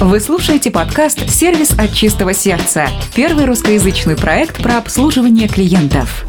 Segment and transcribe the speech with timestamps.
[0.00, 6.24] Вы слушаете подкаст «Сервис от чистого сердца»– первый русскоязычный проект про обслуживание клиентов.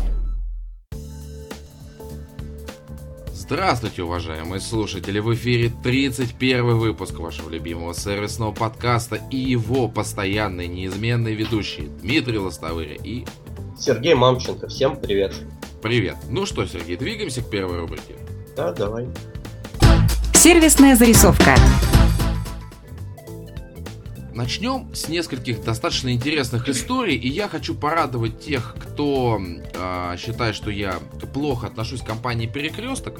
[3.32, 5.20] Здравствуйте, уважаемые слушатели!
[5.20, 12.96] В эфире 31 выпуск вашего любимого сервисного подкаста и его постоянный неизменный ведущий Дмитрий Лостовыря
[12.96, 13.26] и...
[13.80, 14.68] Сергей Мамченко.
[14.68, 15.36] Всем привет.
[15.84, 16.16] Привет.
[16.28, 18.16] Ну что, Сергей, двигаемся к первой рубрике?
[18.58, 19.08] Да, давай.
[20.34, 21.56] Сервисная зарисовка.
[24.40, 30.72] Начнем с нескольких достаточно интересных историй, и я хочу порадовать тех, кто э, считает, что
[30.72, 30.94] я
[31.34, 33.20] плохо отношусь к компании Перекресток.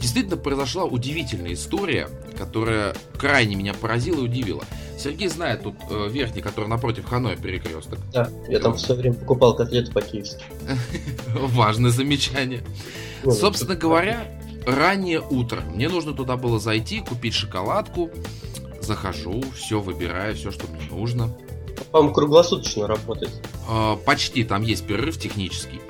[0.00, 4.62] Действительно произошла удивительная история, которая крайне меня поразила и удивила.
[4.96, 7.98] Сергей знает тут э, верхний, который напротив Ханой Перекресток.
[8.12, 10.44] Да, я там все время покупал котлеты по-киевски.
[11.34, 12.62] Важное замечание.
[13.24, 15.62] Собственно говоря, раннее утро.
[15.62, 18.12] Мне нужно туда было зайти, купить шоколадку
[18.84, 21.30] захожу, все выбираю, все, что мне нужно.
[21.90, 23.32] По-моему, круглосуточно работает.
[23.68, 25.80] Э, почти, там есть перерыв технический.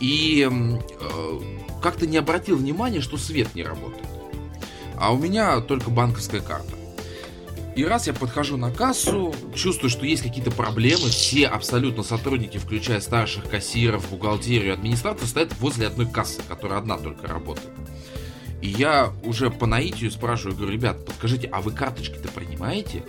[0.00, 1.40] И э,
[1.82, 4.06] как-то не обратил внимания, что свет не работает.
[4.96, 6.74] А у меня только банковская карта.
[7.76, 13.00] И раз я подхожу на кассу, чувствую, что есть какие-то проблемы, все абсолютно сотрудники, включая
[13.00, 17.70] старших кассиров, бухгалтерию, администрацию, стоят возле одной кассы, которая одна только работает.
[18.60, 23.04] И я уже по наитию спрашиваю, говорю, ребят, подскажите, а вы карточки-то принимаете?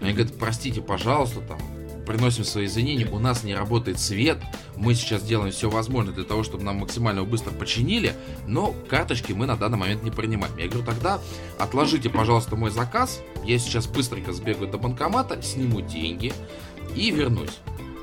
[0.00, 1.58] Они говорят, простите, пожалуйста, там,
[2.06, 4.38] приносим свои извинения, у нас не работает свет,
[4.76, 8.14] мы сейчас делаем все возможное для того, чтобы нам максимально быстро починили,
[8.46, 10.56] но карточки мы на данный момент не принимаем.
[10.56, 11.20] Я говорю, тогда
[11.58, 16.32] отложите, пожалуйста, мой заказ, я сейчас быстренько сбегаю до банкомата, сниму деньги
[16.94, 17.58] и вернусь.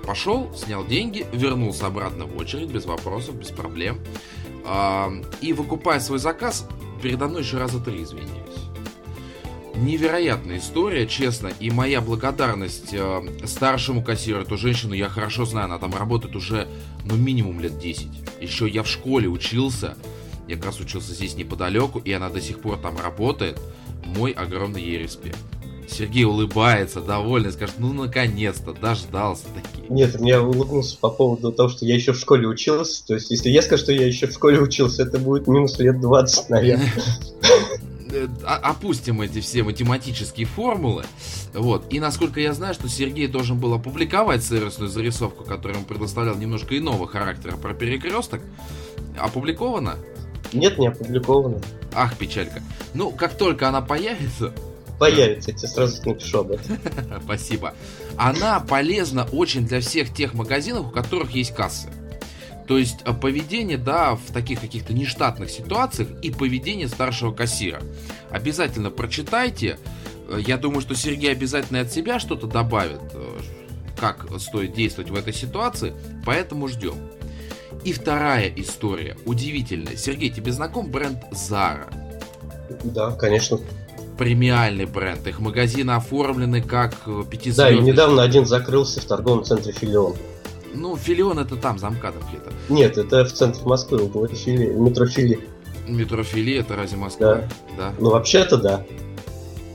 [0.06, 4.00] Пошел, снял деньги, вернулся обратно в очередь, без вопросов, без проблем.
[5.42, 6.68] И выкупая свой заказ,
[7.02, 8.44] передо мной еще раза три извинились.
[9.76, 15.80] Невероятная история, честно, и моя благодарность э, старшему кассиру, эту женщину я хорошо знаю, она
[15.80, 16.68] там работает уже,
[17.06, 18.08] ну, минимум лет 10.
[18.40, 19.98] Еще я в школе учился,
[20.48, 23.60] я как раз учился здесь неподалеку, и она до сих пор там работает.
[24.06, 25.40] Мой огромный ей респект.
[25.90, 29.86] Сергей улыбается, довольный, скажет, ну наконец-то, дождался таки.
[29.90, 33.06] Нет, я улыбнулся по поводу того, что я еще в школе учился.
[33.06, 36.00] То есть, если я скажу, что я еще в школе учился, это будет минус лет
[36.00, 36.92] 20, наверное.
[38.14, 41.04] Э, опустим эти все математические формулы.
[41.54, 41.92] Вот.
[41.92, 46.78] И насколько я знаю, что Сергей должен был опубликовать сервисную зарисовку, которую он предоставлял немножко
[46.78, 48.42] иного характера про перекресток.
[49.18, 49.96] Опубликовано?
[50.54, 51.60] Нет, не опубликовано.
[51.94, 52.62] Ах, печалька.
[52.94, 54.54] Ну, как только она появится,
[55.04, 56.80] появится, я тебе сразу напишу об этом.
[57.24, 57.74] Спасибо.
[58.18, 61.90] Она полезна очень для всех тех магазинов, у которых есть кассы.
[62.68, 67.82] То есть э, поведение, да, в таких каких-то нештатных ситуациях и поведение старшего кассира.
[68.30, 69.78] Обязательно прочитайте.
[70.30, 73.40] Э, я думаю, что Сергей обязательно от себя что-то добавит, э,
[74.00, 75.94] как стоит действовать в этой ситуации,
[76.26, 76.96] поэтому ждем.
[77.84, 79.98] И вторая история, удивительная.
[79.98, 81.94] Сергей, тебе знаком бренд Zara?
[82.86, 83.60] Да, конечно
[84.18, 85.26] премиальный бренд.
[85.28, 87.80] Их магазины оформлены как э, пятизвездочные.
[87.80, 90.16] Да, и недавно один закрылся в торговом центре Филион.
[90.74, 92.52] Ну, Филион это там, за МКАДом где-то.
[92.70, 95.40] Нет, это в центре Москвы, в Фили, метро Фили.
[95.88, 97.36] Метро Фили, это разве Москва?
[97.36, 97.50] Да.
[97.78, 97.94] да.
[98.00, 98.86] Ну, вообще-то да.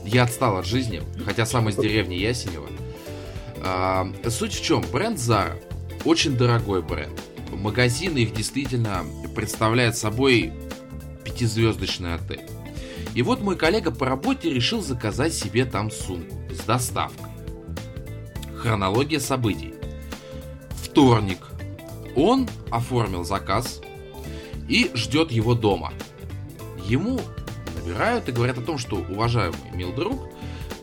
[0.05, 2.67] Я отстал от жизни, хотя сам из деревни Ясенева.
[3.63, 4.83] А, суть в чем?
[4.91, 5.53] Бренд Zara
[6.05, 7.19] очень дорогой бренд.
[7.51, 9.03] Магазины их действительно
[9.35, 10.53] представляют собой
[11.23, 12.41] пятизвездочный отель.
[13.15, 17.25] И вот мой коллега по работе решил заказать себе там сумку с доставкой.
[18.57, 19.73] Хронология событий.
[20.83, 21.39] Вторник.
[22.15, 23.81] Он оформил заказ
[24.67, 25.93] и ждет его дома.
[26.85, 27.19] Ему
[27.75, 30.27] набирают и говорят о том, что, уважаемый мил друг,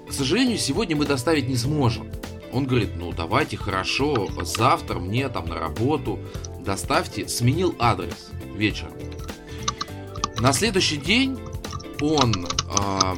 [0.08, 2.10] к сожалению, сегодня мы доставить не сможем.
[2.52, 6.18] Он говорит, ну давайте, хорошо, завтра мне там на работу
[6.64, 7.28] доставьте.
[7.28, 8.92] Сменил адрес вечером.
[10.38, 11.38] На следующий день
[12.00, 12.46] он...
[12.68, 13.16] А,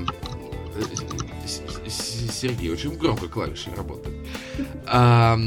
[1.88, 4.26] Сергей, очень громко клавиши работают.
[4.86, 5.38] А,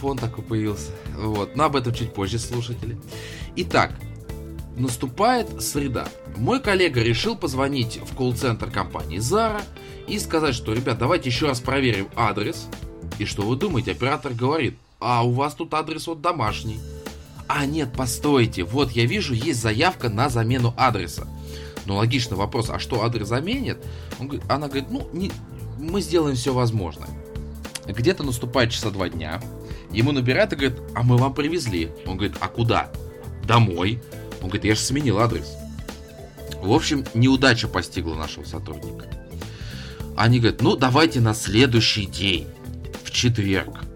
[0.00, 0.90] фон такой появился.
[1.16, 1.56] Вот.
[1.56, 2.98] Но об этом чуть позже, слушатели.
[3.56, 3.92] Итак,
[4.76, 6.08] наступает среда.
[6.36, 9.62] Мой коллега решил позвонить в колл-центр компании Zara
[10.06, 12.68] и сказать, что, ребят, давайте еще раз проверим адрес.
[13.18, 13.92] И что вы думаете?
[13.92, 16.78] Оператор говорит, а у вас тут адрес вот домашний.
[17.48, 21.26] А, нет, постойте, вот я вижу, есть заявка на замену адреса.
[21.86, 23.78] Ну, логичный вопрос, а что адрес заменит?
[24.20, 25.32] Он она говорит, ну, не,
[25.78, 27.08] мы сделаем все возможное.
[27.86, 29.40] Где-то наступает часа два дня,
[29.90, 31.90] ему набирают и говорят, а мы вам привезли.
[32.04, 32.92] Он говорит, а куда?
[33.44, 34.02] Домой.
[34.42, 35.56] Он говорит, я же сменил адрес.
[36.60, 39.06] В общем, неудача постигла нашего сотрудника.
[40.16, 42.46] Они говорят, ну давайте на следующий день,
[43.04, 43.87] в четверг.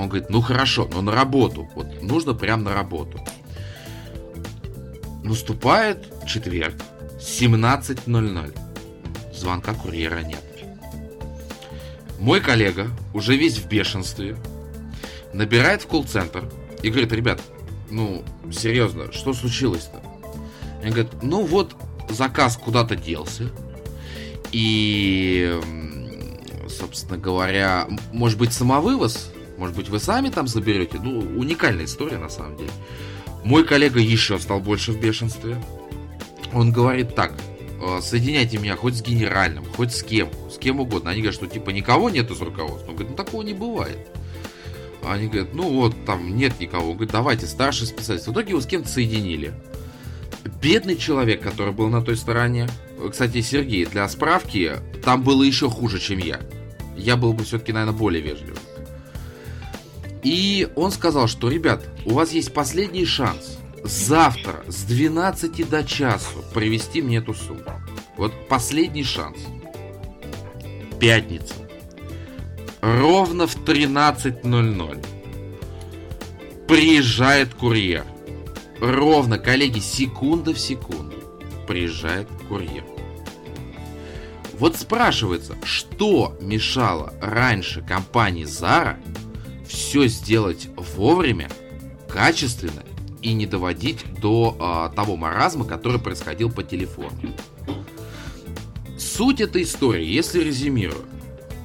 [0.00, 1.68] Он говорит, ну хорошо, но на работу.
[1.74, 3.20] Вот нужно прям на работу.
[5.22, 6.74] Наступает четверг,
[7.20, 8.58] 17.00.
[9.34, 10.42] Звонка курьера нет.
[12.18, 14.36] Мой коллега, уже весь в бешенстве,
[15.32, 16.50] набирает в колл-центр
[16.82, 17.40] и говорит, ребят,
[17.90, 20.00] ну, серьезно, что случилось-то?
[20.82, 21.76] Они говорят, ну вот,
[22.08, 23.50] заказ куда-то делся,
[24.52, 25.58] и,
[26.68, 29.30] собственно говоря, может быть, самовывоз?
[29.60, 30.98] Может быть, вы сами там заберете?
[31.02, 32.70] Ну, уникальная история, на самом деле.
[33.44, 35.62] Мой коллега еще стал больше в бешенстве.
[36.54, 37.34] Он говорит так,
[37.82, 41.10] «Э, соединяйте меня хоть с генеральным, хоть с кем, с кем угодно.
[41.10, 42.88] Они говорят, что типа никого нет из руководства.
[42.88, 43.98] Он говорит, ну такого не бывает.
[45.02, 46.92] Они говорят, ну вот там нет никого.
[46.92, 48.28] Он говорит, давайте, старший специалист.
[48.28, 49.52] В итоге его с кем-то соединили.
[50.62, 52.66] Бедный человек, который был на той стороне,
[53.10, 56.40] кстати, Сергей, для справки, там было еще хуже, чем я.
[56.96, 58.56] Я был бы все-таки, наверное, более вежливым.
[60.22, 66.44] И он сказал, что, ребят, у вас есть последний шанс завтра с 12 до часу
[66.52, 67.80] привезти мне эту сумму.
[68.16, 69.38] Вот последний шанс.
[70.98, 71.54] Пятница.
[72.82, 75.06] Ровно в 13.00
[76.66, 78.04] приезжает курьер.
[78.80, 81.16] Ровно, коллеги, секунда в секунду
[81.66, 82.84] приезжает курьер.
[84.52, 88.96] Вот спрашивается, что мешало раньше компании Zara
[89.70, 91.48] все сделать вовремя,
[92.08, 92.82] качественно
[93.22, 97.12] и не доводить до э, того маразма, который происходил по телефону.
[98.98, 101.04] Суть этой истории, если резюмирую,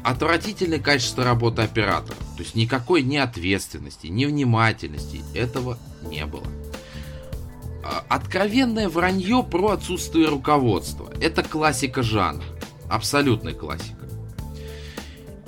[0.04, 6.46] отвратительное качество работы оператора, то есть никакой ни ответственности, ни внимательности этого не было.
[7.84, 11.12] А, откровенное вранье про отсутствие руководства.
[11.22, 12.46] Это классика жанра.
[12.90, 14.05] Абсолютная классика.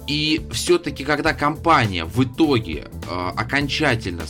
[0.07, 4.23] И все-таки, когда компания в итоге э, окончательно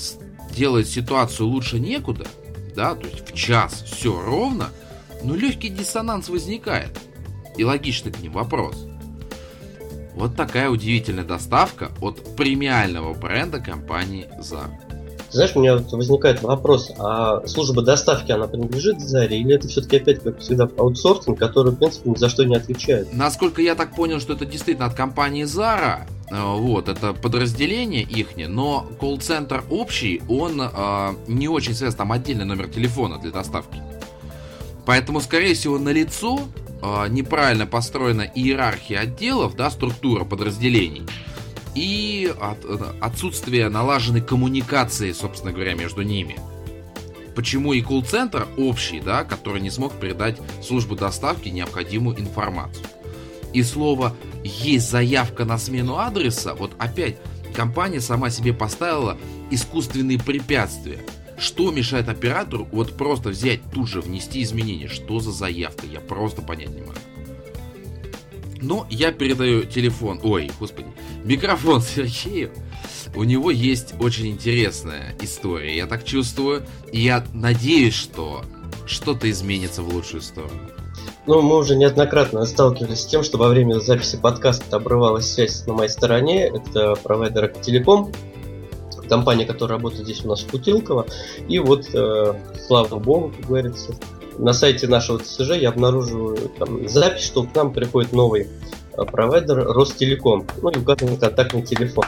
[0.56, 2.28] делает ситуацию лучше некуда,
[2.76, 4.70] да, то есть в час все ровно,
[5.24, 7.00] но легкий диссонанс возникает.
[7.58, 8.88] И логичный к ним вопрос.
[10.16, 14.87] Вот такая удивительная доставка от премиального бренда компании Zara.
[15.38, 20.24] Знаешь, у меня возникает вопрос, а служба доставки, она принадлежит Заре, или это все-таки опять,
[20.24, 23.14] как всегда, аутсорсинг, который, в принципе, ни за что не отвечает?
[23.14, 28.48] Насколько я так понял, что это действительно от компании Zara, э, вот, это подразделение ихнее,
[28.48, 33.80] но колл-центр общий, он э, не очень связан, там отдельный номер телефона для доставки.
[34.88, 36.40] Поэтому, скорее всего, на лицо
[36.82, 41.04] э, неправильно построена иерархия отделов, да, структура подразделений
[41.78, 42.66] и от,
[43.00, 46.38] отсутствие налаженной коммуникации, собственно говоря, между ними.
[47.36, 52.84] Почему и колл-центр общий, да, который не смог передать службу доставки необходимую информацию.
[53.54, 57.18] И слово «есть заявка на смену адреса», вот опять
[57.56, 59.16] компания сама себе поставила
[59.52, 61.00] искусственные препятствия.
[61.38, 64.88] Что мешает оператору вот просто взять, тут же внести изменения?
[64.88, 65.86] Что за заявка?
[65.86, 66.98] Я просто понять не могу.
[68.62, 70.88] Но я передаю телефон, ой, господи,
[71.24, 72.52] микрофон Сергею.
[73.16, 76.66] У него есть очень интересная история, я так чувствую.
[76.92, 78.44] И я надеюсь, что
[78.86, 80.60] что-то изменится в лучшую сторону.
[81.26, 85.74] Ну, мы уже неоднократно сталкивались с тем, что во время записи подкаста обрывалась связь на
[85.74, 86.48] моей стороне.
[86.48, 88.14] Это провайдер Телеком,
[89.08, 91.06] компания, которая работает здесь у нас в Путилково.
[91.48, 92.34] И вот, э,
[92.66, 93.94] слава богу, как говорится,
[94.38, 98.48] на сайте нашего ТСЖ я обнаруживаю там, запись, что к нам приходит новый
[98.98, 100.46] э, провайдер Ростелеком.
[100.62, 102.06] Ну и указан контактный телефон.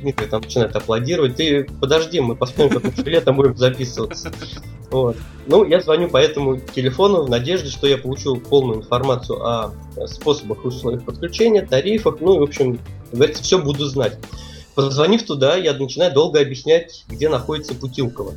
[0.00, 1.36] Дмитрий там начинает аплодировать.
[1.36, 4.30] Ты подожди, мы посмотрим, как мы летом будем записываться.
[4.90, 5.16] Вот.
[5.46, 9.72] Ну, я звоню по этому телефону в надежде, что я получу полную информацию о
[10.06, 12.78] способах и условиях подключения, тарифах, ну и, в общем,
[13.10, 14.18] говорится, все буду знать.
[14.74, 18.34] Позвонив туда, я начинаю долго объяснять, где находится Путилково.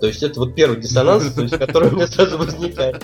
[0.00, 3.02] То есть это вот первый диссонанс, то есть, который у меня сразу возникает.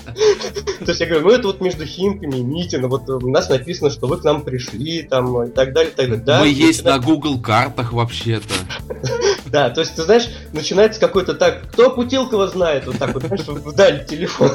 [0.80, 3.90] То есть я говорю, ну это вот между Химками и Митино, вот у нас написано,
[3.90, 6.24] что вы к нам пришли, там, и так далее, и так далее.
[6.24, 8.54] Да, Мы есть на Google картах вообще-то.
[9.52, 13.42] Да, то есть, ты знаешь, начинается какой-то так, кто Путилкова знает, вот так вот, знаешь,
[13.46, 14.50] вдаль телефон.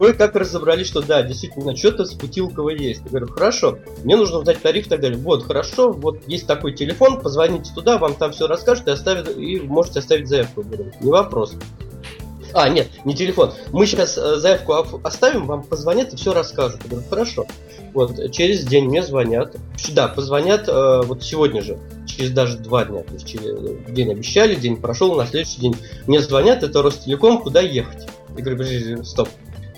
[0.00, 3.02] Вы как разобрались, что да, действительно, что-то с Путилкова есть.
[3.04, 5.16] Я говорю, хорошо, мне нужно узнать тариф так далее.
[5.16, 9.60] Вот, хорошо, вот есть такой телефон, позвоните туда, вам там все расскажут и, оставят, и
[9.60, 10.62] можете оставить заявку.
[10.62, 11.54] Говорю, не вопрос.
[12.52, 13.52] А, нет, не телефон.
[13.72, 16.80] Мы сейчас э, заявку оставим, вам позвонят и все расскажут.
[16.84, 17.46] Я говорю, хорошо.
[17.92, 19.56] Вот, через день мне звонят.
[19.92, 23.02] Да, позвонят э, вот сегодня же, через даже два дня.
[23.02, 23.56] То есть через
[23.88, 25.76] день обещали, день прошел, на следующий день
[26.06, 28.06] мне звонят, это Ростелеком, куда ехать.
[28.36, 29.28] Я говорю, подожди, стоп.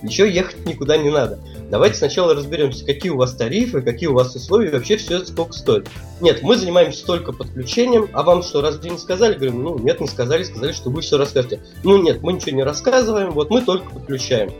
[0.03, 1.39] Еще ехать никуда не надо.
[1.69, 5.53] давайте сначала разберемся, какие у вас тарифы, какие у вас условия, вообще все это сколько
[5.53, 5.89] стоит.
[6.19, 9.35] Нет, мы занимаемся только подключением, а вам что, разве не сказали?
[9.35, 11.61] Говорим, ну нет, не сказали, сказали, что вы все расскажете.
[11.83, 14.51] Ну нет, мы ничего не рассказываем, вот мы только подключаем.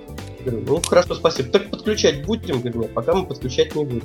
[0.45, 1.49] Говорю, ну хорошо, спасибо.
[1.49, 2.61] Так подключать будем?
[2.61, 4.03] Говорю, нет, пока мы подключать не будем.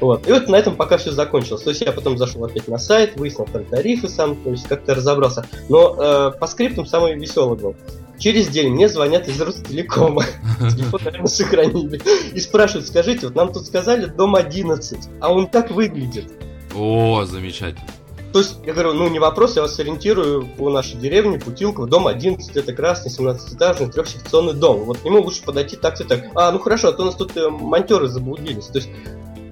[0.00, 0.28] Вот.
[0.28, 1.62] И вот на этом пока все закончилось.
[1.62, 4.94] То есть я потом зашел опять на сайт, выяснил там тарифы сам, то есть как-то
[4.94, 5.44] разобрался.
[5.68, 7.74] Но э, по скриптам самый веселый был.
[8.18, 10.24] Через день мне звонят из Ростелекома.
[10.58, 12.00] Телефон, наверное, сохранили.
[12.34, 16.26] И спрашивают, скажите, вот нам тут сказали дом 11, а он так выглядит.
[16.74, 17.86] О, замечательно.
[18.32, 22.06] То есть, я говорю, ну не вопрос, я вас ориентирую по нашей деревне, Путилково, дом
[22.06, 24.84] 11, это красный 17-этажный трехсекционный дом.
[24.84, 26.26] Вот к нему лучше подойти так-то так.
[26.34, 28.66] А, ну хорошо, а то у нас тут э, монтеры заблудились.
[28.66, 28.90] То есть,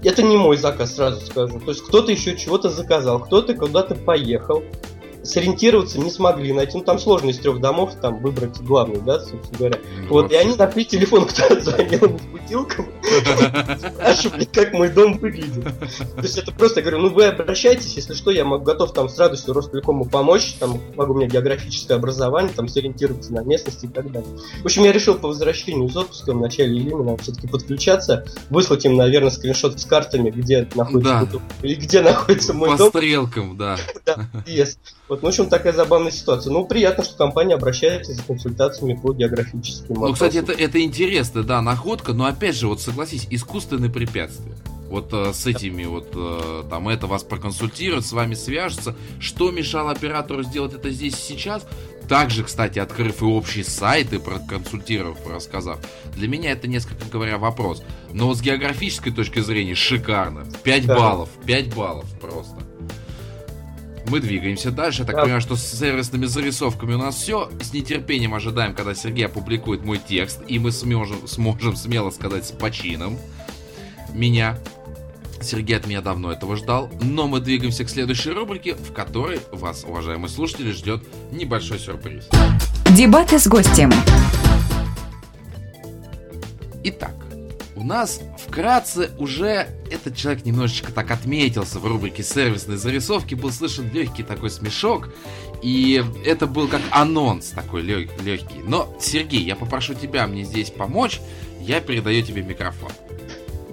[0.05, 1.59] это не мой заказ, сразу скажу.
[1.59, 4.63] То есть, кто-то еще чего-то заказал, кто-то куда-то поехал
[5.27, 6.79] сориентироваться не смогли найти.
[6.79, 9.81] Ну, там сложно из трех домов там выбрать главный, да, собственно говоря.
[10.03, 12.87] Ну, вот, и они нашли телефон, кто звонил с бутилком,
[13.79, 15.65] спрашивали, как мой дом выглядит.
[15.65, 19.09] То есть это просто, я говорю, ну вы обращайтесь, если что, я могу, готов там
[19.09, 23.89] с радостью Ростелекому помочь, там могу у меня географическое образование, там сориентироваться на местности и
[23.89, 24.31] так далее.
[24.63, 28.97] В общем, я решил по возвращению из отпуска в начале июня все-таки подключаться, выслать им,
[28.97, 31.41] наверное, скриншот с картами, где находится да.
[31.63, 32.91] или где находится мой по дом.
[32.91, 33.77] По стрелкам, да.
[34.07, 34.77] Да, yes.
[35.17, 36.53] Вот, ну, в общем, такая забавная ситуация.
[36.53, 40.09] Ну, приятно, что компания обращается за консультациями по географическим вопросам.
[40.09, 44.55] Ну, кстати, это, это интересно, да, находка, но опять же, вот согласись, искусственные препятствия.
[44.91, 48.95] Вот э, с этими вот, э, там, это вас проконсультируют, с вами свяжутся.
[49.19, 51.67] Что мешало оператору сделать это здесь сейчас?
[52.09, 55.81] Также, кстати, открыв и общий сайт и проконсультировав, рассказав.
[56.15, 57.83] Для меня это, несколько говоря, вопрос.
[58.13, 60.47] Но с географической точки зрения шикарно.
[60.63, 60.95] 5 да.
[60.95, 62.66] баллов, 5 баллов просто.
[64.09, 65.01] Мы двигаемся дальше.
[65.01, 65.23] Я так да.
[65.23, 67.51] понимаю, что с сервисными зарисовками у нас все.
[67.61, 70.41] С нетерпением ожидаем, когда Сергей опубликует мой текст.
[70.47, 73.19] И мы сможем, сможем смело сказать с почином
[74.13, 74.59] меня.
[75.41, 76.89] Сергей от меня давно этого ждал.
[77.03, 82.29] Но мы двигаемся к следующей рубрике, в которой вас, уважаемые слушатели, ждет небольшой сюрприз.
[82.97, 83.93] Дебаты с гостем.
[86.85, 87.15] Итак,
[87.77, 93.91] у нас вкратце уже этот человек немножечко так отметился в рубрике сервисной зарисовки, был слышен
[93.93, 95.11] легкий такой смешок,
[95.63, 98.63] и это был как анонс такой легкий.
[98.65, 101.21] Но, Сергей, я попрошу тебя мне здесь помочь,
[101.61, 102.91] я передаю тебе микрофон.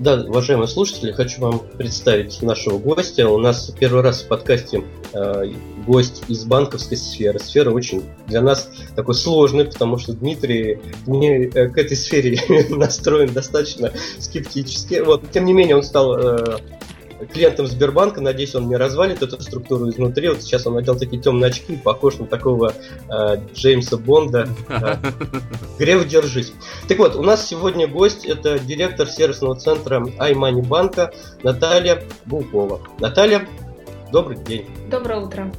[0.03, 3.29] Да, уважаемые слушатели, хочу вам представить нашего гостя.
[3.29, 4.83] У нас первый раз в подкасте
[5.13, 5.45] э,
[5.87, 7.39] гость из банковской сферы.
[7.39, 12.37] Сфера очень для нас такой сложной, потому что Дмитрий не, э, к этой сфере
[12.69, 14.95] настроен достаточно скептически.
[14.95, 16.57] Вот, тем не менее, он стал э,
[17.31, 18.21] клиентом Сбербанка.
[18.21, 20.29] Надеюсь, он не развалит эту структуру изнутри.
[20.29, 22.73] Вот сейчас он надел такие темные очки, похож на такого
[23.09, 24.47] э, Джеймса Бонда.
[24.69, 24.95] Э,
[25.79, 26.53] Греф, держись.
[26.87, 31.13] Так вот, у нас сегодня гость, это директор сервисного центра iMoney банка
[31.43, 32.81] Наталья Булкова.
[32.99, 33.47] Наталья,
[34.11, 34.65] добрый день.
[34.89, 35.51] Доброе утро.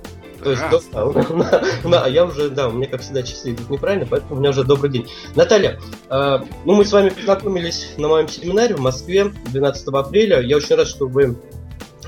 [0.44, 4.36] То есть, да, а я уже, да, у меня, как всегда, часы идут неправильно, поэтому
[4.36, 5.08] у меня уже добрый день.
[5.34, 10.40] Наталья, э, ну мы с вами познакомились на моем семинаре в Москве 12 апреля.
[10.40, 11.36] Я очень рад, что вы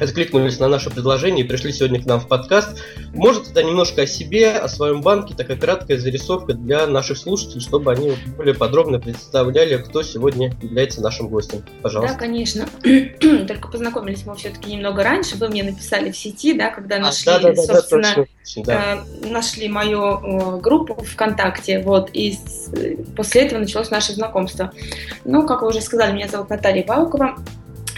[0.01, 2.83] откликнулись на наше предложение и пришли сегодня к нам в подкаст.
[3.15, 7.93] Может, тогда немножко о себе, о своем банке, такая краткая зарисовка для наших слушателей, чтобы
[7.93, 11.63] они более подробно представляли, кто сегодня является нашим гостем.
[11.83, 12.15] Пожалуйста.
[12.15, 12.67] Да, конечно.
[13.47, 15.37] Только познакомились мы все-таки немного раньше.
[15.37, 18.65] Вы мне написали в сети, да, когда а, нашли, а, да, да, собственно, да, точно,
[18.65, 19.05] да.
[19.23, 22.39] Э, нашли мою э, группу ВКонтакте, вот, и
[23.17, 24.73] после этого началось наше знакомство.
[25.25, 27.37] Ну, как вы уже сказали, меня зовут Наталья Баукова.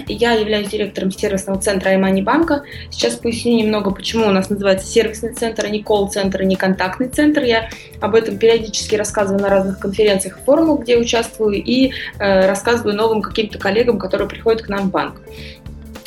[0.08, 2.62] Я являюсь директором сервисного центра Аймани банка.
[2.90, 7.08] Сейчас поясню немного, почему у нас называется сервисный центр, а не колл-центр, а не контактный
[7.08, 7.42] центр.
[7.42, 7.68] Я
[8.00, 13.58] об этом периодически рассказываю на разных конференциях форумах, где участвую, и э, рассказываю новым каким-то
[13.58, 15.20] коллегам, которые приходят к нам в банк.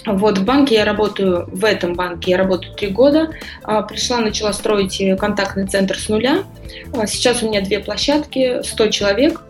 [0.05, 3.29] Вот, в банке я работаю, в этом банке я работаю три года.
[3.63, 6.43] А, пришла, начала строить контактный центр с нуля.
[6.93, 9.41] А, сейчас у меня две площадки, 100 человек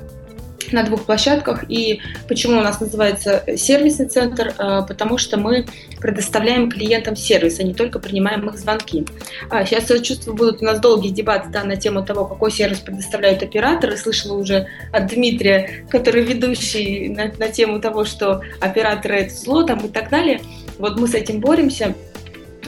[0.74, 1.66] на двух площадках.
[1.70, 4.54] И почему у нас называется сервисный центр?
[4.58, 5.66] А, потому что мы
[6.00, 9.06] предоставляем клиентам сервис, а не только принимаем их звонки.
[9.50, 12.80] А сейчас, я чувствую, будут у нас долгие дебаты да, на тему того, какой сервис
[12.80, 13.98] предоставляют операторы.
[13.98, 19.80] Слышала уже от Дмитрия, который ведущий на, на тему того, что операторы это зло там,
[19.86, 20.42] и так далее.
[20.78, 21.94] Вот мы с этим боремся.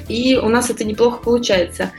[0.07, 1.91] И у нас это неплохо получается.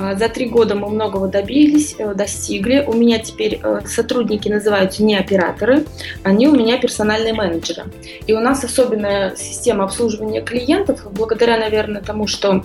[0.00, 2.82] А, за три года мы многого добились, э, достигли.
[2.86, 5.84] У меня теперь э, сотрудники называются не операторы,
[6.22, 7.84] они у меня персональные менеджеры.
[8.26, 12.64] И у нас особенная система обслуживания клиентов, благодаря, наверное, тому, что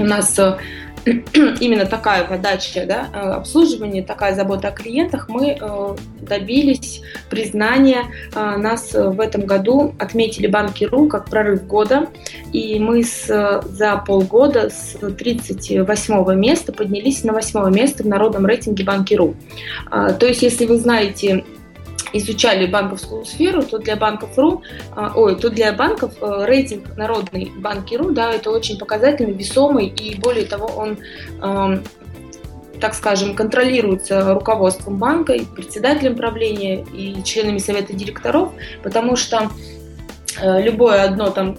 [0.00, 0.56] у нас э,
[1.60, 8.04] именно такая подача да, э, обслуживания, такая забота о клиентах, мы э, добились признания.
[8.34, 12.08] Э, нас в этом году отметили Банки.ру как прорыв года,
[12.52, 13.26] и мы с,
[13.68, 19.34] за полгода с 38 места поднялись на 8 место в народном рейтинге Банки.ру.
[19.90, 21.44] То есть, если вы знаете
[22.12, 24.62] изучали банковскую сферу, то для банков РУ,
[24.94, 29.86] а, ой, то для банков э, рейтинг народный банки РУ, да, это очень показательный, весомый,
[29.86, 30.98] и более того, он
[31.42, 31.82] эм,
[32.80, 39.50] так скажем, контролируется руководством банка, и председателем правления, и членами совета директоров, потому что
[40.40, 41.56] э, любое одно там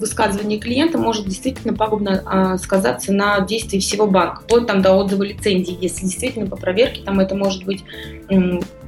[0.00, 5.22] высказывание клиента может действительно пагубно а, сказаться на действии всего банка, вплоть там до отзыва
[5.22, 7.84] лицензии, если действительно по проверке там это может быть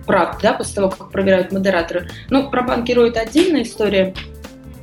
[0.07, 2.09] прав, да, после того, как проверяют модераторы.
[2.31, 4.15] Ну, про банкиру это отдельная история.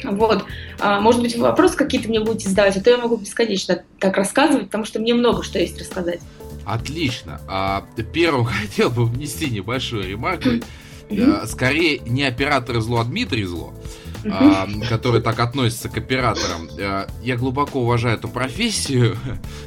[0.04, 0.46] Вот.
[0.80, 4.66] А, может быть, вопросы какие-то мне будете задавать, а то я могу бесконечно так рассказывать,
[4.66, 6.22] потому что мне много что есть рассказать.
[6.66, 7.42] Отлично.
[7.48, 10.50] А, первым хотел бы внести небольшую ремарку.
[11.46, 13.74] Скорее, не операторы зло, а Дмитрий зло.
[14.90, 16.70] Которые так относятся к операторам.
[16.78, 19.18] Э, я глубоко уважаю эту профессию,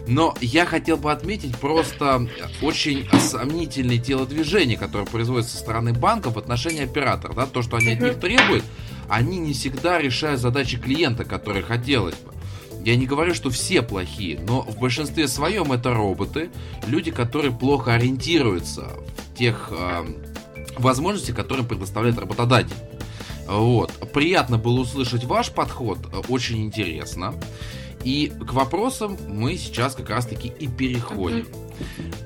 [0.07, 2.29] но я хотел бы отметить просто
[2.63, 7.37] очень сомнительные телодвижения, которые производятся со стороны банков в отношении операторов.
[7.37, 7.47] Да?
[7.47, 8.65] То, что они от них требуют,
[9.09, 12.33] они не всегда решают задачи клиента, которые хотелось бы.
[12.85, 16.51] Я не говорю, что все плохие, но в большинстве своем это роботы,
[16.87, 20.05] люди, которые плохо ориентируются в тех э,
[20.77, 22.77] возможностях, которые предоставляет работодатель.
[23.47, 23.93] Вот.
[24.13, 25.99] Приятно было услышать ваш подход,
[26.29, 27.35] очень интересно.
[28.05, 31.47] И к вопросам мы сейчас как раз-таки и переходим.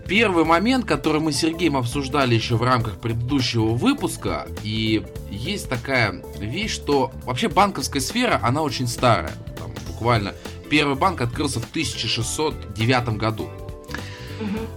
[0.06, 6.22] Первый момент, который мы с Сергеем обсуждали еще в рамках предыдущего выпуска, и есть такая
[6.38, 9.32] вещь, что вообще банковская сфера, она очень старая.
[9.58, 10.34] Там, буквально
[10.68, 13.48] первый банк открылся в 1609 году.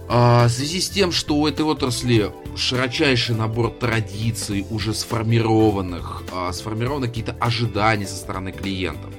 [0.08, 6.52] А, в связи с тем, что у этой отрасли широчайший набор традиций, уже сформированных, а,
[6.52, 9.10] сформированы какие-то ожидания со стороны клиентов.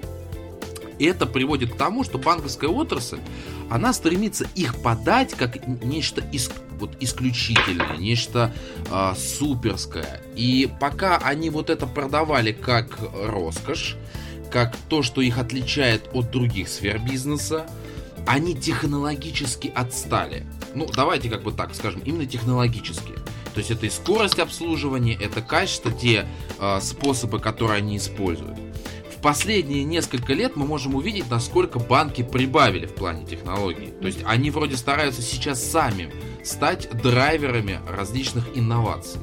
[0.99, 3.19] И это приводит к тому, что банковская отрасль,
[3.69, 8.53] она стремится их подать как нечто ис, вот, исключительное, нечто
[8.91, 10.21] э, суперское.
[10.35, 13.97] И пока они вот это продавали как роскошь,
[14.51, 17.65] как то, что их отличает от других сфер бизнеса,
[18.25, 20.45] они технологически отстали.
[20.73, 23.13] Ну, давайте как бы так скажем, именно технологически.
[23.53, 26.25] То есть это и скорость обслуживания, это качество, те
[26.59, 28.57] э, способы, которые они используют.
[29.15, 33.93] В последние несколько лет мы можем увидеть, насколько банки прибавили в плане технологий.
[34.01, 36.11] То есть они вроде стараются сейчас сами
[36.43, 39.21] стать драйверами различных инноваций.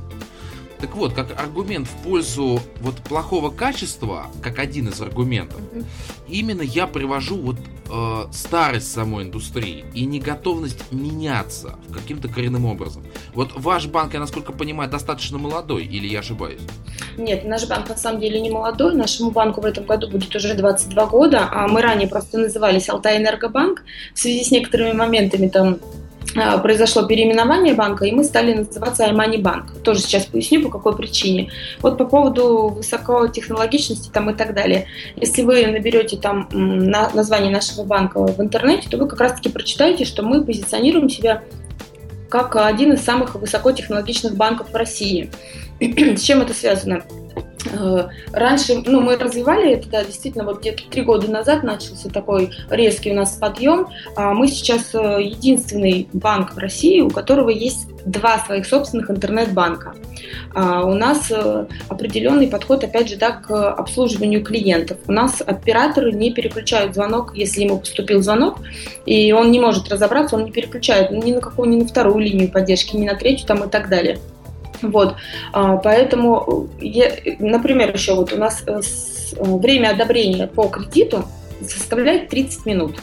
[0.80, 5.84] Так вот, как аргумент в пользу вот плохого качества, как один из аргументов, mm-hmm.
[6.28, 7.56] именно я привожу вот
[7.90, 13.04] э, старость самой индустрии и неготовность меняться каким-то коренным образом.
[13.34, 16.62] Вот ваш банк, я насколько понимаю, достаточно молодой, или я ошибаюсь?
[17.18, 18.94] Нет, наш банк на самом деле не молодой.
[18.94, 23.18] Нашему банку в этом году будет уже 22 года, а мы ранее просто назывались Алтай
[23.18, 23.82] Энергобанк.
[24.14, 25.78] В связи с некоторыми моментами там
[26.62, 29.72] произошло переименование банка, и мы стали называться iMoney Банк.
[29.82, 31.50] Тоже сейчас поясню, по какой причине.
[31.80, 34.86] Вот по поводу высокотехнологичности там и так далее.
[35.16, 40.22] Если вы наберете там название нашего банка в интернете, то вы как раз-таки прочитаете, что
[40.22, 41.42] мы позиционируем себя
[42.28, 45.30] как один из самых высокотехнологичных банков в России.
[45.80, 47.02] С чем это связано?
[47.72, 52.50] Э, раньше, ну, мы развивали это, да, действительно, вот где-то три года назад начался такой
[52.70, 53.88] резкий у нас подъем.
[54.16, 59.94] А мы сейчас э, единственный банк в России, у которого есть два своих собственных интернет-банка.
[60.54, 64.98] А у нас э, определенный подход, опять же, да, к обслуживанию клиентов.
[65.06, 68.58] У нас операторы не переключают звонок, если ему поступил звонок,
[69.06, 72.50] и он не может разобраться, он не переключает ни на какую, ни на вторую линию
[72.50, 74.18] поддержки, ни на третью там и так далее.
[74.82, 75.16] Вот,
[75.52, 81.24] а, поэтому, я, например, еще вот у нас э, э, время одобрения по кредиту
[81.60, 83.00] составляет 30 минут.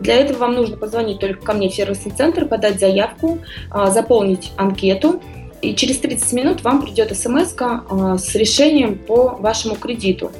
[0.00, 3.38] Для этого вам нужно позвонить только ко мне в сервисный центр, подать заявку,
[3.70, 5.22] а, заполнить анкету,
[5.60, 10.30] и через 30 минут вам придет смс а, с решением по вашему кредиту.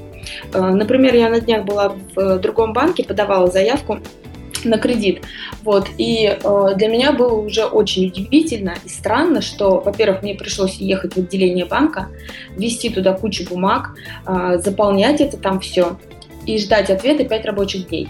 [0.53, 4.01] Например, я на днях была в другом банке, подавала заявку
[4.65, 5.23] на кредит.
[5.63, 5.89] Вот.
[5.99, 11.15] И э, для меня было уже очень удивительно и странно, что, во-первых, мне пришлось ехать
[11.15, 12.09] в отделение банка,
[12.57, 13.95] вести туда кучу бумаг,
[14.27, 15.99] э, заполнять это там все
[16.47, 18.09] и ждать ответа 5 рабочих дней.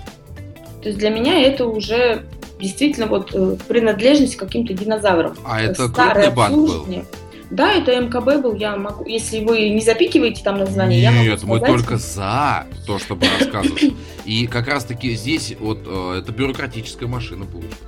[0.82, 2.24] То есть для меня это уже
[2.60, 5.36] действительно вот э, принадлежность к каким-то динозаврам.
[5.44, 7.04] А это Старое крупный банк был?
[7.50, 11.46] Да, это МКБ был, я могу, если вы не запикиваете там название, Нет, я могу
[11.46, 13.94] мы только за то, чтобы рассказывать.
[14.26, 17.78] И как раз таки здесь вот э, это бюрократическая машина получится.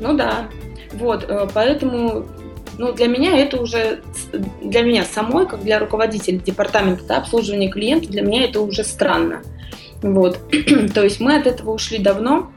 [0.00, 0.48] Ну да,
[0.92, 2.26] вот, э, поэтому
[2.78, 4.00] ну, для меня это уже,
[4.62, 9.42] для меня самой, как для руководителя департамента да, обслуживания клиентов, для меня это уже странно.
[10.02, 10.40] Вот.
[10.94, 12.50] То есть мы от этого ушли давно.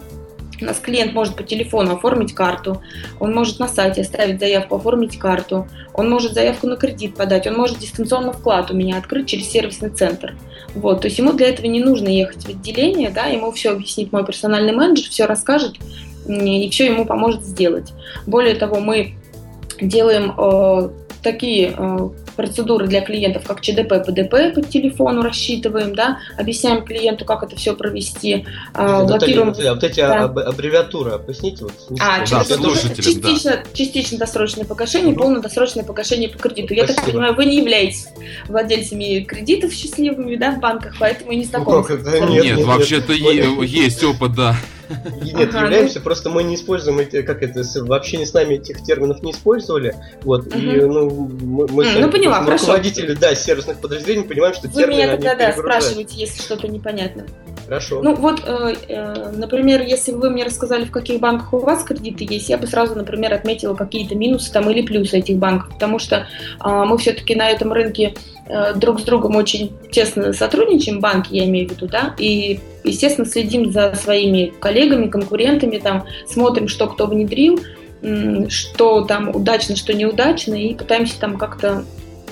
[0.61, 2.81] У нас клиент может по телефону оформить карту,
[3.19, 7.55] он может на сайте оставить заявку, оформить карту, он может заявку на кредит подать, он
[7.55, 10.35] может дистанционно вклад у меня открыть через сервисный центр.
[10.75, 14.11] Вот, то есть ему для этого не нужно ехать в отделение, да, ему все объяснит
[14.11, 15.75] мой персональный менеджер, все расскажет
[16.27, 17.93] и все ему поможет сделать.
[18.25, 19.13] Более того, мы
[19.81, 20.89] делаем э,
[21.21, 27.43] такие э, процедуры для клиентов, как ЧДП, ПДП по телефону рассчитываем, да, объясняем клиенту, как
[27.43, 29.47] это все провести, э, блокируем...
[29.49, 30.23] Наталья, вот эти да.
[30.23, 31.63] аббревиатуры объясните.
[31.63, 33.63] Вот, а, да, частично, да.
[33.73, 35.21] частично досрочное погашение, угу.
[35.21, 36.73] полное досрочное погашение по кредиту.
[36.73, 37.05] Я Спасибо.
[37.05, 38.07] так понимаю, вы не являетесь
[38.47, 41.85] владельцами кредитов счастливыми, да, в банках, поэтому не знакомы.
[41.87, 43.63] Ну, нет, нет, нет, вообще-то нет.
[43.63, 44.55] есть опыт, да.
[45.21, 49.21] Нет, являемся, просто мы не используем эти, как это, вообще не с нами этих терминов
[49.23, 49.95] не использовали.
[50.21, 54.97] Вот, и ну, мы, мы ну, поняла, руководители, да, сервисных подразделений понимаем, что Вы термины
[54.97, 57.25] меня тогда, да, спрашиваете, если что-то непонятно.
[57.73, 58.03] Хорошо.
[58.03, 61.83] Ну вот, э, э, например, если бы вы мне рассказали, в каких банках у вас
[61.83, 65.97] кредиты есть, я бы сразу, например, отметила какие-то минусы там или плюсы этих банков, потому
[65.97, 66.27] что
[66.63, 68.13] э, мы все-таки на этом рынке
[68.47, 73.25] э, друг с другом очень тесно сотрудничаем, банки я имею в виду, да, и, естественно,
[73.25, 77.59] следим за своими коллегами, конкурентами, там, смотрим, что кто внедрил,
[78.49, 81.85] что там удачно, что неудачно, и пытаемся там как-то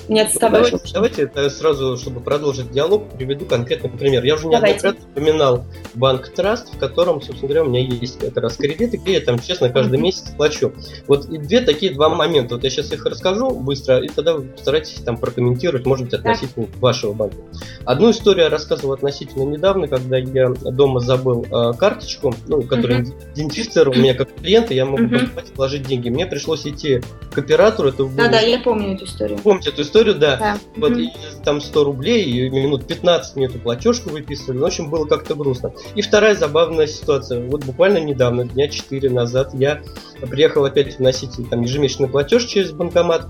[0.08, 0.70] не отставать.
[0.70, 4.24] Давайте, давайте это сразу, чтобы продолжить диалог, приведу конкретный пример.
[4.24, 8.56] Я уже неоднократно упоминал банк Траст, в котором, собственно говоря, у меня есть как раз
[8.56, 10.02] кредиты, где я там, честно, каждый mm-hmm.
[10.02, 10.72] месяц плачу.
[11.06, 12.54] Вот и две такие два момента.
[12.54, 16.66] Вот я сейчас их расскажу быстро, и тогда вы постарайтесь там прокомментировать, может быть, относительно
[16.66, 16.78] да.
[16.80, 17.36] вашего банка.
[17.84, 23.32] Одну историю я рассказывал относительно недавно, когда я дома забыл э, карточку, ну, которая mm-hmm.
[23.34, 25.54] идентифицировала меня как клиента, я мог mm-hmm.
[25.54, 26.08] положить деньги.
[26.08, 27.00] Мне пришлось идти
[27.32, 27.92] к оператору.
[27.92, 29.38] Да-да, я помню эту историю.
[29.38, 29.91] Помните эту историю?
[29.92, 30.36] Историю, да.
[30.36, 30.58] да.
[30.76, 31.02] Вот, mm-hmm.
[31.02, 34.58] и, там 100 рублей, и минут 15 мне эту платежку выписывали.
[34.58, 35.72] В общем, было как-то грустно.
[35.94, 37.46] И вторая забавная ситуация.
[37.46, 39.82] Вот буквально недавно, дня 4 назад, я
[40.22, 43.26] приехал опять вносить там ежемесячный платеж через банкомат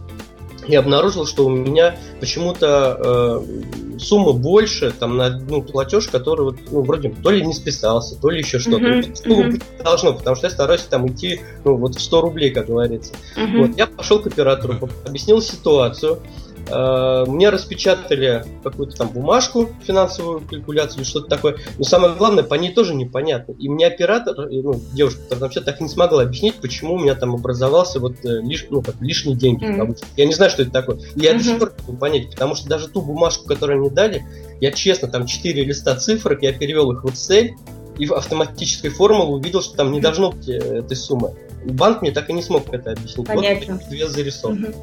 [0.68, 6.57] и обнаружил, что у меня почему-то э, сумма больше там на ну, платеж, который вот,
[6.70, 8.85] ну, вроде то ли не списался, то ли еще что-то.
[8.85, 9.51] Uh-huh, uh-huh.
[9.51, 13.12] быть должно, потому что я стараюсь там идти ну, вот в 100 рублей, как говорится.
[13.37, 13.66] Uh-huh.
[13.66, 16.20] Вот, я пошел к оператору, объяснил ситуацию,
[16.68, 21.57] мне распечатали какую-то там бумажку, финансовую калькуляцию, что-то такое.
[21.79, 23.53] Но самое главное, по ней тоже непонятно.
[23.53, 27.35] И мне оператор, ну, девушка, которая все так не смогла объяснить, почему у меня там
[27.35, 29.64] образовался вот э, лиш, ну, как лишние деньги.
[29.64, 30.05] Mm-hmm.
[30.16, 30.98] Я не знаю, что это такое.
[31.14, 31.38] И я mm-hmm.
[31.38, 34.25] до сих пор не могу понять, потому что даже ту бумажку, которую они дали,
[34.61, 37.51] я честно, там 4 листа цифрок, я перевел их в Excel,
[37.98, 42.11] и в автоматической формуле увидел, что там не должно быть э, этой суммы банк мне
[42.11, 43.26] так и не смог это объяснить.
[43.26, 43.74] Понятно.
[43.74, 44.64] Вот две зарисовки.
[44.64, 44.74] Угу.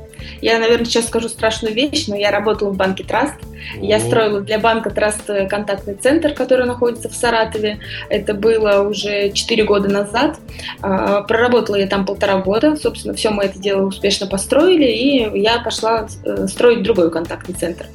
[0.42, 3.36] Я, наверное, сейчас скажу страшную вещь, но я работала в банке Траст.
[3.76, 7.80] Я строила для банка Траст контактный центр, который находится в Саратове.
[8.10, 10.40] Это было уже 4 года назад.
[10.82, 12.76] А, проработала я там полтора года.
[12.76, 17.86] Собственно, все мы это дело успешно построили, и я пошла э, строить другой контактный центр.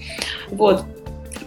[0.50, 0.82] Вот.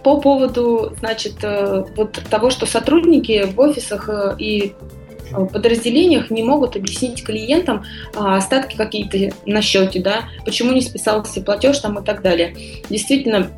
[0.08, 4.72] По поводу, значит, э, вот того, что сотрудники в офисах э, и
[5.52, 7.84] подразделениях не могут объяснить клиентам
[8.16, 12.56] а, остатки какие-то на счете, да, почему не списался платеж там и так далее.
[12.88, 13.50] Действительно,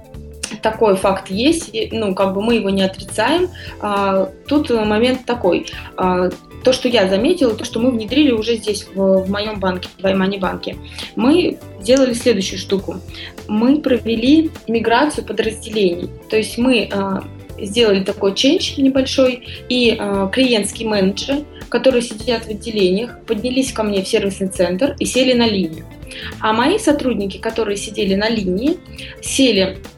[0.60, 3.48] такой факт есть, ну, как бы мы его не отрицаем.
[3.80, 5.66] А, тут момент такой.
[5.96, 6.30] А,
[6.64, 10.04] то, что я заметила, то, что мы внедрили уже здесь, в, в моем банке, в
[10.04, 10.76] Аймани банке,
[11.16, 12.96] мы сделали следующую штуку.
[13.48, 16.10] Мы провели миграцию подразделений.
[16.28, 16.90] То есть мы
[17.58, 20.00] сделали такой change небольшой, и
[20.32, 25.46] клиентский менеджер которые сидят в отделениях, поднялись ко мне в сервисный центр и сели на
[25.46, 25.86] линию.
[26.40, 28.76] А мои сотрудники, которые сидели на линии,
[29.22, 29.89] сели э,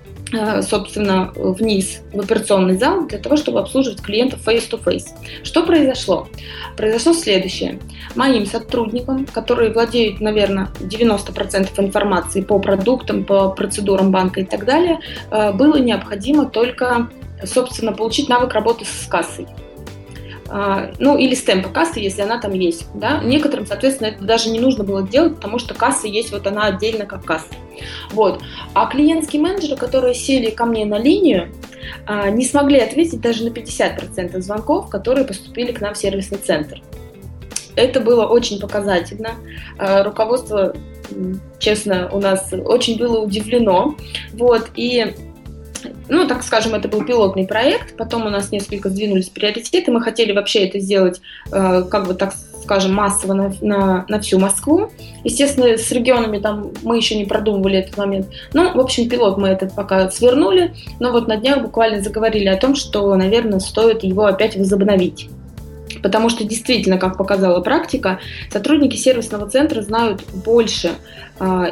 [0.63, 5.09] собственно, вниз в операционный зал для того, чтобы обслуживать клиентов face-to-face.
[5.45, 6.29] Что произошло?
[6.77, 7.79] Произошло следующее.
[8.15, 15.01] Моим сотрудникам, которые владеют, наверное, 90% информации по продуктам, по процедурам банка и так далее,
[15.31, 17.11] э, было необходимо только,
[17.45, 19.47] собственно, получить навык работы с кассой.
[20.55, 22.87] А, ну или с темпа кассы, если она там есть.
[22.95, 23.23] Да?
[23.25, 27.07] Некоторым, соответственно, это даже не нужно было делать, потому что касса есть, вот она отдельно
[27.07, 27.55] как касса.
[28.11, 28.43] Вот.
[28.75, 31.49] А клиентские менеджеры, которые сели ко мне на линию,
[32.07, 36.83] а, не смогли ответить даже на 50% звонков, которые поступили к нам в сервисный центр.
[37.75, 39.37] Это было очень показательно.
[39.79, 40.77] А, руководство
[41.59, 43.97] честно, у нас очень было удивлено.
[44.33, 45.15] Вот, и
[46.09, 50.33] ну, так скажем, это был пилотный проект, потом у нас несколько сдвинулись приоритеты, мы хотели
[50.33, 54.91] вообще это сделать, э, как бы так скажем, массово на, на, на всю Москву.
[55.25, 58.29] Естественно, с регионами там мы еще не продумывали этот момент.
[58.53, 62.57] Ну, в общем, пилот мы этот пока свернули, но вот на днях буквально заговорили о
[62.57, 65.29] том, что, наверное, стоит его опять возобновить.
[66.03, 68.19] Потому что действительно, как показала практика,
[68.51, 70.93] сотрудники сервисного центра знают больше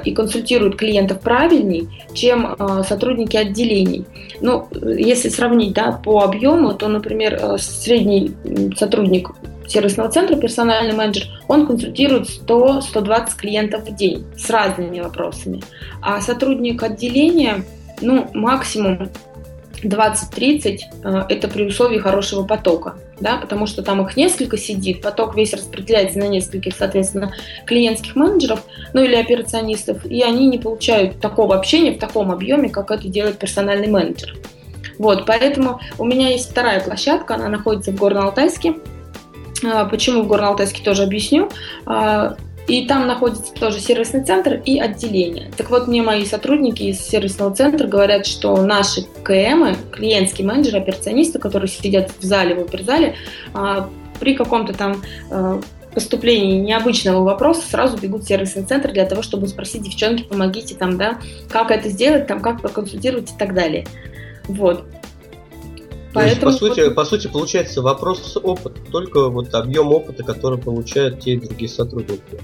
[0.05, 4.05] и консультируют клиентов правильней, чем э, сотрудники отделений.
[4.41, 8.33] Ну, если сравнить да, по объему, то, например, э, средний
[8.77, 9.31] сотрудник
[9.69, 15.63] сервисного центра, персональный менеджер, он консультирует 100-120 клиентов в день с разными вопросами.
[16.03, 17.65] А сотрудник отделения,
[18.01, 19.09] ну, максимум
[19.83, 25.37] 20-30 э, это при условии хорошего потока, да, потому что там их несколько сидит, поток
[25.37, 27.35] весь распределяется на нескольких, соответственно,
[27.67, 32.91] клиентских менеджеров, ну или операционистов, и они не получают такого общения в таком объеме, как
[32.91, 34.37] это делает персональный менеджер.
[34.99, 38.79] Вот, поэтому у меня есть вторая площадка, она находится в Горно-Алтайске.
[39.65, 41.49] А, почему в Горно-Алтайске тоже объясню.
[42.71, 45.51] И там находится тоже сервисный центр и отделение.
[45.57, 51.41] Так вот, мне мои сотрудники из сервисного центра говорят, что наши КМы, клиентские менеджеры, операционисты,
[51.41, 53.17] которые сидят в зале, в оперзале,
[53.55, 55.03] а, при каком-то там
[55.33, 55.61] а,
[55.93, 60.97] поступлении необычного вопроса сразу бегут в сервисный центр для того, чтобы спросить, девчонки, помогите там,
[60.97, 63.85] да, как это сделать, там, как проконсультировать и так далее.
[64.47, 64.85] Вот.
[66.13, 66.53] Поэтому...
[66.53, 71.33] есть, по, сути, по сути, получается вопрос опыта, только вот объем опыта, который получают те
[71.33, 72.41] и другие сотрудники.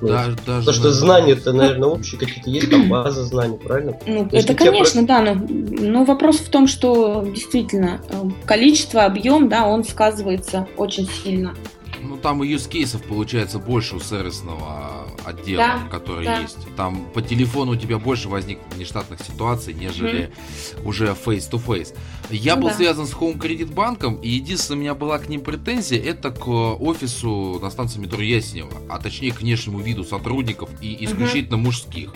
[0.00, 3.98] Да, ну, даже Потому что знания-то, наверное, общие какие-то есть, там база знаний, правильно?
[4.06, 5.08] Ну, то это, конечно, про...
[5.08, 8.14] да, но, но вопрос в том, что действительно э,
[8.46, 11.54] количество, объем, да, он сказывается очень сильно.
[12.02, 16.40] Ну, там и use кейсов получается больше у сервисного отдела, да, который да.
[16.40, 16.58] есть.
[16.76, 20.86] Там по телефону у тебя больше возникнет нештатных ситуаций, нежели mm-hmm.
[20.86, 21.96] уже face-to-face.
[22.30, 22.76] Я ну, был да.
[22.76, 26.46] связан с Home Credit банком, и единственное, у меня была к ним претензия, это к
[26.48, 31.58] офису на станции метро Ясенева, а точнее к внешнему виду сотрудников и исключительно mm-hmm.
[31.58, 32.14] мужских.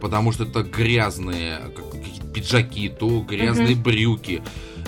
[0.00, 3.82] Потому что это грязные какие-то пиджаки, то грязные mm-hmm.
[3.82, 4.42] брюки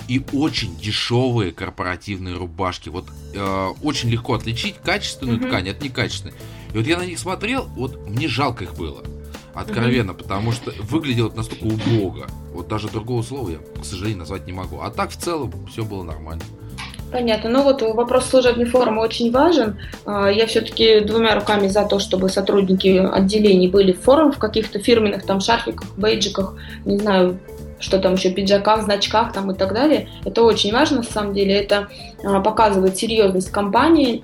[0.07, 2.89] и очень дешевые корпоративные рубашки.
[2.89, 5.47] Вот э, очень легко отличить качественную mm-hmm.
[5.47, 6.33] ткань от некачественной.
[6.73, 9.03] И вот я на них смотрел, вот мне жалко их было.
[9.53, 10.17] Откровенно, mm-hmm.
[10.23, 12.27] потому что выглядело настолько убого.
[12.53, 14.81] Вот даже другого слова я, к сожалению, назвать не могу.
[14.81, 16.43] А так в целом все было нормально.
[17.11, 17.49] Понятно.
[17.49, 19.77] Ну вот вопрос служебной формы очень важен.
[20.05, 24.79] А, я все-таки двумя руками за то, чтобы сотрудники отделений были в форме, в каких-то
[24.79, 27.39] фирменных там шарфиках, бейджиках, не знаю,
[27.79, 30.09] что там еще, пиджаках, значках там и так далее.
[30.25, 31.55] Это очень важно, на самом деле.
[31.55, 31.87] Это
[32.23, 34.23] а, показывает серьезность компании,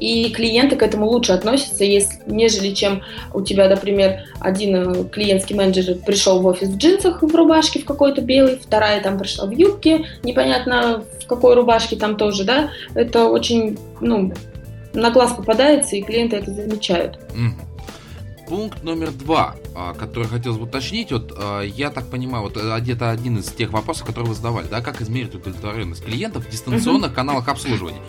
[0.00, 5.56] и клиенты к этому лучше относятся, если, нежели чем у тебя, например, один э, клиентский
[5.56, 9.50] менеджер пришел в офис в джинсах, в рубашке в какой-то белой, вторая там пришла в
[9.50, 14.32] юбке, непонятно в какой рубашке там тоже, да, это очень, ну,
[14.92, 17.18] на глаз попадается, и клиенты это замечают.
[17.30, 17.67] Mm.
[18.48, 22.80] Пункт номер два, а, который хотелось бы уточнить, вот а, я так понимаю, вот э,
[22.80, 27.10] где-то один из тех вопросов, которые вы задавали, да, как измерить удовлетворенность клиентов в дистанционных
[27.10, 27.14] uh-huh.
[27.14, 28.00] каналах обслуживания.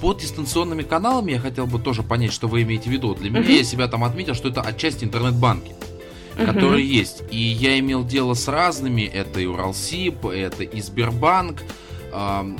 [0.00, 3.14] Под дистанционными каналами я хотел бы тоже понять, что вы имеете в виду.
[3.14, 3.40] Для uh-huh.
[3.44, 5.72] меня я себя там отметил, что это отчасти интернет-банки.
[6.36, 6.46] Uh-huh.
[6.46, 7.22] которые есть.
[7.30, 11.62] И я имел дело с разными, это и Уралсиб, это и Сбербанк,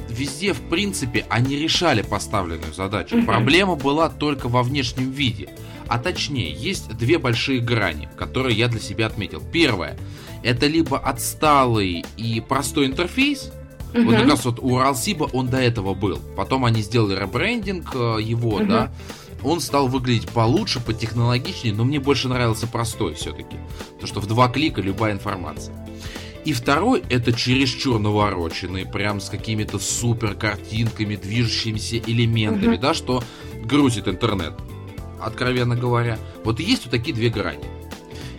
[0.08, 3.24] везде, в принципе, они решали поставленную задачу.
[3.24, 5.48] Проблема была только во внешнем виде.
[5.88, 9.42] А точнее, есть две большие грани, которые я для себя отметил.
[9.52, 9.96] Первое,
[10.42, 13.50] это либо отсталый и простой интерфейс,
[13.94, 14.06] Uh-huh.
[14.06, 16.18] Вот как раз вот у Уралсиба он до этого был.
[16.36, 18.66] Потом они сделали ребрендинг э, его, uh-huh.
[18.66, 18.92] да.
[19.44, 23.56] Он стал выглядеть получше, потехнологичнее, но мне больше нравился простой все-таки.
[24.00, 25.74] То, что в два клика любая информация.
[26.44, 32.80] И второй это чересчур навороченный, прям с какими-то супер картинками, движущимися элементами, uh-huh.
[32.80, 33.22] да, что
[33.64, 34.54] грузит интернет
[35.24, 36.18] откровенно говоря.
[36.44, 37.64] Вот есть вот такие две грани.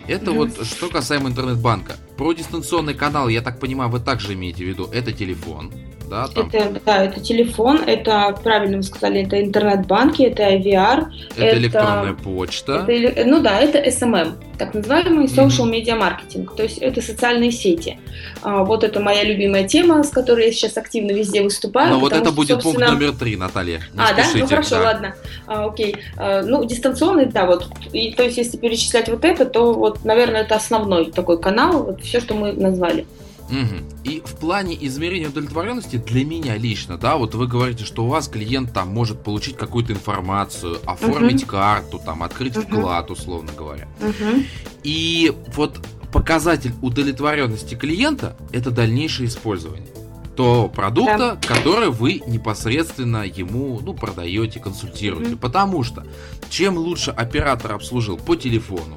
[0.08, 1.96] Это вот что касаемо интернет-банка.
[2.16, 5.72] Про дистанционный канал, я так понимаю, вы также имеете в виду, это телефон.
[6.08, 6.48] Да, там...
[6.52, 11.06] это, да, это телефон, это, правильно вы сказали, это интернет-банки, это IVR.
[11.36, 12.84] Это, это электронная почта.
[12.86, 17.98] Это, ну да, это SMM, так называемый social media marketing, то есть это социальные сети.
[18.42, 21.90] А, вот это моя любимая тема, с которой я сейчас активно везде выступаю.
[21.90, 22.86] Ну вот это что, будет собственно...
[22.86, 23.80] пункт номер три, Наталья.
[23.92, 24.40] Не а, спешите, да?
[24.40, 24.82] Ну хорошо, да.
[24.82, 25.14] ладно.
[25.46, 25.96] А, окей.
[26.16, 27.66] А, ну, дистанционный, да, вот.
[27.92, 32.02] И, то есть если перечислять вот это, то вот, наверное, это основной такой канал, вот
[32.02, 33.06] все, что мы назвали.
[33.48, 34.02] Угу.
[34.04, 38.28] И в плане измерения удовлетворенности для меня лично, да, вот вы говорите, что у вас
[38.28, 41.52] клиент там может получить какую-то информацию, оформить угу.
[41.52, 42.66] карту, там, открыть угу.
[42.66, 43.88] вклад, условно говоря.
[44.00, 44.42] Угу.
[44.84, 45.80] И вот
[46.12, 49.88] показатель удовлетворенности клиента это дальнейшее использование
[50.36, 51.54] то продукта, да.
[51.54, 55.32] который вы непосредственно ему ну, продаете, консультируете.
[55.32, 55.38] Mm-hmm.
[55.38, 56.06] Потому что
[56.50, 58.96] чем лучше оператор обслужил по телефону,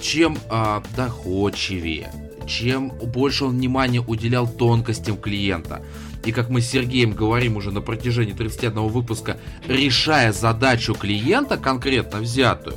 [0.00, 2.12] чем а, доходчивее,
[2.46, 5.82] чем больше он внимания уделял тонкостям клиента.
[6.24, 12.18] И как мы с Сергеем говорим уже на протяжении 31 выпуска, решая задачу клиента конкретно
[12.18, 12.76] взятую,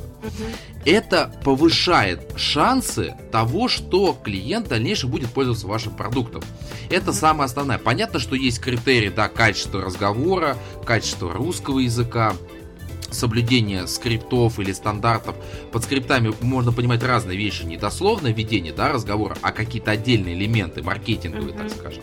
[0.84, 6.42] это повышает шансы того, что клиент в дальнейшем будет пользоваться вашим продуктом.
[6.90, 7.78] Это самое основное.
[7.78, 12.34] Понятно, что есть критерии, да, качество разговора, качество русского языка,
[13.10, 15.36] соблюдение скриптов или стандартов.
[15.72, 20.82] Под скриптами можно понимать разные вещи, не дословно ведение да, разговора, а какие-то отдельные элементы,
[20.82, 21.58] маркетинговые, mm-hmm.
[21.58, 22.02] так скажем.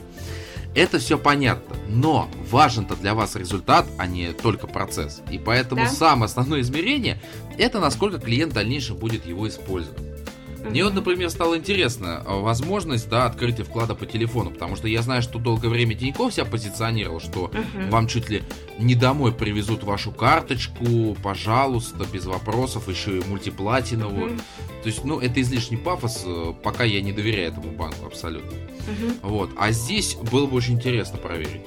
[0.76, 5.22] Это все понятно, но важен-то для вас результат, а не только процесс.
[5.32, 5.90] И поэтому да?
[5.90, 7.20] самое основное измерение
[7.58, 9.98] это насколько клиент в дальнейшем будет его использовать.
[10.64, 15.02] Мне вот, например, стало интересно а, возможность да, открытия вклада по телефону, потому что я
[15.02, 17.90] знаю, что долгое время Тинькофф себя позиционировал, что uh-huh.
[17.90, 18.44] вам чуть ли
[18.80, 24.32] не домой привезут вашу карточку, пожалуйста, без вопросов, еще и мультиплатиновую.
[24.32, 24.42] Uh-huh.
[24.84, 28.52] То есть, ну, это излишний пафос, э, пока я не доверяю этому банку абсолютно.
[28.52, 29.16] Uh-huh.
[29.22, 29.50] Вот.
[29.58, 31.62] А здесь было бы очень интересно проверить.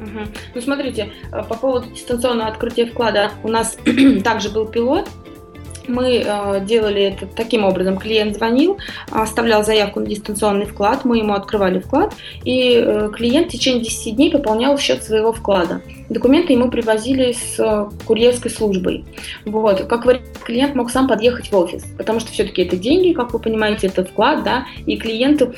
[0.00, 0.20] Угу.
[0.54, 3.76] Ну, смотрите, э, по поводу дистанционного открытия вклада у нас
[4.24, 5.08] также был пилот,
[5.90, 7.98] мы э, делали это таким образом.
[7.98, 8.78] Клиент звонил,
[9.10, 14.16] оставлял заявку на дистанционный вклад, мы ему открывали вклад, и э, клиент в течение 10
[14.16, 15.82] дней пополнял счет своего вклада.
[16.08, 19.04] Документы ему привозили с э, курьерской службой.
[19.44, 19.84] Вот.
[19.86, 23.38] Как вариант, клиент мог сам подъехать в офис, потому что все-таки это деньги, как вы
[23.38, 25.54] понимаете, это вклад, да, и клиенту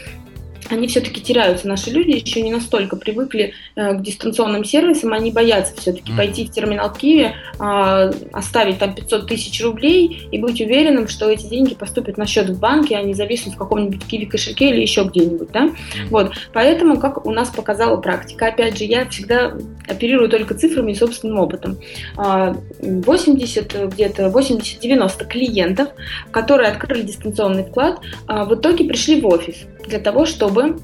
[0.71, 1.69] они все-таки теряются.
[1.69, 6.17] Наши люди еще не настолько привыкли э, к дистанционным сервисам, они боятся все-таки mm.
[6.17, 11.47] пойти в терминал Киви, э, оставить там 500 тысяч рублей и быть уверенным, что эти
[11.47, 15.05] деньги поступят на счет в банке, а не зависнут в каком-нибудь Киви кошельке или еще
[15.05, 15.51] где-нибудь.
[15.53, 15.67] Да?
[15.67, 15.73] Mm.
[16.11, 16.33] Вот.
[16.53, 19.57] Поэтому, как у нас показала практика, опять же, я всегда
[19.89, 21.79] оперирую только цифрами и собственным опытом.
[22.17, 25.89] 80, а, где-то 80-90 клиентов,
[26.31, 30.79] которые открыли дистанционный вклад, а, в итоге пришли в офис для того, чтобы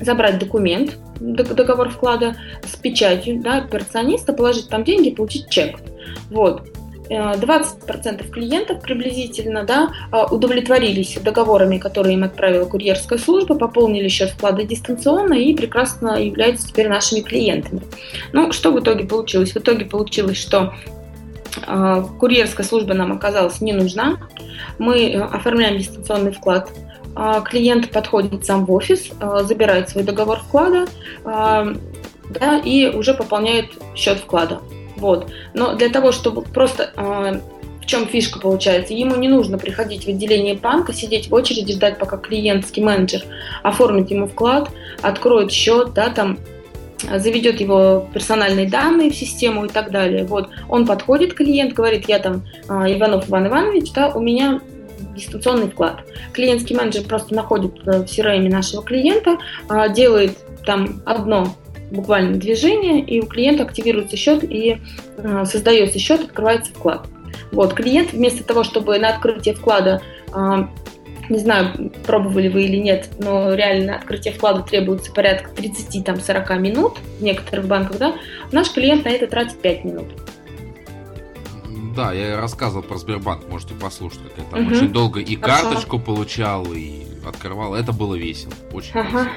[0.00, 5.78] забрать документ, договор вклада с печатью, да, операциониста, положить там деньги, получить чек.
[6.30, 6.68] Вот.
[7.08, 14.30] 20% э, клиентов приблизительно да, э, удовлетворились договорами, которые им отправила курьерская служба, пополнили счет
[14.30, 17.82] вклада дистанционно и прекрасно являются теперь нашими клиентами.
[18.32, 19.52] Ну, что в итоге получилось?
[19.52, 20.74] В итоге получилось, что
[21.66, 24.16] э, курьерская служба нам оказалась не нужна.
[24.78, 26.70] Мы оформляем дистанционный вклад
[27.44, 30.86] клиент подходит сам в офис, а, забирает свой договор вклада
[31.24, 31.74] а,
[32.28, 34.60] да, и уже пополняет счет вклада.
[34.96, 35.30] Вот.
[35.52, 36.92] Но для того, чтобы просто
[37.84, 38.94] в чем фишка получается?
[38.94, 43.22] Ему не нужно приходить в отделение банка, сидеть в очереди, ждать, пока клиентский менеджер
[43.62, 44.70] оформит ему вклад,
[45.02, 46.38] откроет счет, да, там
[47.12, 50.24] заведет его персональные данные в систему и так далее.
[50.24, 54.62] Вот он подходит, клиент говорит, я там Иванов Иван Иванович, да, у меня
[55.14, 56.04] дистанционный вклад.
[56.32, 61.54] Клиентский менеджер просто находит в CRM нашего клиента, а, делает там одно
[61.90, 64.78] буквально движение, и у клиента активируется счет и
[65.18, 67.06] а, создается счет, открывается вклад.
[67.52, 70.02] Вот, клиент вместо того, чтобы на открытие вклада
[70.32, 70.68] а,
[71.28, 77.22] не знаю, пробовали вы или нет, но реально открытие вклада требуется порядка 30-40 минут в
[77.22, 78.14] некоторых банках, да,
[78.52, 80.06] наш клиент на это тратит 5 минут.
[81.94, 84.74] Да, я рассказывал про Сбербанк, можете послушать, как я там угу.
[84.74, 85.62] очень долго и Хорошо.
[85.62, 87.74] карточку получал, и открывал.
[87.74, 89.24] Это было весело, очень ага.
[89.24, 89.32] весело.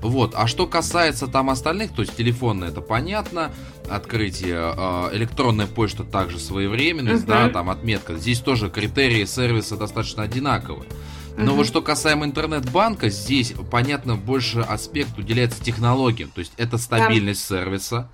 [0.00, 3.50] Вот, а что касается там остальных, то есть телефонное, это понятно,
[3.90, 8.16] открытие, э, электронная почта также своевременность, uh да, там отметка.
[8.16, 10.88] Здесь тоже критерии сервиса достаточно одинаковые.
[11.36, 16.30] Но uh вот что касаемо интернет-банка, здесь, понятно, больше аспект уделяется технологиям.
[16.30, 17.56] То есть это стабильность да.
[17.56, 18.08] сервиса,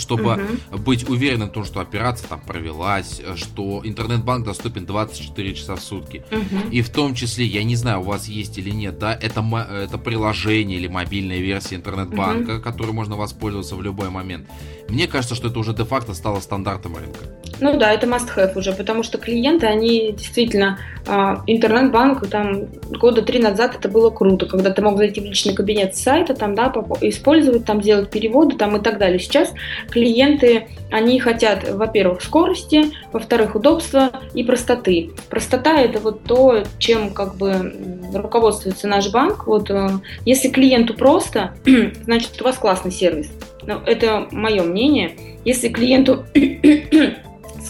[0.00, 0.34] чтобы
[0.70, 0.78] угу.
[0.78, 6.24] быть уверенным в том, что операция там провелась, что интернет-банк доступен 24 часа в сутки.
[6.30, 6.70] Угу.
[6.72, 9.98] И в том числе, я не знаю, у вас есть или нет, да, это, это
[9.98, 12.62] приложение или мобильная версия интернет-банка, угу.
[12.62, 14.48] которой можно воспользоваться в любой момент.
[14.88, 17.20] Мне кажется, что это уже де-факто стало стандартом рынка.
[17.60, 23.38] Ну да, это must-have уже, потому что клиенты, они действительно, а, интернет-банк, там, года три
[23.38, 26.72] назад это было круто, когда ты мог зайти в личный кабинет сайта, там, да,
[27.02, 29.18] использовать, там, делать переводы, там, и так далее.
[29.18, 29.52] Сейчас
[29.90, 35.10] клиенты, они хотят, во-первых, скорости, во-вторых, удобства и простоты.
[35.28, 37.74] Простота– это вот то, чем, как бы,
[38.14, 39.46] руководствуется наш банк.
[39.46, 39.88] Вот, э,
[40.24, 41.54] если клиенту просто,
[42.04, 43.30] значит, у вас классный сервис.
[43.62, 45.12] Но это мое мнение.
[45.44, 46.24] Если клиенту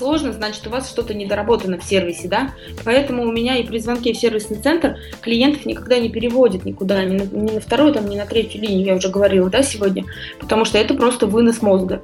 [0.00, 2.54] сложно, значит, у вас что-то недоработано в сервисе, да?
[2.86, 7.18] Поэтому у меня и при звонке в сервисный центр клиентов никогда не переводят никуда, ни
[7.18, 10.06] на, ни на вторую, там, ни на третью линию, я уже говорила, да, сегодня,
[10.38, 12.00] потому что это просто вынос мозга.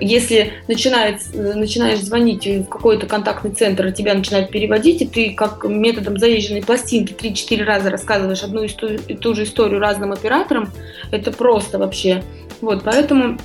[0.00, 5.64] Если начинает, начинаешь звонить в какой-то контактный центр, и тебя начинают переводить, и ты как
[5.64, 10.70] методом заезженной пластинки 3-4 раза рассказываешь одну и ту же историю разным операторам,
[11.12, 12.24] это просто вообще.
[12.60, 13.38] Вот, поэтому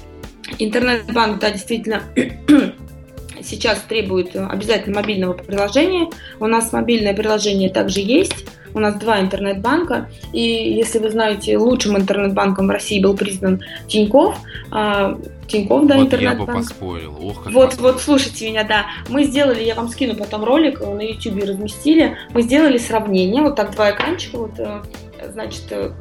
[0.58, 2.02] интернет-банк, да, действительно
[3.44, 6.10] сейчас требует обязательно мобильного приложения.
[6.40, 8.46] У нас мобильное приложение также есть.
[8.74, 10.10] У нас два интернет-банка.
[10.32, 14.38] И если вы знаете, лучшим интернет-банком в России был признан Тиньков.
[14.72, 16.50] А, Тиньков, да, вот интернет-банк.
[16.50, 17.18] я бы поспорил.
[17.22, 17.94] Ох, как вот, поспорил.
[17.94, 18.86] вот, слушайте меня, да.
[19.10, 22.18] Мы сделали, я вам скину потом ролик, на YouTube разместили.
[22.34, 24.82] Мы сделали сравнение, вот так два экранчика, вот, э,
[25.32, 25.92] значит, э,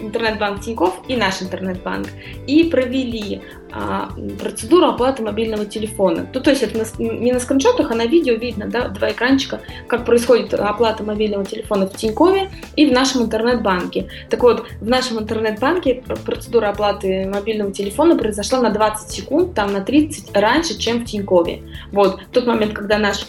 [0.00, 2.08] интернет-банк Тиньков и наш интернет-банк,
[2.46, 3.42] и провели
[3.72, 6.26] а, процедуру оплаты мобильного телефона.
[6.32, 9.60] Ну, то есть это на, не на скриншотах, а на видео видно, да, два экранчика,
[9.86, 14.08] как происходит оплата мобильного телефона в Тинькове и в нашем интернет-банке.
[14.28, 19.80] Так вот, в нашем интернет-банке процедура оплаты мобильного телефона произошла на 20 секунд, там на
[19.82, 21.62] 30 раньше, чем в Тинькове.
[21.92, 23.26] Вот, в тот момент, когда наш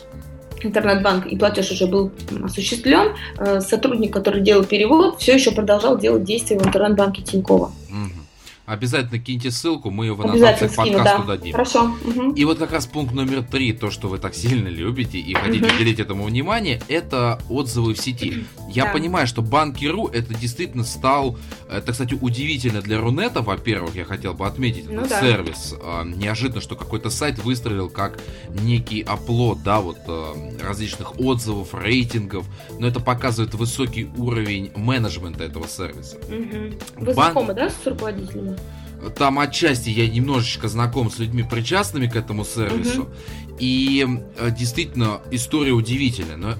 [0.65, 2.11] интернет-банк и платеж уже был
[2.43, 7.71] осуществлен, э, сотрудник, который делал перевод, все еще продолжал делать действия в интернет-банке Тинькова.
[7.89, 8.20] Угу.
[8.71, 11.35] Обязательно киньте ссылку, мы ее в аннотациях подкасту да.
[11.35, 11.51] дадим.
[11.51, 11.93] Хорошо.
[12.05, 12.35] Угу.
[12.35, 15.65] И вот как раз пункт номер три, то, что вы так сильно любите и хотите
[15.65, 15.75] угу.
[15.75, 18.45] уделить этому внимание, это отзывы в сети.
[18.69, 18.93] Я да.
[18.93, 21.37] понимаю, что Банки.ру это действительно стал,
[21.69, 25.19] это, кстати, удивительно для Рунета, во-первых, я хотел бы отметить ну, этот да.
[25.21, 25.75] сервис.
[25.83, 32.45] А, неожиданно, что какой-то сайт выстрелил как некий оплот, да, вот а, различных отзывов, рейтингов,
[32.79, 36.15] но это показывает высокий уровень менеджмента этого сервиса.
[36.15, 37.03] Угу.
[37.05, 37.33] Вы Бан...
[37.33, 38.60] знакомы, да, с руководителями?
[39.17, 43.03] Там отчасти я немножечко знаком с людьми, причастными к этому сервису.
[43.03, 43.11] Угу.
[43.59, 44.07] И
[44.37, 46.37] э, действительно, история удивительная.
[46.37, 46.55] Но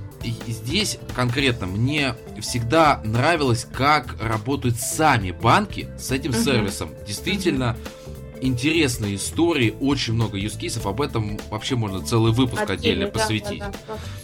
[0.48, 6.40] здесь конкретно мне всегда нравилось, как работают сами банки с этим угу.
[6.40, 6.90] сервисом.
[7.08, 8.01] Действительно, угу
[8.42, 13.60] интересные истории, очень много юзкейсов, об этом вообще можно целый выпуск отдельно, отдельно посвятить.
[13.60, 13.72] Да,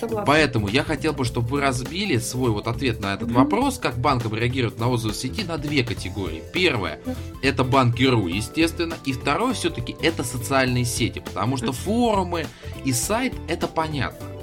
[0.01, 0.21] да, да.
[0.23, 3.33] Поэтому я хотел бы, чтобы вы разбили свой вот ответ на этот mm-hmm.
[3.33, 6.43] вопрос, как банкам реагируют на отзывы сети, на две категории.
[6.53, 7.15] Первое mm-hmm.
[7.43, 11.83] это банки.ру, естественно, и второе все-таки это социальные сети, потому что mm-hmm.
[11.83, 12.47] форумы
[12.85, 14.36] и сайт это понятно.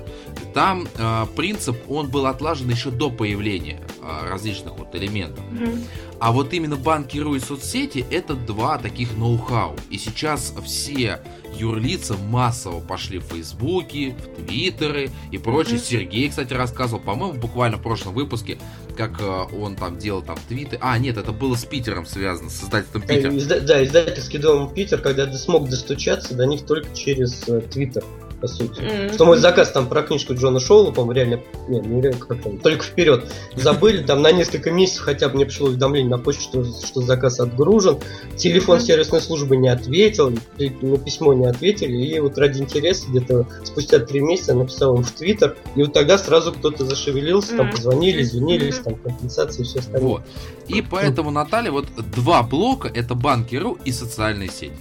[0.54, 5.44] Там э, принцип, он был отлажен еще до появления э, различных вот элементов.
[5.50, 5.84] Mm-hmm.
[6.20, 9.74] А вот именно банкиру и соцсети это два таких ноу-хау.
[9.90, 11.20] И сейчас все
[11.58, 15.78] юрлица массово пошли в Фейсбуке, в Твиттеры и прочее.
[15.78, 15.90] Mm-hmm.
[15.90, 18.58] Сергей, кстати, рассказывал, по-моему, буквально в прошлом выпуске,
[18.96, 20.78] как э, он там делал там твиты.
[20.80, 23.32] А, нет, это было с Питером связано, с издательством Питер.
[23.32, 27.60] Да, изда- да издательский дом Питер, когда ты смог достучаться до них только через э,
[27.60, 28.04] Твиттер
[28.44, 28.80] по сути.
[28.80, 29.14] Mm-hmm.
[29.14, 32.58] Что мой заказ там про книжку Джона Шоула, по-моему, реально, не, не реально, как там,
[32.58, 33.24] только вперед.
[33.56, 37.40] Забыли, там на несколько месяцев хотя бы мне пришло уведомление на почту, что, что заказ
[37.40, 37.98] отгружен.
[38.36, 38.82] Телефон mm-hmm.
[38.82, 44.20] сервисной службы не ответил, на письмо не ответили, и вот ради интереса где-то спустя три
[44.20, 47.56] месяца написал им в Твиттер, и вот тогда сразу кто-то зашевелился, mm-hmm.
[47.56, 50.10] там позвонили, извинились, там компенсации и все остальное.
[50.10, 50.22] Вот.
[50.68, 54.74] И поэтому, Наталья, вот два блока, это банки.ру и социальные сети.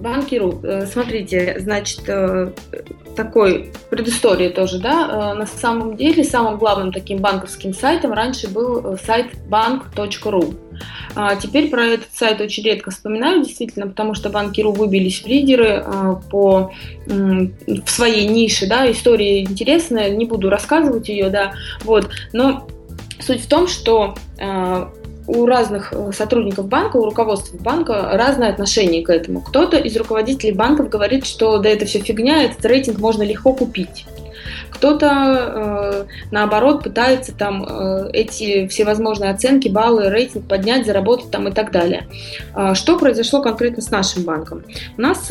[0.00, 2.52] Банкиру, э, смотрите, значит, э,
[3.16, 8.98] такой предыстория тоже, да, э, на самом деле самым главным таким банковским сайтом раньше был
[9.04, 10.54] сайт bank.ru.
[11.14, 15.84] А теперь про этот сайт очень редко вспоминаю, действительно, потому что банкиру выбились в лидеры
[16.30, 16.72] по,
[17.06, 21.52] в своей нише, да, история интересная, не буду рассказывать ее, да,
[21.84, 22.66] вот, но
[23.18, 24.14] суть в том, что
[25.26, 29.40] у разных э, сотрудников банка, у руководства банка разное отношение к этому.
[29.40, 34.06] Кто-то из руководителей банков говорит, что да это все фигня, этот рейтинг можно легко купить.
[34.70, 41.52] Кто-то, э, наоборот, пытается там э, эти всевозможные оценки, баллы, рейтинг поднять, заработать там и
[41.52, 42.06] так далее.
[42.54, 44.64] Э, что произошло конкретно с нашим банком?
[44.96, 45.30] У нас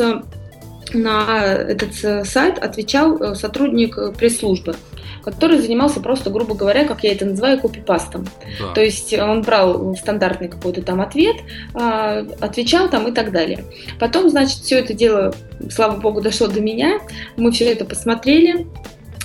[0.93, 4.75] на этот сайт отвечал сотрудник пресс-службы.
[5.24, 8.28] Который занимался просто, грубо говоря, как я это называю, копипастом.
[8.59, 8.74] Да.
[8.74, 11.38] То есть он брал стандартный какой-то там ответ,
[11.74, 13.63] а, отвечал там и так далее.
[13.99, 15.34] Потом, значит, все это дело,
[15.70, 16.99] слава богу, дошло до меня.
[17.38, 18.67] Мы все это посмотрели,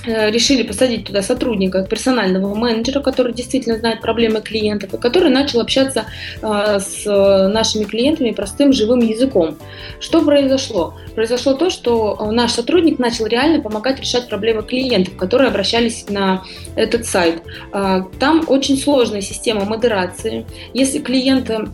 [0.07, 6.07] решили посадить туда сотрудника, персонального менеджера, который действительно знает проблемы клиентов, и который начал общаться
[6.43, 7.05] э, с
[7.49, 9.57] нашими клиентами простым живым языком.
[10.01, 10.95] Что произошло?
[11.15, 16.43] Произошло то, что наш сотрудник начал реально помогать решать проблемы клиентов, которые обращались на
[16.77, 17.43] этот сайт.
[17.73, 20.47] Э, там очень сложная система модерации.
[20.73, 21.69] Если клиента а,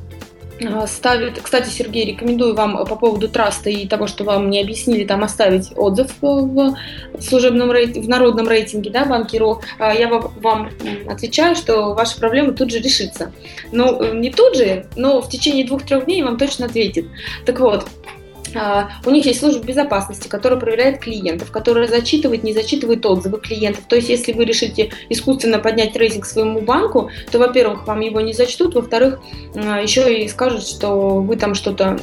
[0.87, 5.23] ставит, кстати, Сергей, рекомендую вам по поводу траста и того, что вам не объяснили, там
[5.23, 6.75] оставить отзыв в
[7.21, 9.63] служебном рейтинге, в народном рейтинге, да, банкиру.
[9.79, 10.71] А, я вам
[11.09, 13.33] отвечаю, что ваша проблема тут же решится.
[13.73, 17.07] Ну, не тут же, но в течение двух-трех дней вам точно ответит.
[17.47, 18.20] Так вот, а,
[18.55, 23.85] у них есть служба безопасности, которая проверяет клиентов, которая зачитывает, не зачитывает отзывы клиентов.
[23.89, 28.33] То есть, если вы решите искусственно поднять рейтинг своему банку, то, во-первых, вам его не
[28.33, 29.21] зачтут, во-вторых,
[29.55, 31.99] а, еще и скажут, что вы там что-то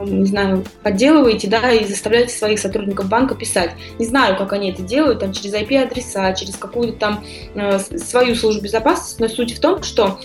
[0.00, 3.72] ну, не знаю, подделываете, да, и заставляете своих сотрудников банка писать.
[3.98, 7.24] Не знаю, как они это делают, там, через IP-адреса, через какую-то там
[7.54, 10.18] э, свою службу безопасности, но суть в том, что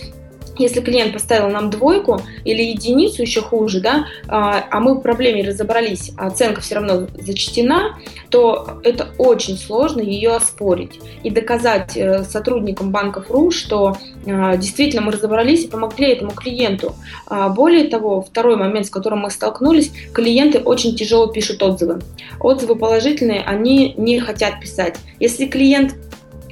[0.58, 5.42] если клиент поставил нам двойку или единицу, еще хуже, да, а, а мы в проблеме
[5.42, 7.98] разобрались, а оценка все равно зачтена,
[8.30, 13.96] то это очень сложно ее оспорить и доказать э, сотрудникам банков РУ, что
[14.26, 16.94] а, действительно мы разобрались и помогли этому клиенту.
[17.26, 22.00] А, более того, второй момент, с которым мы столкнулись, клиенты очень тяжело пишут отзывы.
[22.40, 24.96] Отзывы положительные, они не хотят писать.
[25.20, 25.94] Если клиент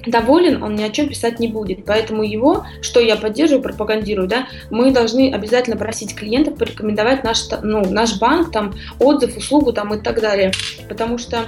[0.07, 1.85] доволен, он ни о чем писать не будет.
[1.85, 7.85] Поэтому его, что я поддерживаю, пропагандирую, да, мы должны обязательно просить клиентов порекомендовать наш, ну,
[7.91, 10.53] наш банк, там, отзыв, услугу там, и так далее.
[10.89, 11.47] Потому что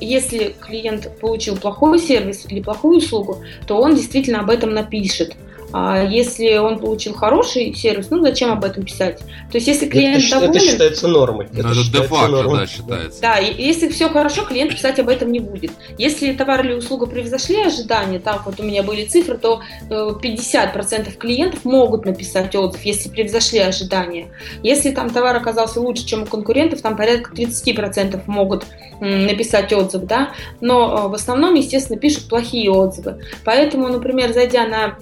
[0.00, 5.36] если клиент получил плохой сервис или плохую услугу, то он действительно об этом напишет.
[5.72, 9.18] А если он получил хороший сервис, ну зачем об этом писать?
[9.50, 10.50] То есть если клиент это, доволен...
[10.50, 11.46] Это считается нормой.
[11.46, 13.20] Это, это де-факто, да, считается.
[13.20, 15.72] Да, и если все хорошо, клиент писать об этом не будет.
[15.98, 19.60] Если товар или услуга превзошли ожидания, так вот у меня были цифры, то
[19.90, 24.28] 50% э, клиентов могут написать отзыв, если превзошли ожидания.
[24.62, 28.64] Если там товар оказался лучше, чем у конкурентов, там порядка 30% могут
[29.00, 33.22] написать отзыв, да, но э, в основном, естественно, пишут плохие отзывы.
[33.44, 34.96] Поэтому, например, зайдя на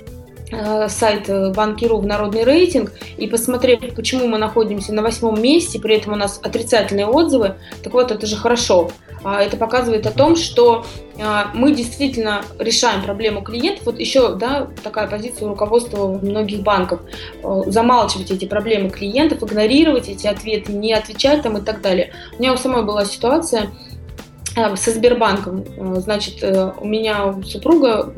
[0.88, 5.96] сайт э, Банкиру в народный рейтинг и посмотрев, почему мы находимся на восьмом месте, при
[5.96, 8.90] этом у нас отрицательные отзывы, так вот, это же хорошо.
[9.24, 10.84] А, это показывает о том, что
[11.20, 13.86] а, мы действительно решаем проблему клиентов.
[13.86, 17.00] Вот еще да, такая позиция руководства многих банков.
[17.42, 22.12] Э, замалчивать эти проблемы клиентов, игнорировать эти ответы, не отвечать там и так далее.
[22.38, 23.70] У меня у самой была ситуация
[24.54, 25.64] со Сбербанком.
[26.00, 28.14] Значит, у меня супруга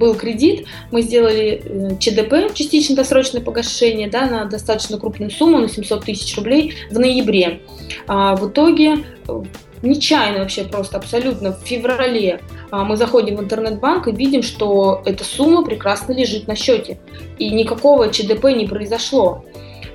[0.00, 5.68] был кредит, мы сделали э, ЧДП, частично досрочное погашение, да, на достаточно крупную сумму, на
[5.68, 7.60] 700 тысяч рублей в ноябре.
[8.08, 9.42] А в итоге э,
[9.82, 12.40] нечаянно вообще просто абсолютно в феврале
[12.70, 16.98] а, мы заходим в интернет-банк и видим, что эта сумма прекрасно лежит на счете.
[17.38, 19.44] И никакого ЧДП не произошло.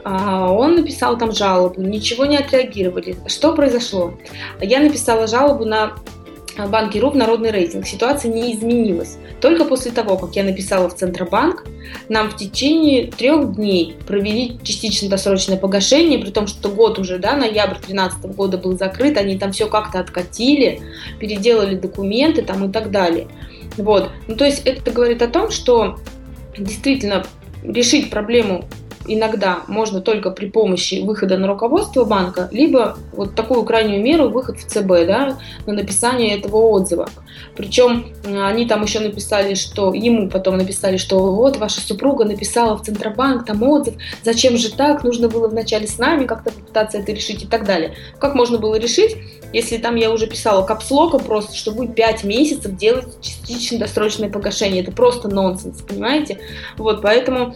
[0.03, 3.15] А, он написал там жалобу, ничего не отреагировали.
[3.27, 4.13] Что произошло?
[4.61, 5.93] Я написала жалобу на
[6.57, 7.85] банки РУ в народный рейтинг.
[7.85, 9.17] Ситуация не изменилась.
[9.41, 11.65] Только после того, как я написала в Центробанк,
[12.09, 17.35] нам в течение трех дней провели частично досрочное погашение, при том, что год уже, да,
[17.35, 20.81] ноябрь 2013 года был закрыт, они там все как-то откатили,
[21.19, 23.27] переделали документы там и так далее.
[23.77, 24.09] Вот.
[24.27, 25.99] Ну, то есть это говорит о том, что
[26.57, 27.25] действительно
[27.63, 28.65] решить проблему
[29.07, 34.57] иногда можно только при помощи выхода на руководство банка, либо вот такую крайнюю меру выход
[34.57, 37.07] в ЦБ, да, на написание этого отзыва.
[37.55, 42.83] Причем они там еще написали, что ему потом написали, что вот ваша супруга написала в
[42.83, 47.43] Центробанк там отзыв, зачем же так, нужно было вначале с нами как-то попытаться это решить
[47.43, 47.95] и так далее.
[48.19, 49.15] Как можно было решить,
[49.53, 54.83] если там я уже писала капслоком просто, что будет 5 месяцев делать частично досрочное погашение.
[54.83, 56.39] Это просто нонсенс, понимаете?
[56.77, 57.55] Вот, поэтому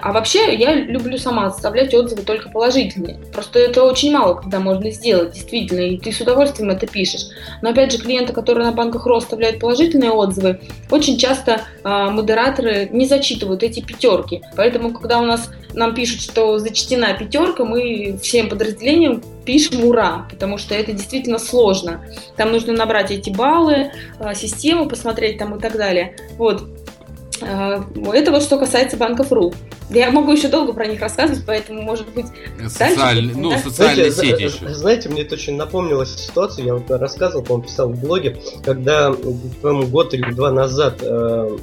[0.00, 3.18] а вообще я люблю сама оставлять отзывы только положительные.
[3.32, 7.26] Просто это очень мало, когда можно сделать, действительно, и ты с удовольствием это пишешь.
[7.62, 10.60] Но опять же, клиенты, которые на банках РО оставляют положительные отзывы,
[10.90, 14.42] очень часто э, модераторы не зачитывают эти пятерки.
[14.56, 20.58] Поэтому, когда у нас нам пишут, что зачтена пятерка, мы всем подразделениям пишем ура, потому
[20.58, 22.04] что это действительно сложно.
[22.36, 26.16] Там нужно набрать эти баллы, э, систему посмотреть там и так далее.
[26.36, 26.64] Вот.
[27.40, 29.52] А, это вот что касается банков РУ.
[29.90, 32.26] Я могу еще долго про них рассказывать, поэтому, может быть,
[32.62, 33.58] Социальные, дальше, ну, да?
[33.58, 34.74] социальные знаете, сети еще.
[34.74, 39.12] Знаете, мне это очень напомнилась ситуация, я вот рассказывал, по-моему, писал в блоге, когда,
[39.60, 41.58] по-моему, год или два назад э,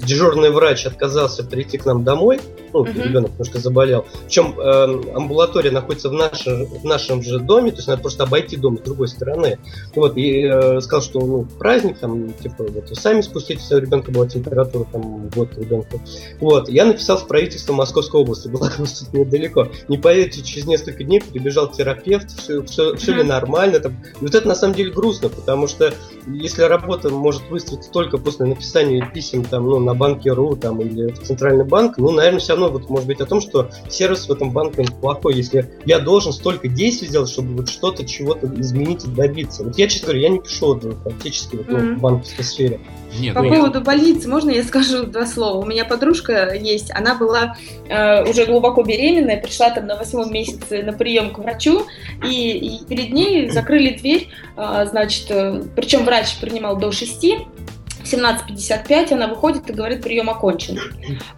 [0.00, 2.40] дежурный врач отказался прийти к нам домой,
[2.72, 3.02] ну, uh-huh.
[3.02, 7.88] ребенок немножко заболел, причем э, амбулатория находится в нашем, в нашем же доме, то есть
[7.88, 9.58] надо просто обойти дом с другой стороны.
[9.94, 14.26] Вот, и э, сказал, что ну, праздник, там, типа, вот, сами спуститесь, у ребенка была
[14.26, 16.00] температура, там, год ребенку.
[16.40, 19.68] Вот, я написал в правительство Московской области, благо у нас тут недалеко.
[19.88, 23.80] Не поверите, через несколько дней прибежал терапевт, все, все, все ли нормально.
[23.80, 23.92] Там.
[24.20, 25.92] И вот это на самом деле грустно, потому что
[26.26, 31.12] если работа может выстроиться только после написания писем там, ну, на банке РУ там, или
[31.12, 34.32] в Центральный банк, ну, наверное, все равно вот, может быть о том, что сервис в
[34.32, 39.10] этом банке плохой, если я должен столько действий сделать, чтобы вот что-то, чего-то изменить и
[39.10, 39.64] добиться.
[39.64, 41.94] Вот я, честно говоря, я не пишу отзывы практически вот, ну, mm-hmm.
[41.96, 42.80] в банковской сфере.
[43.16, 43.54] Нет, По нет.
[43.54, 45.58] поводу больницы, можно я скажу два слова?
[45.58, 47.56] У меня подружка есть, она была
[47.88, 51.86] э, уже глубоко беременная, пришла там на восьмом месяце на прием к врачу,
[52.24, 57.38] и, и перед ней закрыли дверь, э, значит, э, причем врач принимал до шести,
[58.12, 60.78] 17.55 она выходит и говорит, прием окончен.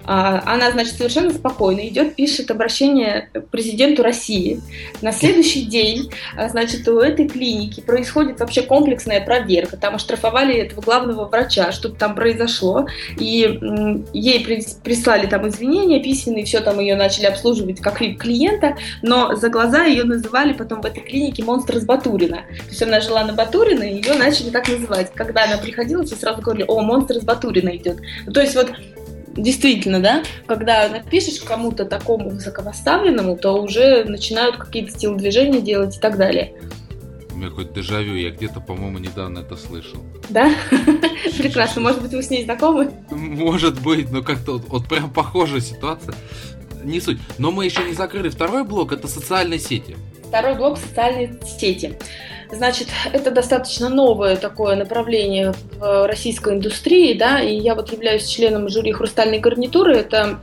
[0.04, 4.60] А, она, значит, совершенно спокойно идет, пишет обращение президенту России.
[5.02, 9.76] На следующий день, а, значит, у этой клиники происходит вообще комплексная проверка.
[9.76, 12.86] Там оштрафовали этого главного врача, что-то там произошло.
[13.18, 13.60] И
[14.12, 14.44] ей
[14.82, 20.04] прислали там извинения письменные, все там ее начали обслуживать как клиента, но за глаза ее
[20.04, 22.44] называли потом в этой клинике монстр с Батурина.
[22.58, 25.12] То есть она жила на Батурина, и ее начали так называть.
[25.14, 27.98] Когда она приходила, все сразу говорили, о, монстр из Батурина идет.
[28.26, 28.72] Ну, то есть вот
[29.36, 36.16] действительно, да, когда напишешь кому-то такому высокопоставленному, то уже начинают какие-то телодвижения делать и так
[36.16, 36.54] далее.
[37.32, 40.00] У меня какой-то дежавю, я где-то, по-моему, недавно это слышал.
[40.28, 40.52] Да?
[41.38, 42.90] Прекрасно, может быть, вы с ней знакомы?
[43.10, 46.14] Может быть, но как-то вот, вот прям похожая ситуация.
[46.82, 47.18] Не суть.
[47.38, 49.96] Но мы еще не закрыли второй блок, это социальные сети.
[50.28, 51.98] Второй блок социальные сети.
[52.52, 58.68] Значит, это достаточно новое такое направление в российской индустрии, да, и я вот являюсь членом
[58.68, 59.96] жюри «Хрустальной гарнитуры».
[59.96, 60.40] Это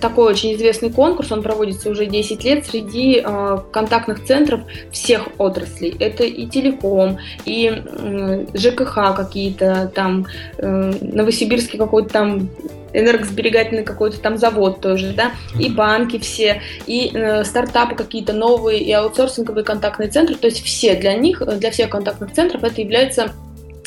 [0.00, 5.94] такой очень известный конкурс, он проводится уже 10 лет среди э, контактных центров всех отраслей.
[5.98, 10.26] Это и телеком, и э, ЖКХ какие-то там,
[10.58, 12.50] э, Новосибирский какой-то там
[12.94, 18.92] энергосберегательный какой-то там завод тоже, да, и банки все, и э, стартапы какие-то новые, и
[18.92, 23.32] аутсорсинговые контактные центры, то есть все для них, для всех контактных центров это является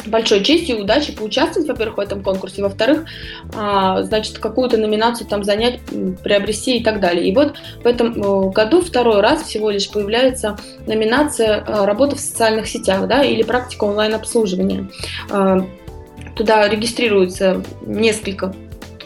[0.06, 3.06] большой честью и удачей поучаствовать, во-первых, в этом конкурсе, во-вторых,
[3.56, 5.80] а, значит, какую-то номинацию там занять,
[6.24, 7.28] приобрести и так далее.
[7.28, 12.20] И вот в этом э, году второй раз всего лишь появляется номинация э, «Работа в
[12.20, 14.90] социальных сетях», да, или «Практика онлайн-обслуживания».
[15.30, 15.66] А,
[16.36, 18.54] туда регистрируется несколько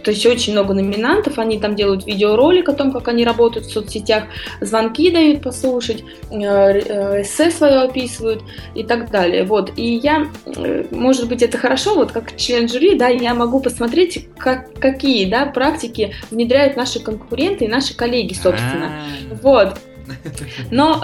[0.03, 3.71] то есть очень много номинантов, они там делают видеоролик о том, как они работают в
[3.71, 4.25] соцсетях,
[4.61, 8.43] звонки дают послушать, э, э, эссе свое описывают
[8.75, 9.43] и так далее.
[9.43, 9.73] Вот.
[9.75, 14.27] И я, э, может быть, это хорошо, вот как член жюри, да, я могу посмотреть,
[14.37, 18.91] как, какие да, практики внедряют наши конкуренты и наши коллеги, собственно.
[19.31, 19.35] А.
[19.41, 19.77] Вот.
[20.71, 20.99] Но,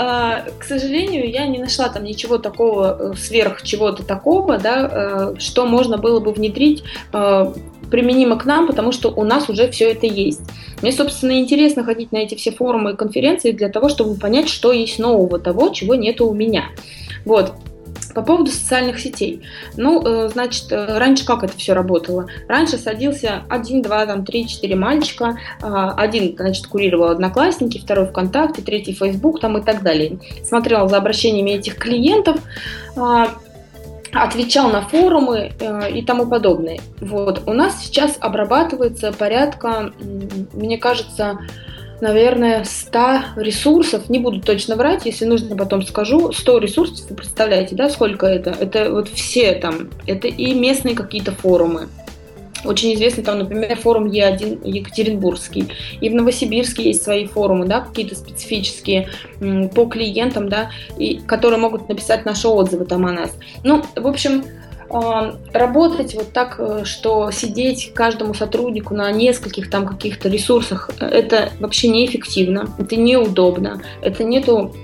[0.58, 6.20] к сожалению, я не нашла там ничего такого сверх чего-то такого, да, что можно было
[6.20, 6.84] бы внедрить
[7.90, 10.42] применимо к нам, потому что у нас уже все это есть.
[10.82, 14.72] Мне, собственно, интересно ходить на эти все форумы и конференции для того, чтобы понять, что
[14.72, 16.66] есть нового того, чего нету у меня.
[17.26, 17.54] Вот.
[18.14, 19.42] По поводу социальных сетей.
[19.76, 22.28] Ну, э, значит, э, раньше как это все работало?
[22.48, 25.38] Раньше садился один, два, там, три, четыре мальчика.
[25.62, 30.20] А, один, значит, курировал Одноклассники, второй ВКонтакте, третий Фейсбук там и так далее.
[30.44, 32.38] Смотрел за обращениями этих клиентов
[32.96, 33.34] а,
[34.24, 36.80] отвечал на форумы э, и тому подобное.
[37.01, 37.43] Вот.
[37.45, 39.93] У нас сейчас обрабатывается порядка,
[40.53, 41.39] мне кажется,
[42.01, 47.76] наверное, 100 ресурсов, не буду точно врать, если нужно, потом скажу, 100 ресурсов, вы представляете,
[47.76, 48.51] да, сколько это?
[48.51, 51.88] Это вот все там, это и местные какие-то форумы,
[52.66, 55.68] очень известный там, например, форум Е1 Екатеринбургский.
[56.01, 59.09] И в Новосибирске есть свои форумы, да, какие-то специфические
[59.74, 63.32] по клиентам, да, и которые могут написать наши отзывы там о нас.
[63.63, 64.43] Ну, в общем,
[64.89, 71.05] а, работать вот так, э, что сидеть каждому сотруднику на нескольких там каких-то ресурсах, э,
[71.05, 74.76] это вообще неэффективно, это неудобно, это нету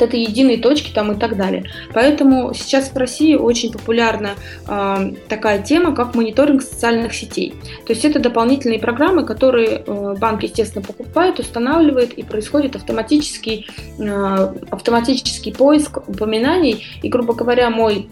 [0.00, 1.64] вот этой единой точки там и так далее.
[1.92, 4.30] Поэтому сейчас в России очень популярна
[4.66, 7.54] э, такая тема, как мониторинг социальных сетей.
[7.86, 13.66] То есть это дополнительные программы, которые э, банк, естественно, покупает, устанавливает, и происходит автоматический,
[13.98, 16.84] э, автоматический поиск упоминаний.
[17.02, 18.08] И, грубо говоря, мой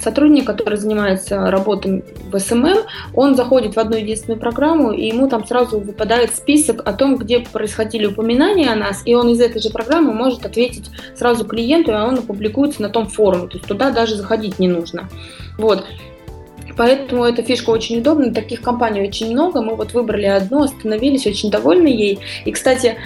[0.00, 2.78] сотрудник, который занимается работой в SMM,
[3.14, 7.40] он заходит в одну единственную программу, и ему там сразу выпадает список о том, где
[7.40, 11.94] происходили упоминания о нас, и он из этой же программы может ответить сразу клиенту, и
[11.94, 15.08] он опубликуется на том форуме, то есть туда даже заходить не нужно.
[15.58, 15.84] Вот.
[16.76, 18.32] Поэтому эта фишка очень удобна.
[18.32, 19.60] Таких компаний очень много.
[19.60, 22.20] Мы вот выбрали одну, остановились, очень довольны ей.
[22.46, 22.96] И, кстати,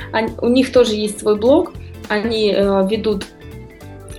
[0.41, 1.73] у них тоже есть свой блог.
[2.09, 3.27] Они э, ведут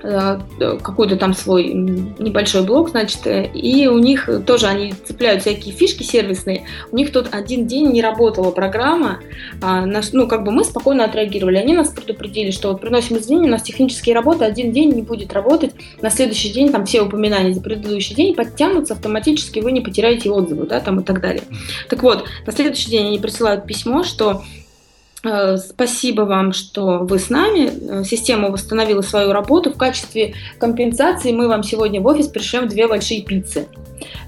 [0.01, 6.03] какой-то там свой небольшой блок, значит, э, и у них тоже они цепляют всякие фишки
[6.03, 6.65] сервисные.
[6.91, 9.19] У них тут один день не работала программа,
[9.61, 11.57] а ну, как бы мы спокойно отреагировали.
[11.57, 15.33] Они нас предупредили, что вот приносим извинения, у нас технические работы один день не будет
[15.33, 15.71] работать,
[16.01, 20.67] на следующий день там все упоминания за предыдущий день подтянутся автоматически, вы не потеряете отзывы,
[20.67, 21.43] да, там и так далее.
[21.89, 24.66] Так вот, на следующий день они присылают письмо, что Э,
[25.57, 27.69] спасибо вам, что вы с нами.
[28.01, 29.71] Э, система восстановила свою работу.
[29.71, 33.67] В качестве компенсации мы вам сегодня в офис пришлем две большие пиццы.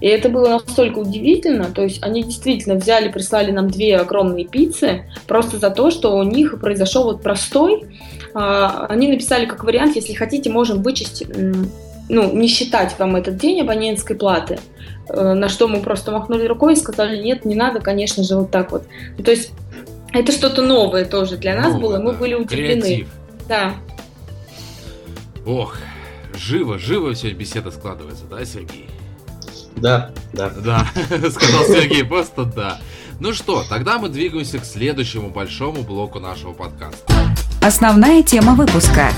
[0.02, 1.66] И это было настолько удивительно.
[1.66, 6.24] То есть они действительно взяли, прислали нам две огромные пиццы просто за то, что у
[6.24, 7.86] них произошел вот простой.
[8.34, 11.24] А, они написали как вариант, если хотите, можем вычесть,
[12.10, 14.60] ну, не считать вам этот день абонентской платы.
[15.10, 18.52] Э, на что мы просто махнули рукой и сказали, нет, не надо, конечно же, вот
[18.52, 18.84] так вот.
[19.24, 19.52] То есть
[20.14, 22.18] это что-то новое тоже для нас Новое, было, мы да.
[22.18, 22.82] были удивлены.
[22.82, 23.08] Креатив.
[23.48, 23.76] Да.
[25.46, 25.78] Ох,
[26.36, 28.90] живо, живо все беседа складывается, да, Сергей?
[29.76, 30.50] Да, да.
[30.50, 30.88] Да,
[31.30, 32.80] сказал Сергей, просто да.
[33.20, 37.14] Ну что, тогда мы двигаемся к следующему большому блоку нашего подкаста.
[37.62, 39.12] Основная тема выпуска.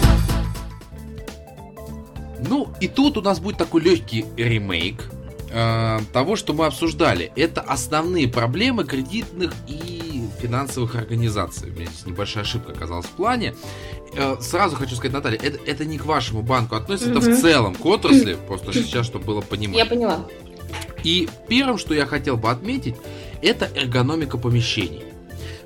[2.47, 5.09] Ну, и тут у нас будет такой легкий ремейк
[5.51, 7.31] э, того, что мы обсуждали.
[7.35, 11.69] Это основные проблемы кредитных и финансовых организаций.
[11.69, 13.55] У меня здесь небольшая ошибка оказалась в плане.
[14.15, 17.19] Э, сразу хочу сказать, Наталья, это, это не к вашему банку относится, угу.
[17.19, 19.77] это в целом к отрасли, просто сейчас, чтобы было понимать.
[19.77, 20.25] Я поняла.
[21.03, 22.95] И первым, что я хотел бы отметить,
[23.41, 25.03] это эргономика помещений.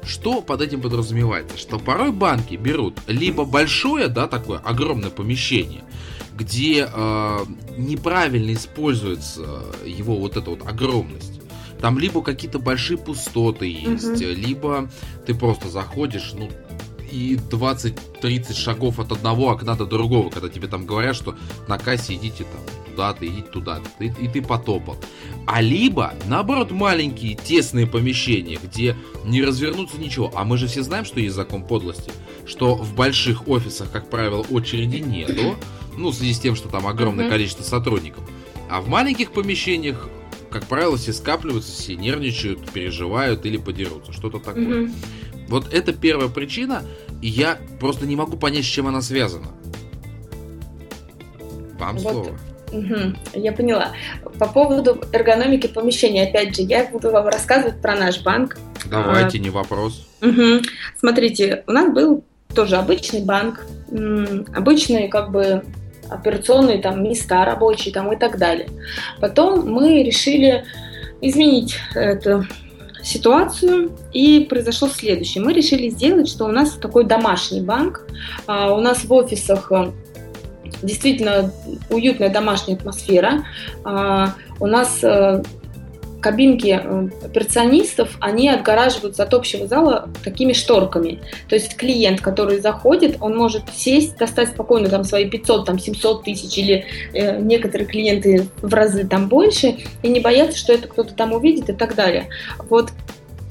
[0.04, 1.58] Что под этим подразумевается?
[1.58, 5.84] Что порой банки берут либо большое, да, такое огромное помещение,
[6.36, 7.40] где э,
[7.78, 9.46] неправильно используется
[9.86, 11.36] его вот эта вот огромность
[11.80, 14.30] там либо какие-то большие пустоты есть, угу.
[14.30, 14.90] либо
[15.26, 16.50] ты просто заходишь, ну,
[17.12, 21.36] и 20-30 шагов от одного окна до другого, когда тебе там говорят, что
[21.68, 24.98] на кассе идите там туда-то, идите туда, и, и ты потопал.
[25.46, 30.32] А либо, наоборот, маленькие тесные помещения, где не развернуться ничего.
[30.34, 32.12] А мы же все знаем, что есть закон подлости,
[32.46, 35.56] что в больших офисах, как правило, очереди нету,
[35.98, 37.30] ну, в связи с тем, что там огромное mm-hmm.
[37.30, 38.24] количество сотрудников.
[38.70, 40.10] А в маленьких помещениях
[40.50, 44.14] как правило, все скапливаются, все нервничают, переживают или подерутся.
[44.14, 44.86] Что-то такое.
[44.86, 44.92] Угу.
[45.50, 46.84] Вот это первая причина,
[47.22, 49.50] и я просто не могу понять, с чем она связана.
[51.78, 52.14] Вам вот.
[52.14, 52.40] слово.
[52.76, 53.92] Угу, я поняла.
[54.38, 58.58] По поводу эргономики помещения, опять же, я буду вам рассказывать про наш банк.
[58.90, 60.08] Давайте, а, не вопрос.
[60.22, 60.62] Угу.
[61.00, 62.24] Смотрите, у нас был
[62.54, 63.66] тоже обычный банк,
[64.54, 65.64] обычный как бы
[66.10, 68.70] операционные там места рабочие там и так далее.
[69.20, 70.66] Потом мы решили
[71.22, 72.46] изменить эту
[73.06, 75.44] ситуацию, и произошло следующее.
[75.44, 78.08] Мы решили сделать, что у нас такой домашний банк,
[78.48, 79.92] а, у нас в офисах э,
[80.82, 81.52] действительно
[81.90, 83.46] уютная домашняя атмосфера,
[83.84, 85.42] а, у нас э,
[86.26, 91.20] кабинки э, операционистов, они отгораживаются от общего зала такими шторками.
[91.48, 96.24] То есть клиент, который заходит, он может сесть, достать спокойно там свои 500, там 700
[96.24, 101.14] тысяч или э, некоторые клиенты в разы там больше и не бояться, что это кто-то
[101.14, 102.28] там увидит и так далее.
[102.70, 102.92] Вот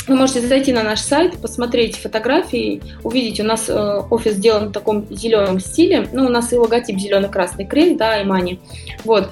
[0.06, 4.72] вы можете зайти на наш сайт, посмотреть фотографии, увидеть, у нас э, офис сделан в
[4.72, 8.60] таком зеленом стиле, ну, у нас и логотип зелено-красный крест, да, и мани.
[9.04, 9.30] Вот.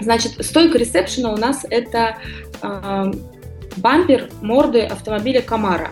[0.00, 2.16] Значит, стойка ресепшена у нас это
[2.62, 3.12] э,
[3.76, 5.90] бампер морды автомобиля Камара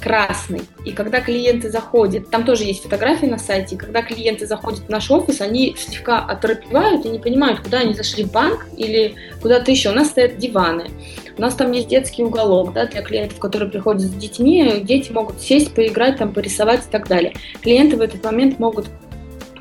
[0.00, 0.62] красный.
[0.84, 5.10] И когда клиенты заходят, там тоже есть фотографии на сайте, когда клиенты заходят в наш
[5.10, 9.90] офис, они слегка оторопевают и не понимают, куда они зашли в банк или куда-то еще.
[9.90, 10.90] У нас стоят диваны,
[11.36, 15.40] у нас там есть детский уголок да, для клиентов, которые приходят с детьми, дети могут
[15.40, 17.34] сесть, поиграть, там, порисовать и так далее.
[17.60, 18.86] Клиенты в этот момент могут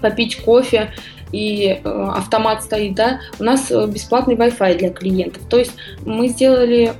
[0.02, 0.94] попить кофе,
[1.32, 5.44] и э, автомат стоит, да, у нас э, бесплатный Wi-Fi для клиентов.
[5.48, 5.74] То есть
[6.06, 6.94] мы сделали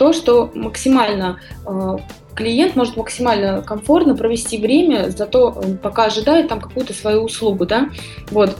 [0.00, 1.96] то, что максимально э,
[2.34, 7.90] клиент может максимально комфортно провести время, зато пока ожидает там какую-то свою услугу, да,
[8.30, 8.56] вот.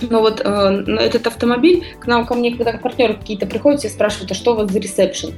[0.00, 4.32] Но вот э, этот автомобиль, к нам, ко мне, когда партнеры какие-то приходят, все спрашивают,
[4.32, 5.32] а что у вас за ресепшн?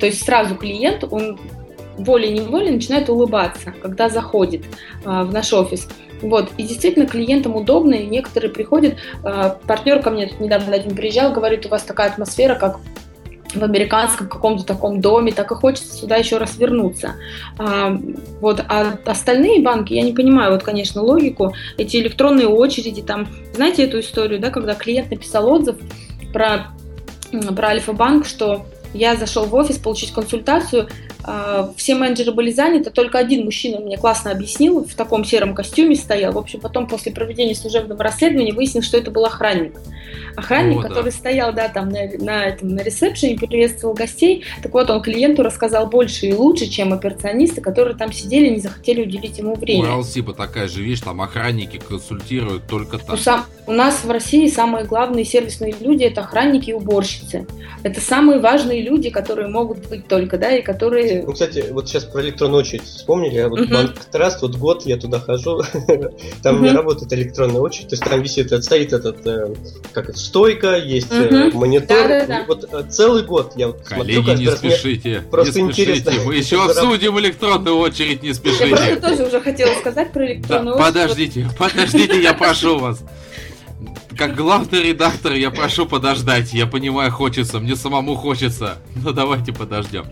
[0.00, 1.38] То есть сразу клиент, он
[1.96, 5.88] волей-неволей начинает улыбаться, когда заходит э, в наш офис.
[6.22, 6.50] Вот.
[6.56, 11.32] И действительно клиентам удобно, и некоторые приходят, э, партнер ко мне тут недавно один приезжал,
[11.32, 12.80] говорит, у вас такая атмосфера, как
[13.54, 17.14] в американском каком-то таком доме, так и хочется сюда еще раз вернуться.
[17.58, 17.98] А,
[18.40, 23.84] вот, а остальные банки, я не понимаю, вот, конечно, логику, эти электронные очереди, там, знаете
[23.84, 25.76] эту историю, да, когда клиент написал отзыв
[26.32, 26.68] про,
[27.56, 30.88] про Альфа-банк, что я зашел в офис получить консультацию,
[31.76, 36.32] все менеджеры были заняты, только один мужчина мне классно объяснил, в таком сером костюме стоял.
[36.32, 39.78] В общем, потом после проведения служебного расследования выяснилось, что это был охранник.
[40.36, 41.16] Охранник, О, который да.
[41.16, 44.44] стоял, да, там на, на, этом, на ресепшене, приветствовал гостей.
[44.62, 48.60] Так вот, он клиенту рассказал больше и лучше, чем операционисты, которые там сидели и не
[48.60, 49.90] захотели уделить ему время.
[49.90, 53.14] У Алсипа такая же вещь, там охранники консультируют только так.
[53.14, 57.46] У, сам, у нас в России самые главные сервисные люди– это охранники и уборщицы.
[57.82, 62.04] Это самые важные люди, которые могут быть только, да, и которые ну, кстати, вот сейчас
[62.04, 63.38] про электронную очередь вспомнили.
[63.38, 63.72] А вот uh-huh.
[63.72, 65.62] банк Траст, вот год я туда хожу,
[66.42, 66.62] там uh-huh.
[66.62, 69.54] не работает электронная очередь, то есть там висит, стоит этот, э,
[69.92, 71.52] как это, стойка, есть uh-huh.
[71.54, 72.46] монитор.
[72.46, 76.00] Вот э, целый год я вот Коллеги, смотрю, не спешите, просто не спешите.
[76.00, 76.24] интересно.
[76.24, 78.68] Мы еще обсудим электронную очередь, не спешите.
[78.70, 80.92] Я тоже уже хотела сказать про электронную очередь.
[80.92, 83.00] Подождите, подождите, я прошу вас
[84.18, 86.52] как главный редактор, я прошу подождать.
[86.52, 88.78] Я понимаю, хочется, мне самому хочется.
[88.96, 90.06] Но давайте подождем.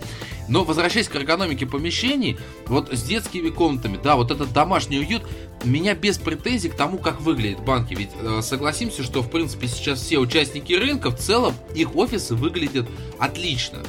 [0.49, 5.22] Но возвращаясь к эргономике помещений, вот с детскими комнатами, да, вот этот домашний уют,
[5.64, 7.94] меня без претензий к тому, как выглядят банки.
[7.94, 12.86] Ведь э, согласимся, что в принципе сейчас все участники рынка в целом их офисы выглядят
[13.18, 13.82] отлично.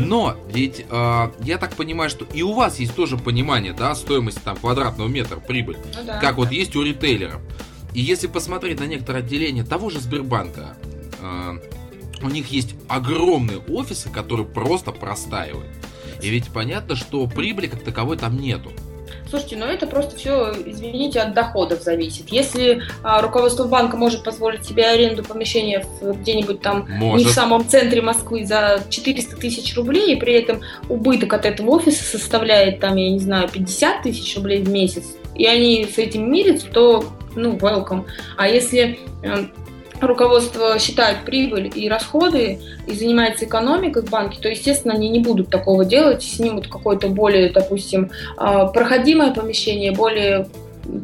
[0.00, 4.40] Но ведь э, я так понимаю, что и у вас есть тоже понимание, да, стоимости
[4.44, 7.40] там квадратного метра прибыль, ну, да, как вот есть у ритейлеров.
[7.94, 10.76] И если посмотреть на некоторые отделения того же Сбербанка,
[11.20, 11.58] э,
[12.22, 15.70] у них есть огромные офисы, которые просто простаивают.
[16.22, 18.72] И ведь понятно, что прибыли как таковой там нету.
[19.28, 22.30] Слушайте, ну это просто все, извините, от доходов зависит.
[22.30, 27.26] Если а, руководство банка может позволить себе аренду помещения где-нибудь там может.
[27.26, 31.72] не в самом центре Москвы за 400 тысяч рублей, и при этом убыток от этого
[31.72, 35.04] офиса составляет там, я не знаю, 50 тысяч рублей в месяц,
[35.34, 37.04] и они с этим мирятся, то,
[37.36, 38.04] ну, welcome.
[38.38, 39.44] А если э,
[40.06, 45.50] руководство считает прибыль и расходы и занимается экономикой в банке, то, естественно, они не будут
[45.50, 50.48] такого делать, снимут какое-то более, допустим, а, проходимое помещение, более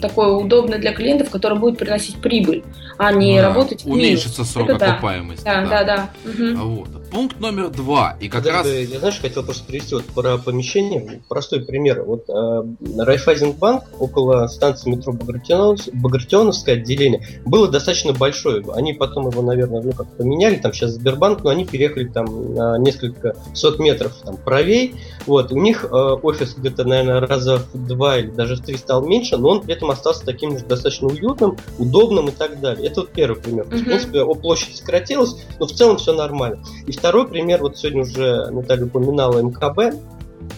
[0.01, 2.65] такое удобное для клиентов, которое будет приносить прибыль,
[2.97, 5.45] а не да, работать Уменьшится срок Это окупаемости.
[5.45, 6.11] Да, да, да.
[6.25, 6.31] да.
[6.31, 6.69] Угу.
[6.69, 6.89] Вот.
[7.15, 8.17] Пункт номер два.
[8.21, 8.67] И как да, раз...
[8.67, 11.23] Я, знаешь, хотел просто привести вот про помещение.
[11.29, 12.03] Простой пример.
[12.03, 18.65] Вот э, Райфайзенбанк около станции метро Багратионовское отделение было достаточно большое.
[18.75, 22.79] Они потом его, наверное, ну как поменяли, там сейчас Сбербанк, но они переехали там на
[22.79, 24.97] несколько сот метров там правей.
[25.25, 29.07] Вот, у них э, офис где-то, наверное, раза в два или даже в три стал
[29.07, 32.89] меньше, но он при этом остался таким же достаточно уютным, удобным и так далее.
[32.89, 33.67] Это вот первый пример.
[33.67, 33.79] Mm-hmm.
[33.79, 36.61] В принципе, о площади сократилась, но в целом все нормально.
[36.89, 39.95] И второй пример, вот сегодня уже Наталья упоминала МКБ,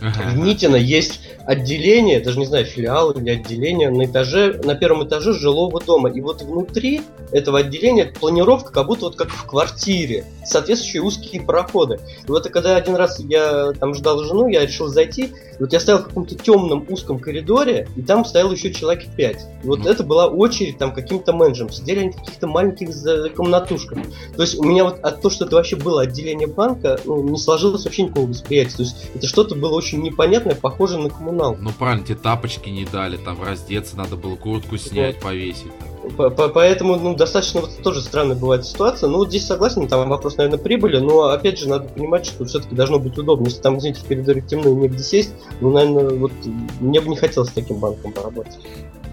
[0.01, 0.31] Ага.
[0.31, 5.33] В Митино есть отделение, даже не знаю, филиал или отделение на этаже, на первом этаже
[5.33, 6.11] жилого дома.
[6.11, 12.01] И вот внутри этого отделения планировка как будто вот как в квартире, соответствующие узкие проходы.
[12.27, 16.01] И вот когда один раз я там ждал жену, я решил зайти, вот я стоял
[16.01, 19.47] в каком-то темном узком коридоре, и там стоял еще человек пять.
[19.63, 19.89] И вот ну.
[19.89, 21.73] это была очередь там каким-то менеджером.
[21.73, 22.89] Сидели они в каких-то маленьких
[23.35, 23.99] комнатушках.
[24.37, 27.39] То есть у меня вот от того, что это вообще было отделение банка, ну, не
[27.39, 28.77] сложилось вообще никакого восприятия.
[28.77, 31.57] То есть это что-то было очень непонятное, похоже на коммунал.
[31.61, 35.71] Ну правильно, тебе тапочки не дали, там раздеться надо было, куртку снять, повесить.
[36.17, 39.09] Поэтому, ну, достаточно вот тоже странная бывает ситуация.
[39.09, 42.99] Ну, здесь согласен, там вопрос, наверное, прибыли, но, опять же, надо понимать, что все-таки должно
[42.99, 43.47] быть удобно.
[43.47, 46.33] Если там, извините, в коридоре темно и негде сесть, ну, наверное, вот
[46.81, 48.59] мне бы не хотелось с таким банком поработать.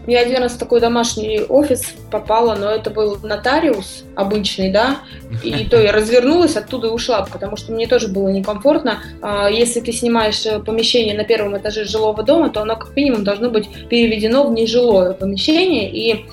[0.05, 4.99] Я один раз в такой домашний офис попала, но это был нотариус обычный, да,
[5.41, 8.99] и то я развернулась оттуда и ушла, потому что мне тоже было некомфортно.
[9.21, 13.23] А, если ты снимаешь э, помещение на первом этаже жилого дома, то оно как минимум
[13.23, 16.25] должно быть переведено в нежилое помещение, и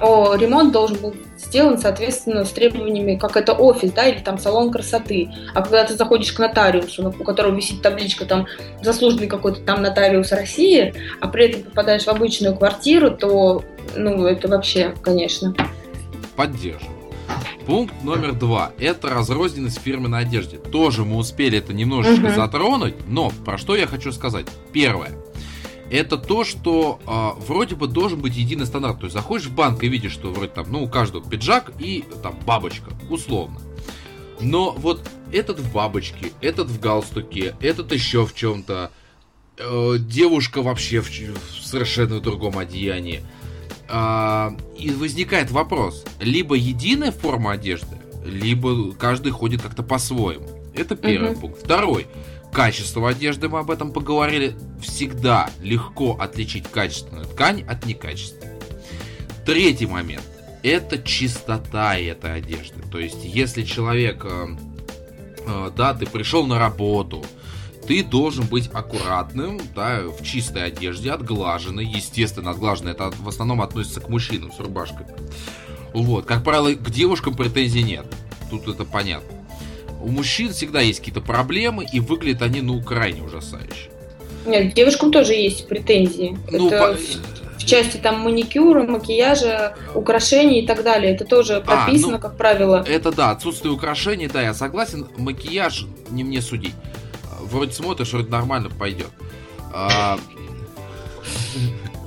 [0.00, 4.70] о, ремонт должен был сделан, соответственно, с требованиями, как это офис, да, или там салон
[4.70, 5.30] красоты.
[5.54, 8.46] А когда ты заходишь к нотариусу, у которого висит табличка там
[8.82, 13.64] заслуженный какой-то там нотариус России, а при этом попадаешь в обычную квартиру, то,
[13.96, 15.54] ну, это вообще, конечно.
[16.36, 16.96] Поддерживаю.
[17.66, 18.72] Пункт номер два.
[18.78, 20.56] Это разрозненность фирменной одежды.
[20.56, 22.34] Тоже мы успели это немножечко угу.
[22.34, 24.46] затронуть, но про что я хочу сказать.
[24.72, 25.12] Первое
[25.92, 29.00] это то, что э, вроде бы должен быть единый стандарт.
[29.00, 32.02] То есть заходишь в банк и видишь, что вроде там, ну, у каждого пиджак и
[32.22, 33.60] там бабочка, условно.
[34.40, 38.90] Но вот этот в бабочке, этот в галстуке, этот еще в чем-то,
[39.58, 43.22] э, девушка вообще в, в совершенно другом одеянии.
[43.88, 50.48] А, и возникает вопрос, либо единая форма одежды, либо каждый ходит как-то по-своему.
[50.74, 51.40] Это первый угу.
[51.40, 51.62] пункт.
[51.62, 52.06] Второй.
[52.52, 54.54] Качество одежды, мы об этом поговорили.
[54.82, 58.58] Всегда легко отличить качественную ткань от некачественной.
[59.46, 60.24] Третий момент.
[60.62, 62.82] Это чистота этой одежды.
[62.90, 64.48] То есть, если человек, э,
[65.46, 67.24] э, да, ты пришел на работу,
[67.88, 71.86] ты должен быть аккуратным, да, в чистой одежде, отглаженной.
[71.86, 75.06] Естественно, отглаженной это в основном относится к мужчинам с рубашкой.
[75.94, 78.06] Вот, как правило, к девушкам претензий нет.
[78.50, 79.41] Тут это понятно.
[80.02, 83.90] У мужчин всегда есть какие-то проблемы, и выглядят они, ну, крайне ужасающе.
[84.44, 86.36] Нет, девушкам тоже есть претензии.
[86.50, 86.94] Ну, это...
[86.94, 86.98] по
[87.58, 91.14] в части там маникюра, макияжа, украшений и так далее.
[91.14, 92.84] Это тоже прописано, а, ну, как правило.
[92.84, 95.06] Это да, отсутствие украшений, да, я согласен.
[95.16, 96.74] Макияж не мне судить
[97.52, 99.10] вроде смотришь, вроде нормально пойдет.
[99.72, 100.18] А,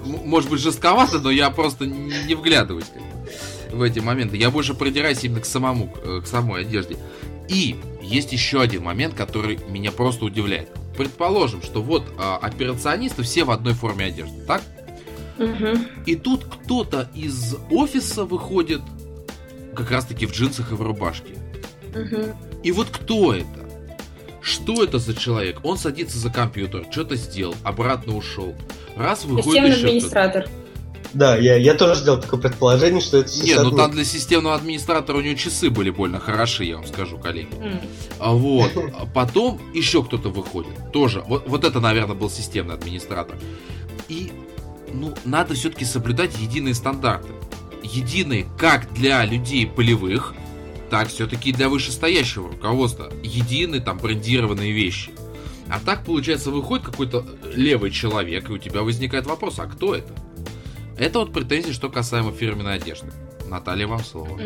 [0.04, 2.92] может быть жестковато, но я просто не вглядываюсь
[3.72, 4.38] в эти моменты.
[4.38, 6.98] Я больше придираюсь именно к самому, к самой одежде.
[7.48, 10.70] И есть еще один момент, который меня просто удивляет.
[10.98, 14.62] Предположим, что вот а, операционисты все в одной форме одежды, так?
[15.38, 15.78] Угу.
[16.06, 18.82] И тут кто-то из офиса выходит
[19.76, 21.34] как раз-таки в джинсах и в рубашке.
[21.94, 22.62] Угу.
[22.64, 23.66] И вот кто это?
[24.42, 25.60] Что это за человек?
[25.64, 28.56] Он садится за компьютер, что-то сделал, обратно ушел.
[28.96, 30.50] Раз выходит Системный еще администратор.
[31.14, 35.18] Да, я, я тоже сделал такое предположение, что это Не, ну там для системного администратора
[35.18, 37.54] у него часы были больно хороши, я вам скажу, коллеги.
[37.54, 37.88] Mm.
[38.20, 38.72] А вот.
[38.76, 40.92] А потом еще кто-то выходит.
[40.92, 41.24] Тоже.
[41.28, 43.38] Вот, вот это, наверное, был системный администратор.
[44.10, 44.32] И,
[44.94, 47.30] ну, надо все-таки соблюдать единые стандарты.
[47.84, 50.34] Единые как для людей полевых,
[50.90, 55.12] так все-таки для вышестоящего руководства единые там брендированные вещи.
[55.70, 60.14] А так, получается, выходит какой-то левый человек, и у тебя возникает вопрос, а кто это?
[60.98, 63.12] Это вот претензии, что касаемо фирменной одежды.
[63.50, 64.40] Наталья, вам слово.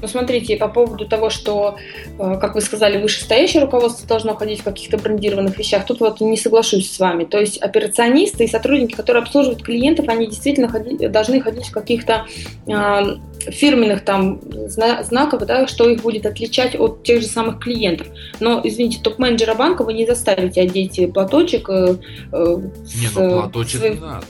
[0.00, 1.76] Ну, смотрите, по поводу того, что,
[2.18, 6.36] э, как вы сказали, вышестоящее руководство должно ходить в каких-то брендированных вещах, тут вот не
[6.36, 7.24] соглашусь с вами.
[7.24, 12.26] То есть операционисты и сотрудники, которые обслуживают клиентов, они действительно ходи, должны ходить в каких-то
[12.66, 18.06] э, фирменных там знаков, да, что их будет отличать от тех же самых клиентов.
[18.40, 21.68] Но, извините, топ-менеджера банка вы не заставите одеть платочек.
[21.68, 21.96] Э,
[22.32, 22.56] э,
[22.94, 24.26] не, ну платочек с, не надо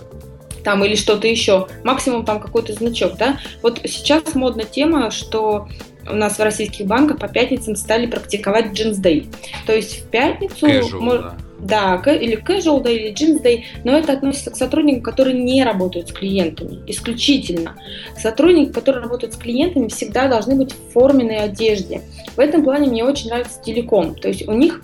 [0.67, 3.39] там или что-то еще, максимум там какой-то значок, да.
[3.63, 5.69] Вот сейчас модна тема, что
[6.11, 9.29] у нас в российских банках по пятницам стали практиковать джинс day.
[9.65, 10.67] То есть в пятницу...
[10.67, 11.21] Casual, мож...
[11.21, 11.37] да.
[11.59, 16.09] Да, или casual day, или jeans day, но это относится к сотрудникам, которые не работают
[16.09, 17.77] с клиентами, исключительно.
[18.19, 22.03] Сотрудники, которые работают с клиентами, всегда должны быть в форменной одежде.
[22.37, 24.17] В этом плане мне очень нравится телеком.
[24.17, 24.83] То есть у них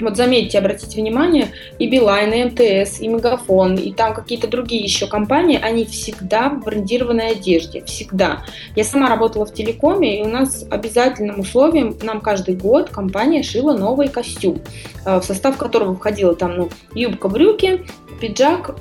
[0.00, 1.48] вот заметьте, обратите внимание,
[1.78, 6.64] и Билайн, и МТС, и Мегафон, и там какие-то другие еще компании, они всегда в
[6.64, 8.42] брендированной одежде, всегда.
[8.76, 13.76] Я сама работала в телекоме, и у нас обязательным условием нам каждый год компания шила
[13.76, 14.60] новый костюм,
[15.04, 17.86] э, в состав которого входила там ну, юбка-брюки,
[18.20, 18.76] пиджак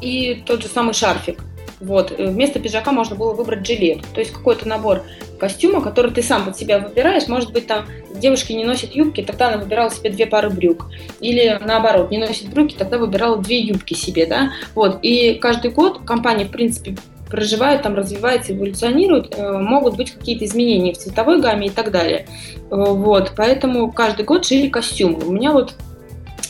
[0.00, 1.45] и тот же самый шарфик.
[1.80, 2.12] Вот.
[2.16, 4.00] Э, вместо пиджака можно было выбрать жилет.
[4.14, 5.02] То есть какой-то набор
[5.38, 7.28] костюма, который ты сам под себя выбираешь.
[7.28, 10.86] Может быть, там девушки не носят юбки, тогда она выбирала себе две пары брюк.
[11.20, 14.52] Или наоборот, не носит брюки, тогда выбирала две юбки себе, да.
[14.74, 14.98] Вот.
[15.02, 16.96] И каждый год компания, в принципе,
[17.30, 22.26] проживает, там развивается, эволюционирует, э, могут быть какие-то изменения в цветовой гамме и так далее.
[22.70, 25.24] Э, вот, поэтому каждый год шили костюмы.
[25.26, 25.74] У меня вот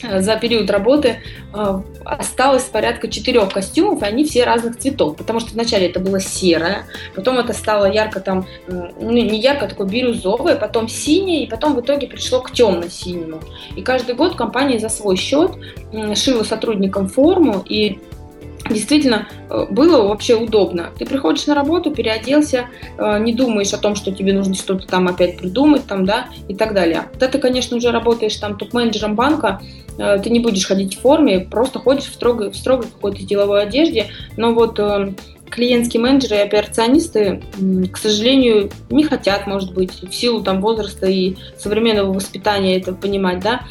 [0.02, 1.20] за период работы
[1.54, 6.20] э, осталось порядка четырех костюмов, и они все разных цветов, потому что вначале это было
[6.20, 11.44] серое, потом это стало ярко там, э, ну не ярко, а такое бирюзовое, потом синее,
[11.44, 13.40] и потом в итоге пришло к темно-синему.
[13.76, 15.52] И каждый год компания за свой счет
[16.14, 17.98] шила сотрудникам форму, и
[18.70, 19.28] действительно
[19.70, 20.90] было вообще удобно.
[20.98, 22.66] Ты приходишь на работу, переоделся,
[22.98, 26.74] не думаешь о том, что тебе нужно что-то там опять придумать, там, да, и так
[26.74, 27.04] далее.
[27.12, 29.60] Когда ты, конечно, уже работаешь там топ-менеджером банка,
[29.98, 33.62] Э, ты не будешь ходить в форме, просто ходишь в строгой, в строгой какой-то деловой
[33.62, 35.12] одежде, но вот э,
[35.50, 37.42] клиентские менеджеры и операционисты,
[37.92, 43.40] к сожалению, не хотят, может быть, в силу там возраста и современного воспитания это понимать,
[43.40, 43.62] да.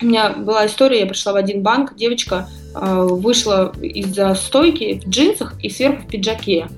[0.00, 5.08] У меня была история, я пришла в один банк, девочка э, вышла из-за стойки в
[5.08, 6.68] джинсах и сверху в пиджаке.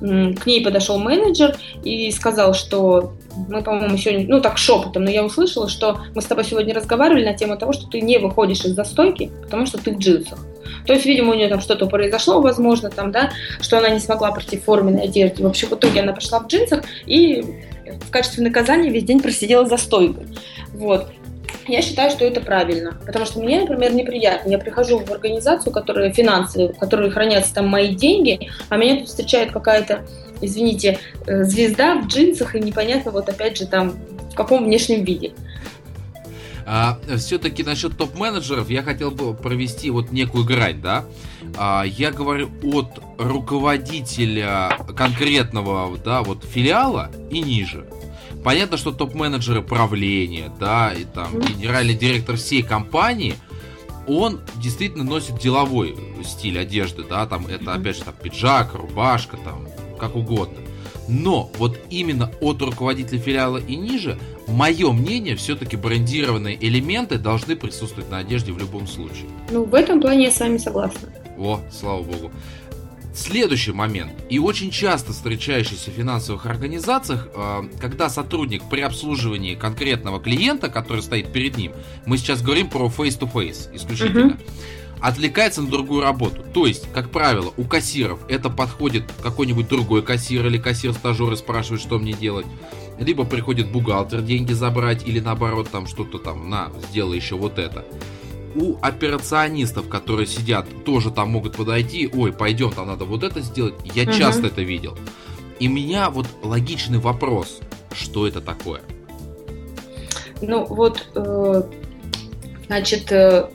[0.00, 3.14] К ней подошел менеджер и сказал, что
[3.48, 7.24] мы, по-моему, сегодня, ну так шепотом, но я услышала, что мы с тобой сегодня разговаривали
[7.24, 10.38] на тему того, что ты не выходишь из застойки, потому что ты в джинсах.
[10.86, 13.30] То есть, видимо, у нее там что-то произошло, возможно, там, да,
[13.60, 15.42] что она не смогла пройти в форменной одежде.
[15.42, 17.42] В общем, в итоге она пришла в джинсах и
[18.06, 20.26] в качестве наказания весь день просидела за стойкой.
[20.74, 21.06] Вот.
[21.68, 24.50] Я считаю, что это правильно, потому что мне, например, неприятно.
[24.50, 29.08] Я прихожу в организацию, которая финансовая, в которой хранятся там мои деньги, а меня тут
[29.08, 30.06] встречает какая-то,
[30.40, 33.94] извините, э, звезда в джинсах и непонятно вот опять же там
[34.30, 35.32] в каком внешнем виде.
[36.68, 41.04] А, все-таки насчет топ-менеджеров я хотел бы провести вот некую грань, да.
[41.56, 42.88] А, я говорю от
[43.18, 47.86] руководителя конкретного, да, вот филиала и ниже.
[48.46, 53.34] Понятно, что топ-менеджеры правления, да, и там генеральный директор всей компании,
[54.06, 59.66] он действительно носит деловой стиль одежды, да, там это опять же там пиджак, рубашка, там
[59.98, 60.58] как угодно.
[61.08, 64.16] Но вот именно от руководителя филиала и ниже,
[64.46, 69.26] мое мнение, все-таки брендированные элементы должны присутствовать на одежде в любом случае.
[69.50, 71.08] Ну, в этом плане я с вами согласна.
[71.36, 72.30] О, слава богу.
[73.16, 80.20] Следующий момент, и очень часто встречающийся в финансовых организациях, э, когда сотрудник при обслуживании конкретного
[80.20, 81.72] клиента, который стоит перед ним,
[82.04, 85.00] мы сейчас говорим про face-to-face исключительно, uh-huh.
[85.00, 86.44] отвлекается на другую работу.
[86.52, 91.80] То есть, как правило, у кассиров это подходит какой-нибудь другой кассир или кассир-стажер и спрашивает,
[91.80, 92.46] что мне делать.
[92.98, 97.82] Либо приходит бухгалтер деньги забрать, или наоборот, там что-то там, на, сделай еще вот это
[98.56, 103.74] у операционистов, которые сидят, тоже там могут подойти, ой, пойдем, там надо вот это сделать.
[103.94, 104.12] Я угу.
[104.12, 104.96] часто это видел.
[105.58, 107.60] И меня вот логичный вопрос,
[107.92, 108.80] что это такое?
[110.42, 111.62] Ну вот, э,
[112.66, 113.48] значит, э,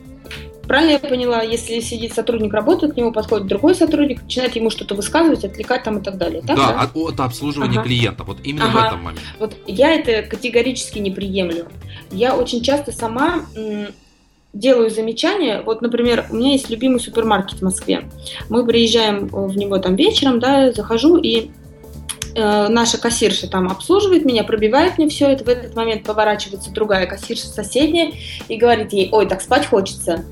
[0.64, 4.96] правильно я поняла, если сидит сотрудник, работает, к нему подходит другой сотрудник, начинает ему что-то
[4.96, 6.42] высказывать, отвлекать там и так далее.
[6.42, 6.82] Так, да, да?
[6.82, 7.84] От, от обслуживания ага.
[7.84, 8.74] клиента, вот именно ага.
[8.74, 9.26] в этом моменте.
[9.38, 11.68] Вот я это категорически не приемлю.
[12.10, 13.46] Я очень часто сама
[14.54, 15.62] делаю замечания.
[15.62, 18.10] Вот, например, у меня есть любимый супермаркет в Москве.
[18.50, 21.52] Мы приезжаем в него там вечером, да, захожу, и
[22.36, 25.44] э, наша кассирша там обслуживает меня, пробивает мне все это.
[25.44, 28.12] В этот момент поворачивается другая кассирша соседняя
[28.48, 30.26] и говорит ей, ой, так спать хочется.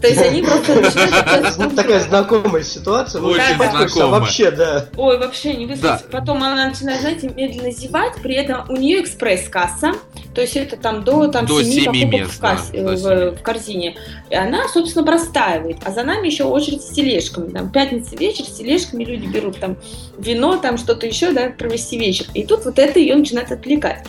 [0.00, 1.76] То есть они просто начинают...
[1.76, 3.22] Такая знакомая ситуация.
[3.22, 4.20] Очень знакомая.
[4.20, 4.86] Вообще, да.
[4.96, 6.06] Ой, вообще не выспаться.
[6.10, 9.94] Потом она начинает, знаете, медленно зевать, при этом у нее экспресс-касса,
[10.34, 13.42] то есть это там до, там, до 7, 7 мест, в, кассе, да, в, в
[13.42, 13.96] корзине.
[14.30, 15.78] И она, собственно, простаивает.
[15.84, 17.50] А за нами еще очередь с тележками.
[17.50, 19.76] Там пятница вечер, с тележками люди берут там
[20.18, 22.26] вино, там что-то еще, да, провести вечер.
[22.34, 24.06] И тут вот это ее начинает отвлекать.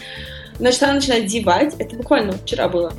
[0.60, 1.74] Значит, она начинает зевать.
[1.80, 2.94] Это буквально вчера было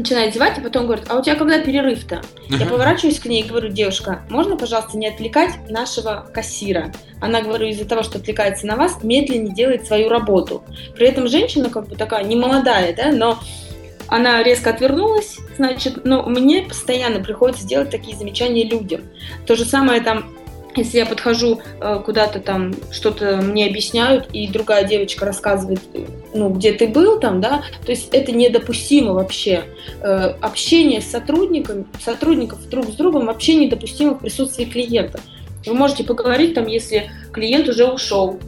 [0.00, 2.22] начинает зевать, и потом говорит, а у тебя когда перерыв-то?
[2.48, 6.92] Я поворачиваюсь к ней и говорю, девушка, можно, пожалуйста, не отвлекать нашего кассира?
[7.20, 10.64] Она, говорю, из-за того, что отвлекается на вас, медленнее делает свою работу.
[10.96, 13.38] При этом женщина как бы такая не молодая, да, но
[14.08, 19.02] она резко отвернулась, значит, но мне постоянно приходится делать такие замечания людям.
[19.46, 20.32] То же самое там
[20.76, 25.80] если я подхожу э, куда-то там, что-то мне объясняют, и другая девочка рассказывает,
[26.34, 29.64] ну, где ты был там, да, то есть это недопустимо вообще.
[30.02, 35.20] Э, общение с сотрудниками, сотрудников друг с другом вообще недопустимо в присутствии клиента.
[35.66, 38.38] Вы можете поговорить там, если клиент уже ушел,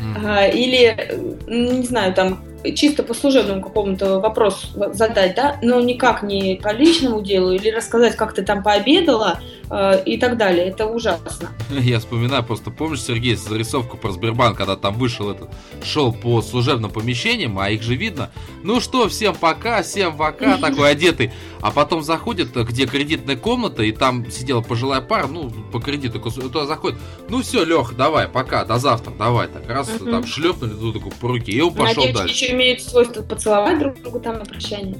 [0.00, 0.52] mm.
[0.54, 6.72] или, не знаю, там, чисто по служебному какому-то вопросу задать, да, но никак не по
[6.72, 9.40] личному делу или рассказать, как ты там пообедала
[9.70, 10.66] э, и так далее.
[10.66, 11.50] Это ужасно.
[11.70, 15.50] Я вспоминаю, просто помнишь, Сергей, зарисовку про Сбербанк, когда там вышел этот,
[15.82, 18.30] шел по служебным помещениям, а их же видно.
[18.62, 21.32] Ну что, всем пока, всем пока, такой одетый.
[21.60, 26.66] А потом заходит, где кредитная комната, и там сидела пожилая пара, ну, по кредиту, туда
[26.66, 26.98] заходит.
[27.28, 29.48] Ну все, Лех, давай, пока, до завтра, давай.
[29.48, 33.78] Так раз там шлепнули друг другу по руке, и он пошел дальше имеют свойство поцеловать
[33.78, 34.98] друг другу там на прощание.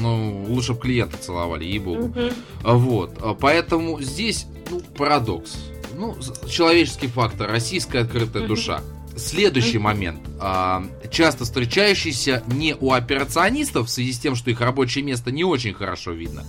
[0.00, 2.06] Ну, лучше бы клиента целовали, ей-богу.
[2.06, 2.30] Угу.
[2.64, 3.16] Вот.
[3.20, 5.56] А поэтому здесь, ну, парадокс.
[5.96, 6.16] Ну,
[6.48, 8.54] человеческий фактор, российская открытая угу.
[8.54, 8.82] душа.
[9.16, 15.02] Следующий момент, а, часто встречающийся не у операционистов в связи с тем, что их рабочее
[15.02, 16.44] место не очень хорошо видно,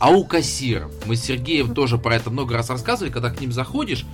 [0.00, 0.90] а у кассиров.
[1.06, 4.04] Мы с Сергеем тоже про это много раз рассказывали, когда к ним заходишь,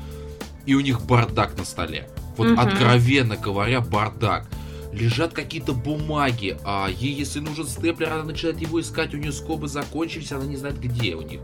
[0.67, 2.11] и у них бардак на столе.
[2.37, 2.61] Вот угу.
[2.61, 4.47] откровенно говоря, бардак
[4.95, 9.69] лежат какие-то бумаги, а ей, если нужен степлер, она начинает его искать, у нее скобы
[9.69, 11.41] закончились, она не знает, где у них.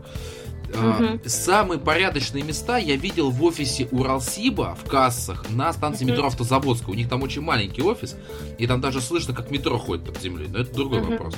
[0.69, 1.27] Uh-huh.
[1.27, 6.11] Самые порядочные места я видел в офисе Уралсиба в кассах на станции uh-huh.
[6.11, 6.93] метро Автозаводская.
[6.93, 8.15] У них там очень маленький офис,
[8.57, 10.47] и там даже слышно, как метро ходит под землей.
[10.47, 11.11] Но это другой uh-huh.
[11.11, 11.35] вопрос.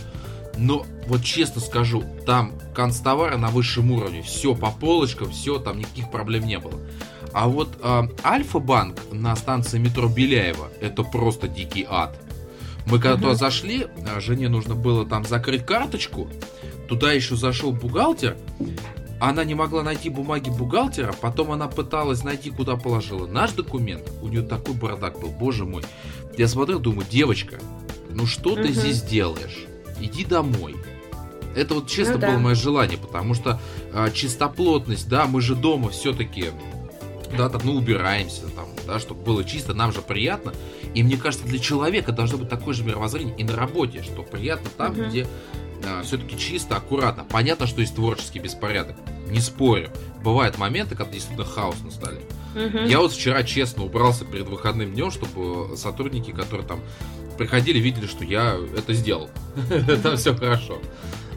[0.55, 6.11] Но вот честно скажу, там констовары на высшем уровне, все по полочкам, все, там никаких
[6.11, 6.79] проблем не было.
[7.33, 12.19] А вот э, Альфа-банк на станции метро Беляева это просто дикий ад.
[12.85, 16.29] Мы когда туда зашли, а, жене нужно было там закрыть карточку.
[16.87, 18.37] Туда еще зашел бухгалтер.
[19.19, 24.11] Она не могла найти бумаги бухгалтера, потом она пыталась найти, куда положила наш документ.
[24.21, 25.83] У нее такой бардак был, боже мой.
[26.37, 27.57] Я смотрел, думаю, девочка,
[28.09, 29.65] ну что ты здесь делаешь?
[30.03, 30.75] иди домой.
[31.55, 32.31] Это вот честно ну, да.
[32.31, 33.59] было мое желание, потому что
[33.93, 36.47] э, чистоплотность, да, мы же дома все-таки,
[37.37, 40.53] да, там, ну, убираемся, там, да, чтобы было чисто, нам же приятно.
[40.93, 44.69] И мне кажется, для человека должно быть такое же мировоззрение и на работе, что приятно
[44.77, 45.05] там, угу.
[45.05, 45.27] где
[45.83, 47.25] э, все-таки чисто, аккуратно.
[47.25, 48.95] Понятно, что есть творческий беспорядок,
[49.29, 49.89] не спорю.
[50.23, 52.21] Бывают моменты, когда действительно хаос на столе.
[52.55, 52.85] Угу.
[52.85, 56.79] Я вот вчера честно убрался перед выходным днем, чтобы сотрудники, которые там
[57.37, 59.29] приходили, видели, что я это сделал.
[60.03, 60.79] Там все хорошо.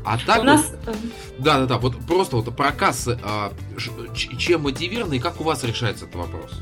[0.06, 0.72] А так У вот, нас...
[1.38, 3.52] Да, да, да, вот просто вот про кассы, а,
[4.38, 6.52] чем мотивированы и как у вас решается этот вопрос?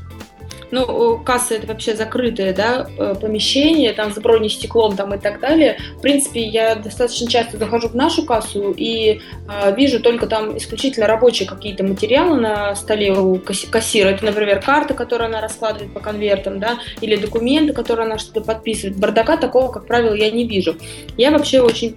[0.71, 5.77] ну, касса это вообще закрытое, да, э, помещение, там с бронестеклом там и так далее.
[5.97, 11.07] В принципе, я достаточно часто захожу в нашу кассу и э, вижу только там исключительно
[11.07, 14.09] рабочие какие-то материалы на столе у кассира.
[14.09, 18.97] Это, например, карта, которую она раскладывает по конвертам, да, или документы, которые она что-то подписывает.
[18.97, 20.75] Бардака такого, как правило, я не вижу.
[21.17, 21.95] Я вообще очень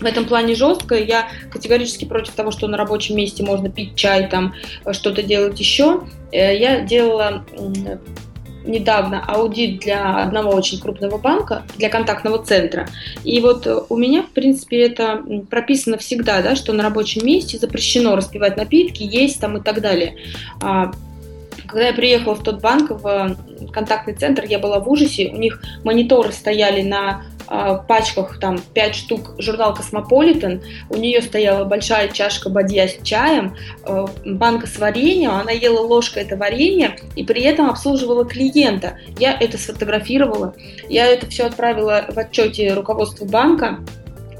[0.00, 0.94] в этом плане жестко.
[0.94, 4.54] Я категорически против того, что на рабочем месте можно пить чай, там
[4.92, 6.02] что-то делать еще.
[6.32, 7.44] Э, я делала
[8.64, 12.88] недавно аудит для одного очень крупного банка, для контактного центра.
[13.24, 18.16] И вот у меня, в принципе, это прописано всегда, да, что на рабочем месте запрещено
[18.16, 20.16] распивать напитки, есть там и так далее.
[20.62, 20.92] А,
[21.66, 23.36] когда я приехала в тот банк, в
[23.72, 25.30] контактный центр, я была в ужасе.
[25.32, 30.62] У них мониторы стояли на э, пачках, там, 5 штук, журнал «Cosmopolitan».
[30.88, 35.32] У нее стояла большая чашка бадья с чаем, э, банка с вареньем.
[35.32, 38.98] Она ела ложкой это варенье и при этом обслуживала клиента.
[39.18, 40.54] Я это сфотографировала.
[40.88, 43.80] Я это все отправила в отчете руководству банка.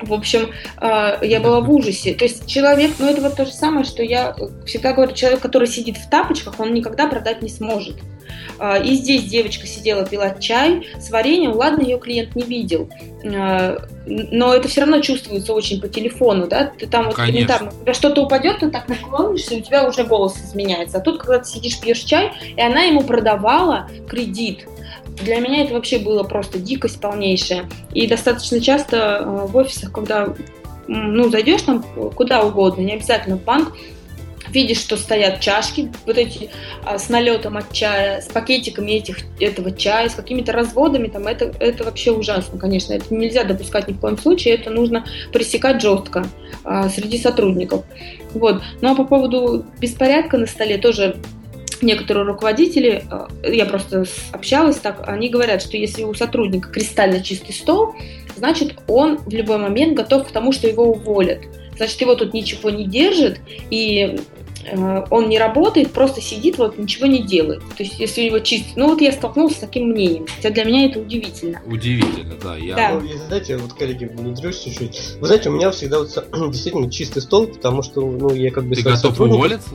[0.00, 2.14] В общем, э, я была в ужасе.
[2.14, 4.34] То есть человек, ну это вот то же самое, что я
[4.66, 7.96] всегда говорю, человек, который сидит в тапочках, он никогда продать не сможет.
[8.62, 12.88] Э, и здесь девочка сидела, пила чай с вареньем, ладно, ее клиент не видел,
[13.24, 13.76] э,
[14.06, 17.92] но это все равно чувствуется очень по телефону, да, ты там вот элементарно, у тебя
[17.92, 20.98] что-то упадет, ты так наклонишься, и у тебя уже голос изменяется.
[20.98, 24.68] А тут, когда ты сидишь, пьешь чай, и она ему продавала кредит,
[25.20, 27.68] для меня это вообще было просто дикость полнейшая.
[27.92, 30.34] И достаточно часто э, в офисах, когда
[30.88, 31.82] ну, зайдешь там
[32.14, 33.74] куда угодно, не обязательно в банк,
[34.52, 36.50] видишь, что стоят чашки, вот эти
[36.84, 41.52] а, с налетом от чая, с пакетиками этих, этого чая, с какими-то разводами, там, это,
[41.58, 42.92] это вообще ужасно, конечно.
[42.92, 46.26] Это нельзя допускать ни в коем случае, это нужно пресекать жестко
[46.64, 47.84] а, среди сотрудников.
[48.34, 48.62] Вот.
[48.80, 51.16] Ну а по поводу беспорядка на столе тоже
[51.82, 57.52] некоторые руководители, э, я просто общалась так, они говорят, что если у сотрудника кристально чистый
[57.52, 57.94] стол,
[58.36, 61.40] значит, он в любой момент готов к тому, что его уволят.
[61.76, 64.20] Значит, его тут ничего не держит, и
[65.10, 67.60] он не работает, просто сидит, вот ничего не делает.
[67.76, 68.76] То есть, если у него чист...
[68.76, 70.26] Ну, вот я столкнулся с таким мнением.
[70.36, 71.60] Хотя для меня это удивительно.
[71.66, 72.56] Удивительно, да.
[72.56, 72.76] Я...
[72.76, 73.00] да.
[73.00, 75.16] Ну, знаете, вот, коллеги, внедрюсь чуть-чуть.
[75.20, 76.08] Вы знаете, у меня всегда вот
[76.50, 78.74] действительно чистый стол, потому что, ну, я как бы...
[78.74, 79.70] Ты готов уволиться?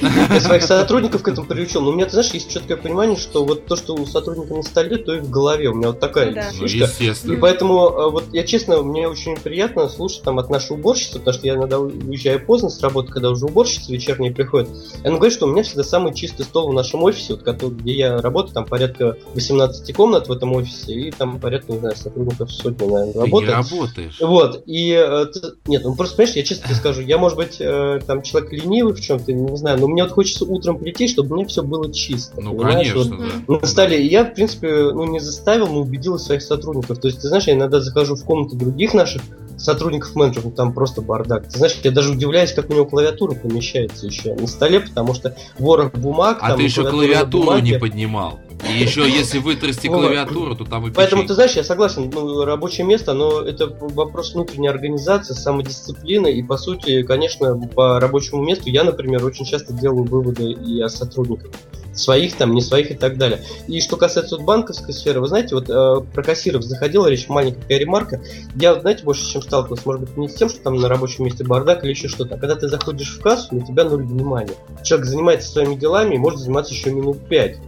[0.00, 1.80] Я своих сотрудников к этому приучил.
[1.82, 4.62] Но у меня, ты знаешь, есть четкое понимание, что вот то, что у сотрудника на
[4.62, 5.68] столе, то и в голове.
[5.68, 6.50] У меня вот такая ну, да.
[6.50, 6.88] фишка.
[7.24, 11.18] Ну, и поэтому, э, вот я честно, мне очень приятно слушать там от нашей уборщицы,
[11.18, 14.70] потому что я иногда уезжаю поздно с работы, когда уже уборщица вечерняя приходит.
[15.02, 17.74] И она говорит, что у меня всегда самый чистый стол в нашем офисе, вот, который,
[17.74, 21.96] где я работаю, там порядка 18 комнат в этом офисе, и там порядка, не знаю,
[21.96, 23.50] сотрудников сотни, наверное, работает.
[23.50, 24.20] Ты не работаешь.
[24.20, 25.26] Вот, и, э,
[25.66, 28.94] нет, ну просто, понимаешь, я честно тебе скажу, я, может быть, э, там человек ленивый
[28.94, 32.40] в чем-то, не знаю, но мне вот хочется утром прийти, чтобы мне все было чисто.
[32.40, 33.10] Ну, конечно, вот
[33.48, 33.60] да.
[33.60, 34.02] На столе.
[34.02, 36.98] И я, в принципе, ну, не заставил, но убедил своих сотрудников.
[36.98, 39.22] То есть, ты знаешь, я иногда захожу в комнату других наших
[39.62, 41.48] сотрудников менеджеров, ну, там просто бардак.
[41.48, 45.36] Ты знаешь, я даже удивляюсь, как у него клавиатура помещается еще на столе, потому что
[45.58, 46.38] ворох бумаг...
[46.40, 47.72] А ты еще клавиатуру бумаги...
[47.72, 48.40] не поднимал.
[48.68, 52.86] И еще, если вытрясти клавиатуру, то там и Поэтому, ты знаешь, я согласен, ну, рабочее
[52.86, 58.84] место, но это вопрос внутренней организации, самодисциплины, и, по сути, конечно, по рабочему месту я,
[58.84, 61.50] например, очень часто делаю выводы и о сотрудниках
[61.94, 63.42] своих там, не своих и так далее.
[63.68, 67.78] И что касается вот банковской сферы, вы знаете, вот э, про кассиров заходила речь, маленькая
[67.78, 68.20] ремарка.
[68.54, 71.44] Я, знаете, больше чем сталкивался, может быть, не с тем, что там на рабочем месте
[71.44, 74.54] бардак или еще что-то, а когда ты заходишь в кассу, на тебя ноль внимания.
[74.82, 77.58] Человек занимается своими делами и может заниматься еще минут пять.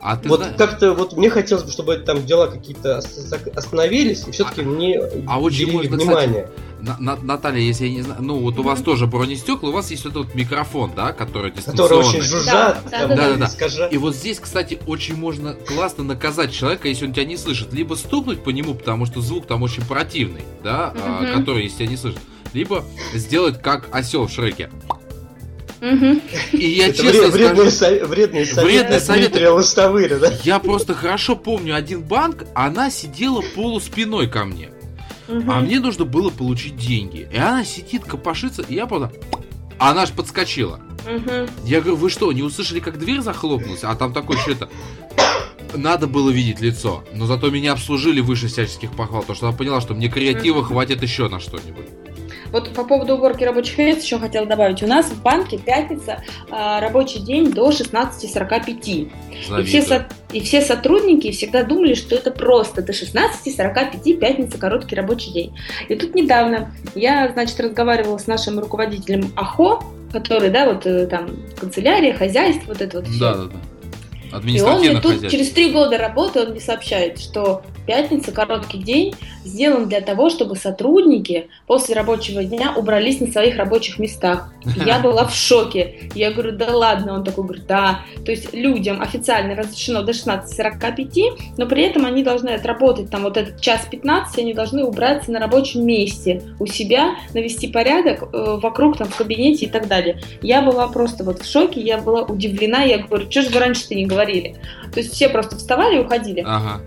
[0.00, 0.56] А ты вот знаешь...
[0.56, 2.98] как-то вот мне хотелось бы, чтобы там дела какие-то
[3.54, 6.42] остановились, и все-таки а, мне а очень можно, внимание.
[6.42, 9.90] Кстати, на, Наталья, если я не знаю, ну вот у вас тоже бронестекла, у вас
[9.90, 11.88] есть вот этот микрофон, да, который дистанционный.
[11.88, 12.82] Который очень жужжат.
[12.90, 13.86] Да, да, да, да, да.
[13.86, 17.72] И вот здесь, кстати, очень можно классно наказать человека, если он тебя не слышит.
[17.72, 21.38] Либо стукнуть по нему, потому что звук там очень противный, да, mm-hmm.
[21.38, 22.20] который, если тебя не слышит.
[22.52, 22.84] Либо
[23.14, 24.70] сделать как осел в Шреке.
[26.52, 29.32] И я Это честно вредный, скажу, вредный совет вредный совет.
[29.32, 30.32] Дмитрия да?
[30.44, 34.70] Я просто хорошо помню один банк, она сидела полуспиной ко мне.
[35.28, 35.50] Угу.
[35.50, 37.28] А мне нужно было получить деньги.
[37.32, 39.12] И она сидит, копошится, и я просто...
[39.78, 40.80] Она аж подскочила.
[41.06, 41.48] Угу.
[41.64, 43.84] Я говорю, вы что, не услышали, как дверь захлопнулась?
[43.84, 44.68] А там такое что-то...
[45.74, 49.80] Надо было видеть лицо, но зато меня обслужили выше всяческих похвал, потому что она поняла,
[49.80, 51.86] что мне креатива хватит еще на что-нибудь.
[52.52, 54.82] Вот по поводу уборки рабочих мест еще хотела добавить.
[54.82, 59.10] У нас в банке пятница э, рабочий день до 16.45.
[59.60, 64.94] И все, со- и все сотрудники всегда думали, что это просто до 16.45 пятница короткий
[64.96, 65.56] рабочий день.
[65.88, 71.30] И тут недавно я, значит, разговаривала с нашим руководителем АХО, который, да, вот э, там
[71.58, 73.18] канцелярия, хозяйство, вот это вот все.
[73.20, 73.52] Да, да, да.
[74.46, 79.14] И он мне тут через три года работы он мне сообщает, что пятница, короткий день,
[79.44, 84.52] сделан для того, чтобы сотрудники после рабочего дня убрались на своих рабочих местах.
[84.86, 86.10] я была в шоке.
[86.14, 87.14] Я говорю, да ладно.
[87.14, 88.00] Он такой говорит, да.
[88.24, 93.36] То есть людям официально разрешено до 16.45, но при этом они должны отработать там вот
[93.36, 98.98] этот час 15, они должны убраться на рабочем месте у себя, навести порядок э, вокруг
[98.98, 100.20] там в кабинете и так далее.
[100.40, 103.94] Я была просто вот в шоке, я была удивлена, я говорю, что же вы раньше-то
[103.94, 104.56] не говорили?
[104.92, 106.44] То есть все просто вставали и уходили.
[106.46, 106.80] Ага.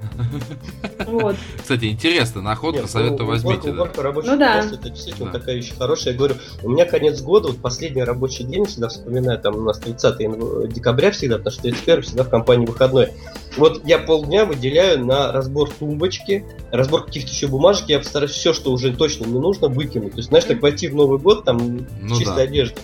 [1.05, 1.35] Вот.
[1.57, 3.71] Кстати, интересно, находка, Нет, советую ну, возьмите.
[3.71, 4.11] Уборка, да.
[4.13, 4.59] ну да.
[4.59, 5.39] это действительно да.
[5.39, 6.13] такая вещь хорошая.
[6.13, 9.79] Я говорю, у меня конец года, вот последний рабочий день, всегда вспоминаю, там у нас
[9.79, 13.11] 30 декабря всегда, потому что 31 всегда в компании выходной.
[13.57, 18.71] Вот я полдня выделяю на разбор тумбочки, разбор каких-то еще бумажек, я постараюсь все, что
[18.71, 20.11] уже точно не нужно, выкинуть.
[20.11, 22.41] То есть, знаешь, так войти в Новый год, там, ну, чистой да.
[22.43, 22.79] одежды.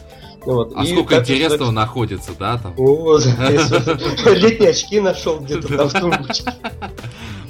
[0.46, 0.74] Вот.
[0.76, 1.72] А и сколько интересного что...
[1.72, 2.74] находится, да, там?
[2.76, 3.26] Вот,
[4.26, 6.54] летние очки нашел где-то там в тумбочке.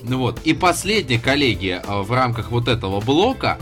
[0.03, 0.39] Ну вот.
[0.43, 3.57] И последнее, коллеги, э, в рамках вот этого блока,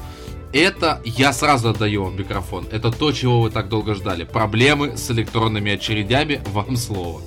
[0.52, 4.24] это, я сразу отдаю вам микрофон, это то, чего вы так долго ждали.
[4.24, 7.22] Проблемы с электронными очередями, вам слово.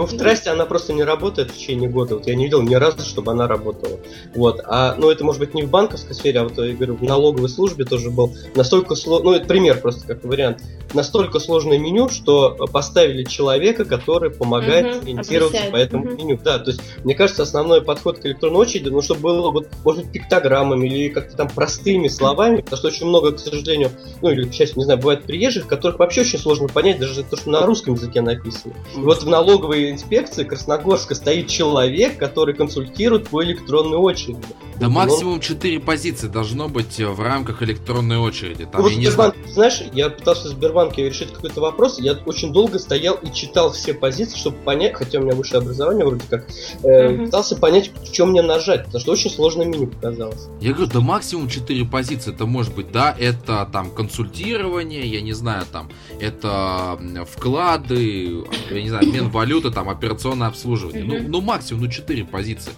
[0.00, 2.14] Ну, в трассе она просто не работает в течение года.
[2.14, 4.00] Вот я не видел ни разу, чтобы она работала.
[4.34, 4.62] Вот.
[4.64, 7.50] А, ну, это может быть не в банковской сфере, а вот я говорю, в налоговой
[7.50, 9.32] службе тоже был настолько сложно.
[9.32, 10.62] Ну, это пример просто как вариант.
[10.94, 16.16] Настолько сложное меню, что поставили человека, который помогает угу, ориентироваться по этому угу.
[16.16, 16.40] меню.
[16.42, 20.04] Да, то есть, мне кажется, основной подход к электронной очереди, ну, чтобы было вот, может
[20.04, 23.90] быть, пиктограммами или как-то там простыми словами, потому что очень много, к сожалению,
[24.22, 27.36] ну, или, к счастью, не знаю, бывает приезжих, которых вообще очень сложно понять, даже то,
[27.36, 28.72] что на русском языке написано.
[28.96, 34.40] И вот в налоговой инспекции Красногорска стоит человек, который консультирует по электронной очереди.
[34.80, 35.40] Да вот максимум он...
[35.40, 38.64] 4 позиции должно быть э, в рамках электронной очереди.
[38.64, 39.52] Там, вот Сбербанк, знаю...
[39.52, 43.92] знаешь, я пытался в Сбербанке решить какой-то вопрос, я очень долго стоял и читал все
[43.92, 46.46] позиции, чтобы понять, хотя у меня высшее образование вроде как,
[46.82, 47.24] э, угу.
[47.26, 50.48] пытался понять, что мне нажать, потому что очень сложное меню показалось.
[50.62, 55.34] Я говорю, да максимум 4 позиции, это может быть, да, это там консультирование, я не
[55.34, 56.98] знаю, там, это
[57.30, 61.04] вклады, я не знаю, обмен валюты, там, операционное обслуживание.
[61.04, 62.72] Ну, ну, максимум, ну, 4 позиции.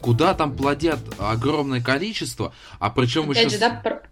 [0.00, 3.54] Куда там плодят огромное количество, а причем Опять еще...
[3.54, 4.02] Же, да,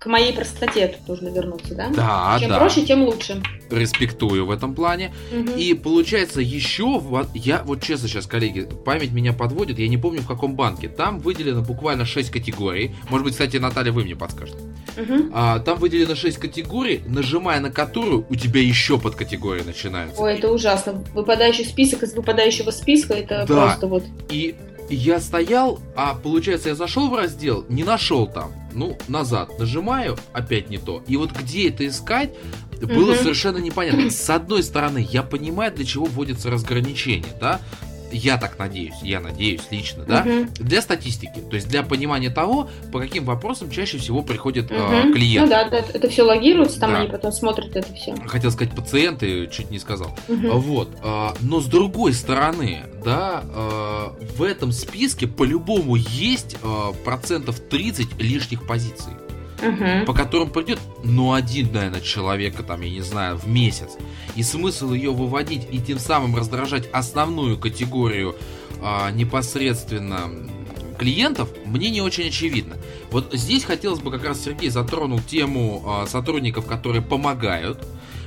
[0.00, 1.90] к моей простоте тут нужно вернуться, да?
[1.90, 2.58] Да, Чем да.
[2.58, 3.42] проще, тем лучше.
[3.70, 5.12] Респектую в этом плане.
[5.30, 5.58] Угу.
[5.58, 7.02] И получается еще,
[7.34, 10.88] я вот честно сейчас, коллеги, память меня подводит, я не помню в каком банке.
[10.88, 12.94] Там выделено буквально 6 категорий.
[13.10, 14.58] Может быть, кстати, Наталья, вы мне подскажете.
[14.96, 15.32] Угу.
[15.34, 20.18] А, там выделено 6 категорий, нажимая на которую у тебя еще под категории начинаются.
[20.22, 21.04] Ой, это ужасно.
[21.12, 23.66] Выпадающий список из выпадающего списка, это да.
[23.66, 24.04] просто вот...
[24.30, 24.54] И
[24.94, 28.52] я стоял, а получается, я зашел в раздел, не нашел там.
[28.72, 31.02] Ну, назад нажимаю, опять не то.
[31.08, 32.34] И вот где это искать,
[32.80, 33.18] было угу.
[33.18, 34.10] совершенно непонятно.
[34.10, 37.60] С одной стороны, я понимаю, для чего вводится разграничение, да
[38.12, 40.48] я так надеюсь, я надеюсь лично, да, угу.
[40.58, 44.80] для статистики, то есть для понимания того, по каким вопросам чаще всего приходит угу.
[44.80, 45.46] э, клиент.
[45.46, 47.00] Ну да, да, это все логируется, там да.
[47.00, 48.14] они потом смотрят это все.
[48.26, 50.16] Хотел сказать пациенты, чуть не сказал.
[50.28, 50.48] Угу.
[50.58, 57.60] Вот, э, но с другой стороны, да, э, в этом списке по-любому есть э, процентов
[57.60, 59.12] 30 лишних позиций
[59.62, 60.06] угу.
[60.06, 63.96] по которым придет, ну, один, наверное, человека, там, я не знаю, в месяц.
[64.36, 68.36] И смысл ее выводить и тем самым раздражать основную категорию
[68.82, 70.30] а, непосредственно
[70.98, 72.76] клиентов, мне не очень очевидно.
[73.10, 77.86] Вот здесь хотелось бы как раз Сергей затронул тему а, сотрудников, которые помогают.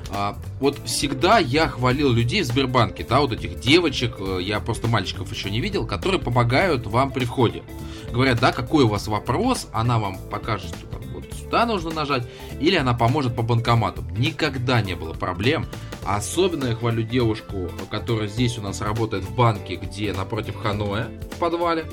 [0.09, 4.87] А, вот всегда я хвалил людей в Сбербанке, да, вот этих девочек, э, я просто
[4.87, 7.63] мальчиков еще не видел, которые помогают вам при входе.
[8.11, 11.12] Говорят, да, какой у вас вопрос, она вам покажет, что там,
[11.53, 12.23] сюда нужно нажать,
[12.59, 14.03] или она поможет по банкомату.
[14.17, 15.67] Никогда не было проблем.
[16.03, 21.37] Особенно я хвалю девушку, которая здесь у нас работает в банке, где напротив Ханоя в
[21.37, 21.85] подвале.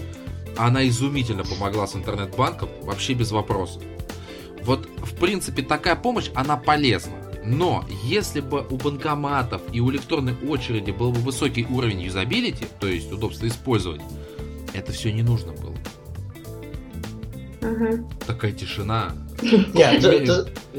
[0.56, 3.82] Она изумительно помогла с интернет-банком, вообще без вопросов.
[4.62, 7.16] Вот, в принципе, такая помощь, она полезна.
[7.44, 12.86] Но если бы у банкоматов и у электронной очереди был бы высокий уровень юзабилити, то
[12.86, 14.08] есть удобства использования,
[14.72, 15.76] это все не нужно было.
[17.62, 18.08] Угу.
[18.26, 19.12] Такая тишина.
[19.74, 20.02] Нет,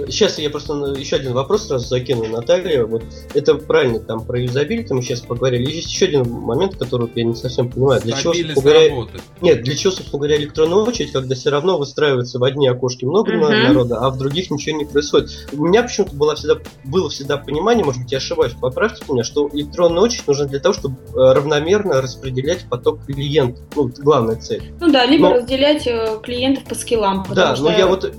[0.08, 2.86] сейчас я просто еще один вопрос сразу закину, Наталья.
[2.86, 5.70] Вот это правильно, там про юзабилити мы сейчас поговорили.
[5.70, 8.02] Есть еще один момент, который я не совсем понимаю.
[8.02, 9.08] Для чего, говоря,
[9.42, 13.34] нет, для чего, собственно говоря, электронная очередь, когда все равно выстраивается в одни окошки много
[13.34, 15.32] народа, а в других ничего не происходит.
[15.54, 19.50] У меня почему-то было всегда, было всегда понимание, может быть, я ошибаюсь, поправьте меня, что
[19.54, 23.64] электронная очередь нужна для того, чтобы э, равномерно распределять поток клиентов.
[23.76, 24.72] Ну, главная цель.
[24.80, 25.36] Ну да, либо но...
[25.36, 27.26] разделять э, клиентов по скиллам.
[27.34, 28.12] Да, но я вот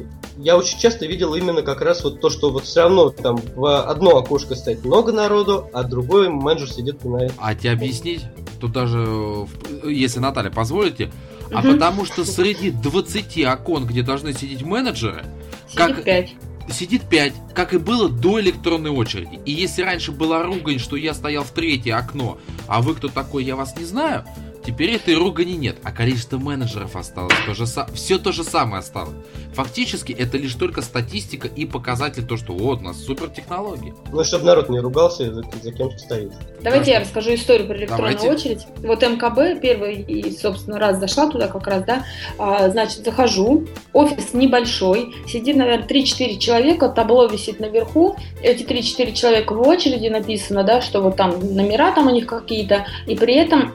[0.42, 3.82] я очень часто видел именно как раз вот то, что вот все равно там в
[3.88, 8.22] одно окошко стоит много народу, а другой менеджер сидит на А тебе объяснить?
[8.60, 9.46] Тут даже,
[9.84, 11.12] если Наталья позволите,
[11.46, 11.54] угу.
[11.54, 15.24] а потому что среди 20 окон, где должны сидеть менеджеры,
[15.68, 16.04] сидит как...
[16.04, 16.30] 5
[16.70, 19.40] сидит 5, как и было до электронной очереди.
[19.44, 23.44] И если раньше была ругань, что я стоял в третье окно, а вы кто такой,
[23.44, 24.24] я вас не знаю,
[24.64, 27.34] Теперь этой ругани нет, а количество менеджеров осталось.
[27.46, 27.86] То же са...
[27.94, 29.16] Все то же самое осталось.
[29.54, 33.92] Фактически это лишь только статистика и показатель то, что вот у нас супер технологии.
[34.12, 36.32] Ну, чтобы народ не ругался, за, за кем стоит.
[36.62, 36.92] Давайте да.
[36.92, 38.50] я расскажу историю про электронную Давайте.
[38.50, 38.66] очередь.
[38.78, 42.04] Вот МКБ первый и, собственно, раз зашла туда как раз, да,
[42.38, 49.54] а, значит, захожу, офис небольшой, сидит, наверное, 3-4 человека, табло висит наверху, эти 3-4 человека
[49.54, 53.72] в очереди написано, да, что вот там номера там у них какие-то, и при этом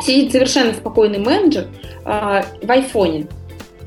[0.00, 1.66] сидит совершенно спокойный менеджер
[2.04, 3.26] э, в айфоне.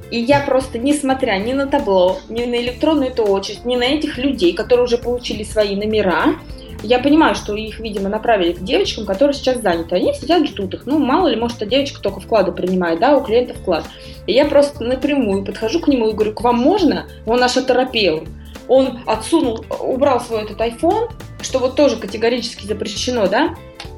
[0.10, 4.18] И я просто, несмотря ни на табло, ни на электронную эту очередь, ни на этих
[4.18, 6.36] людей, которые уже получили свои номера,
[6.84, 9.96] я понимаю, что их, видимо, направили к девочкам, которые сейчас заняты.
[9.96, 10.86] Они сидят, ждут их.
[10.86, 13.86] Ну, мало ли, может, эта девочка только вклады принимает, да, у клиента вклад.
[14.28, 17.08] И я просто напрямую подхожу к нему и говорю, к вам можно?
[17.26, 18.26] Он наш оторопел.
[18.68, 21.10] Он отсунул, убрал свой этот iPhone,
[21.42, 23.56] что вот тоже категорически запрещено, да,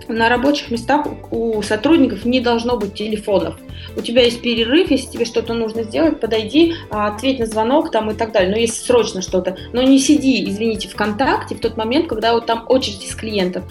[0.10, 3.57] на рабочих местах у сотрудников не должно быть телефонов.
[3.95, 8.11] У тебя есть перерыв, если тебе что-то нужно сделать, подойди, а, ответь на звонок там
[8.11, 8.52] и так далее.
[8.52, 9.56] Но если срочно что-то.
[9.72, 13.64] Но не сиди, извините, ВКонтакте в тот момент, когда вот там очередь из клиентов.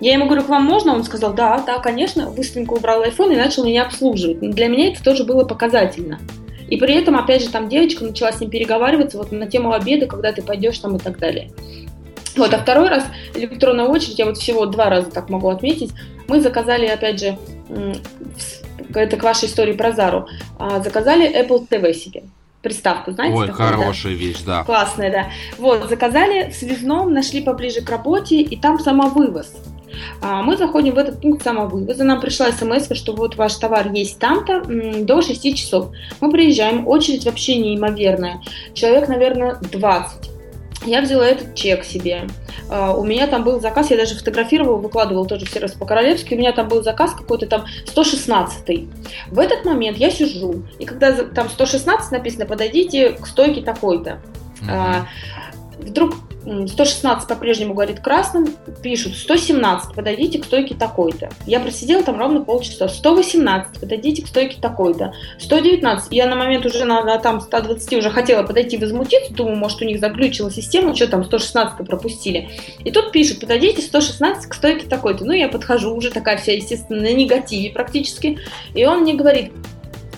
[0.00, 0.94] Я ему говорю, к вам можно?
[0.94, 2.30] Он сказал, да, да, конечно.
[2.30, 4.40] Быстренько убрал iPhone и начал меня обслуживать.
[4.40, 6.18] Для меня это тоже было показательно.
[6.68, 10.06] И при этом, опять же, там девочка начала с ним переговариваться вот на тему обеда,
[10.06, 11.50] когда ты пойдешь там и так далее.
[12.36, 13.04] Вот, а второй раз
[13.34, 15.90] электронная очередь, я вот всего два раза так могу отметить,
[16.28, 17.38] мы заказали, опять же,
[18.94, 20.26] это к вашей истории про Зару,
[20.58, 22.24] а, заказали Apple TV себе
[22.62, 23.36] приставку, знаете?
[23.36, 24.18] Ой, такую, хорошая да?
[24.18, 24.64] вещь, да.
[24.64, 25.26] Классная, да.
[25.58, 29.52] Вот, заказали в связном, нашли поближе к работе, и там самовывоз.
[30.22, 34.18] А, мы заходим в этот пункт самовывоза, нам пришла смс, что вот ваш товар есть
[34.18, 35.90] там-то до 6 часов.
[36.20, 38.40] Мы приезжаем, очередь вообще неимоверная.
[38.74, 40.31] Человек, наверное, 20
[40.84, 42.26] я взяла этот чек себе.
[42.68, 46.38] Uh, у меня там был заказ, я даже фотографировала, выкладывала тоже в сервис по-королевски, у
[46.38, 48.88] меня там был заказ какой-то там 116 -й.
[49.28, 54.20] В этот момент я сижу, и когда там 116 написано, подойдите к стойке такой-то.
[54.62, 55.04] Uh-huh.
[55.82, 56.14] Вдруг
[56.44, 58.48] 116 по-прежнему говорит красным,
[58.82, 61.30] пишут 117, подойдите к стойке такой-то.
[61.46, 62.88] Я просидела там ровно полчаса.
[62.88, 65.14] 118, подойдите к стойке такой-то.
[65.38, 69.80] 119, я на момент уже на, на там 120 уже хотела подойти возмутиться, думаю, может
[69.82, 72.50] у них заглючила система, что там 116 пропустили.
[72.84, 75.24] И тут пишут, подойдите 116 к стойке такой-то.
[75.24, 78.38] Ну, я подхожу, уже такая вся, естественно, на негативе практически.
[78.74, 79.52] И он мне говорит,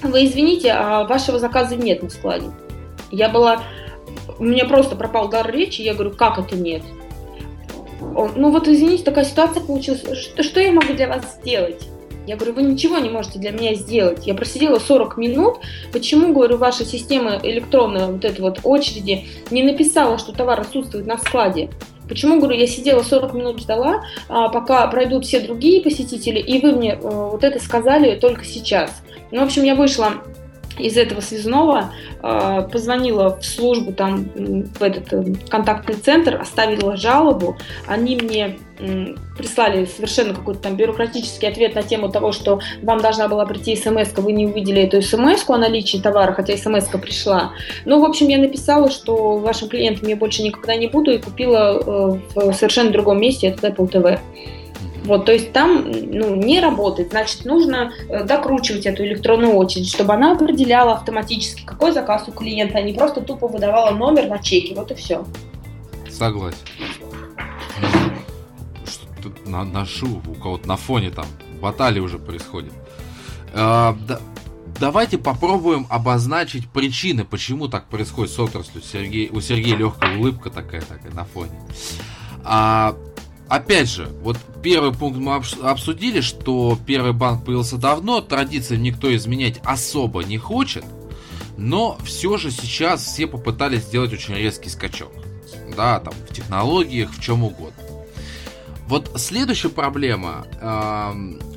[0.02, 2.46] вы извините, а вашего заказа нет на складе.
[3.10, 3.62] Я была
[4.38, 6.82] у меня просто пропал дар речи, я говорю, как это нет?
[8.14, 11.88] Он, ну вот извините, такая ситуация получилась, что, что я могу для вас сделать?
[12.26, 14.26] Я говорю, вы ничего не можете для меня сделать.
[14.26, 15.58] Я просидела 40 минут.
[15.92, 21.18] Почему, говорю, ваша система электронная, вот этой вот очереди, не написала, что товар отсутствует на
[21.18, 21.68] складе?
[22.08, 26.72] Почему, говорю, я сидела 40 минут ждала, а, пока пройдут все другие посетители, и вы
[26.72, 29.02] мне э, вот это сказали только сейчас.
[29.30, 30.12] Ну, в общем, я вышла
[30.78, 31.92] из этого связного
[32.22, 37.56] э, позвонила в службу, там, в этот э, контактный центр, оставила жалобу.
[37.86, 43.28] Они мне э, прислали совершенно какой-то там бюрократический ответ на тему того, что вам должна
[43.28, 47.52] была прийти смс вы не увидели эту смс о наличии товара, хотя смс пришла.
[47.84, 51.78] Ну, в общем, я написала, что вашим клиентом я больше никогда не буду, и купила
[51.78, 54.18] э, в совершенно другом месте этот Apple TV.
[55.04, 57.10] Вот, то есть там ну, не работает.
[57.10, 62.78] Значит, нужно э, докручивать эту электронную очередь, чтобы она определяла автоматически, какой заказ у клиента,
[62.78, 64.74] а не просто тупо выдавала номер на чеке.
[64.74, 65.26] Вот и все.
[66.10, 66.56] Согласен.
[68.86, 71.26] Что-то на, ношу, у кого-то на фоне там
[71.60, 72.72] баталии уже происходит.
[73.52, 74.20] А, да,
[74.80, 78.82] давайте попробуем обозначить причины, почему так происходит с отраслью.
[78.82, 81.52] Сергей, у Сергея легкая улыбка такая, такая на фоне.
[82.42, 82.94] А,
[83.48, 89.60] опять же, вот первый пункт мы обсудили, что первый банк появился давно, традиции никто изменять
[89.64, 90.84] особо не хочет.
[91.56, 95.12] Но все же сейчас все попытались сделать очень резкий скачок.
[95.76, 97.82] Да, там в технологиях, в чем угодно.
[98.86, 100.66] Вот следующая проблема, э,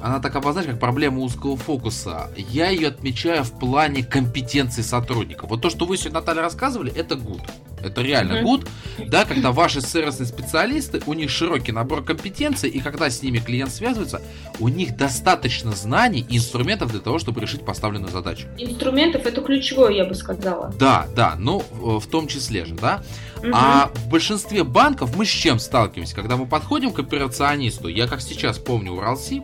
[0.02, 2.32] она так обозначена как проблема узкого фокуса.
[2.38, 5.46] Я ее отмечаю в плане компетенции сотрудника.
[5.46, 7.42] Вот то, что вы сегодня, Наталья, рассказывали, это good.
[7.88, 8.68] Это реально good,
[9.08, 13.72] да, когда ваши сервисные специалисты, у них широкий набор компетенций, и когда с ними клиент
[13.72, 14.22] связывается,
[14.60, 18.48] у них достаточно знаний и инструментов для того, чтобы решить поставленную задачу.
[18.58, 20.74] Инструментов это ключевое, я бы сказала.
[20.78, 23.04] Да, да, ну в том числе же, да.
[23.40, 23.52] Угу.
[23.54, 26.16] А в большинстве банков мы с чем сталкиваемся?
[26.16, 29.44] Когда мы подходим к операционисту, я как сейчас помню Уралсиб,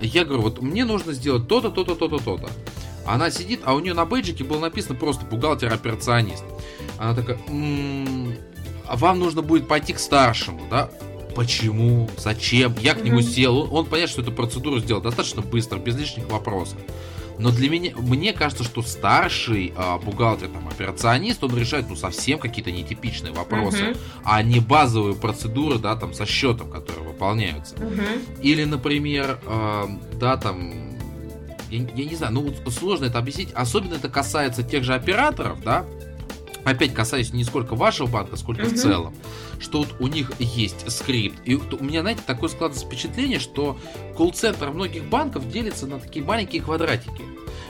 [0.00, 2.48] я говорю, вот мне нужно сделать то-то, то-то, то-то, то-то.
[3.06, 6.44] Она сидит, а у нее на бейджике было написано просто бухгалтер-операционист.
[6.98, 8.34] Она такая, м-м,
[8.86, 10.90] а вам нужно будет пойти к старшему, да?
[11.34, 12.08] Почему?
[12.16, 12.74] Зачем?
[12.80, 13.58] Я к нему сел.
[13.58, 16.78] Он, он понятно, что эту процедуру сделал достаточно быстро, без лишних вопросов.
[17.38, 22.38] Но для меня, мне кажется, что старший а, бухгалтер, там, операционист, он решает, ну, совсем
[22.38, 23.98] какие-то нетипичные вопросы, uh-huh.
[24.24, 27.74] а не базовые процедуры, да, там, со счетом, которые выполняются.
[27.74, 28.40] Uh-huh.
[28.40, 30.96] Или, например, а, да, там,
[31.70, 33.50] я, я не знаю, ну сложно это объяснить.
[33.54, 35.84] Особенно это касается тех же операторов, да.
[36.66, 38.74] Опять касаясь не сколько вашего банка, сколько uh-huh.
[38.74, 39.14] в целом.
[39.60, 41.38] Что вот у них есть скрипт.
[41.44, 43.78] И у меня, знаете, такое складывается впечатление, что
[44.16, 47.22] колл-центр многих банков делится на такие маленькие квадратики.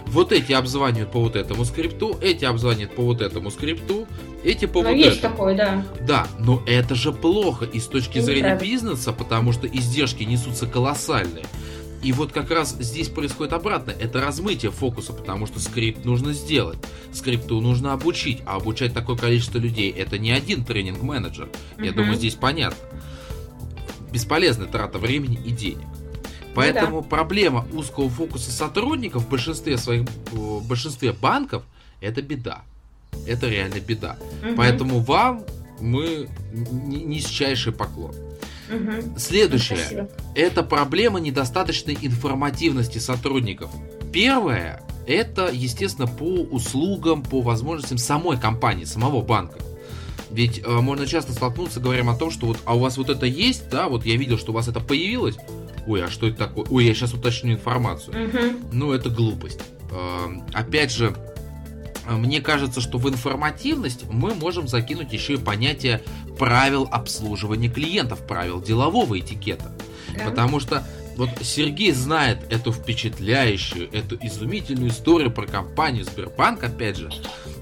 [0.07, 4.07] Вот эти обзванивают по вот этому скрипту, эти обзванивают по вот этому скрипту,
[4.43, 5.35] эти по но вот есть этому.
[5.35, 5.85] такое, да.
[6.01, 11.45] Да, но это же плохо и с точки зрения бизнеса, потому что издержки несутся колоссальные.
[12.03, 13.91] И вот как раз здесь происходит обратно.
[13.91, 16.79] Это размытие фокуса, потому что скрипт нужно сделать.
[17.13, 18.43] Скрипту нужно обучить.
[18.47, 21.49] А обучать такое количество людей это не один тренинг-менеджер.
[21.79, 21.97] Я угу.
[21.97, 22.79] думаю, здесь понятно.
[24.13, 25.87] Бесполезная трата времени и денег.
[26.55, 27.09] Поэтому ну, да.
[27.09, 31.63] проблема узкого фокуса сотрудников в большинстве своих в большинстве банков
[32.01, 32.63] это беда.
[33.27, 34.17] Это реально беда.
[34.43, 34.57] Угу.
[34.57, 35.45] Поэтому вам
[35.81, 38.15] мы низчайший поклон.
[38.69, 39.19] Угу.
[39.19, 39.79] Следующее.
[39.79, 40.09] Спасибо.
[40.35, 43.71] Это проблема недостаточной информативности сотрудников.
[44.13, 49.59] Первое, это, естественно, по услугам, по возможностям самой компании, самого банка.
[50.31, 53.27] Ведь э, можно часто столкнуться, говорим о том, что вот, а у вас вот это
[53.27, 55.37] есть, да, вот я видел, что у вас это появилось.
[55.87, 56.67] Ой, а что это такое?
[56.69, 58.29] Ой, я сейчас уточню информацию.
[58.29, 58.69] Угу.
[58.73, 59.61] Ну, это глупость.
[59.93, 61.15] Э, опять же,
[62.09, 66.03] мне кажется, что в информативность мы можем закинуть еще и понятие
[66.39, 69.73] правил обслуживания клиентов, правил делового этикета.
[70.17, 70.27] Да.
[70.27, 77.11] Потому что вот Сергей знает эту впечатляющую, эту изумительную историю про компанию Сбербанк, опять же.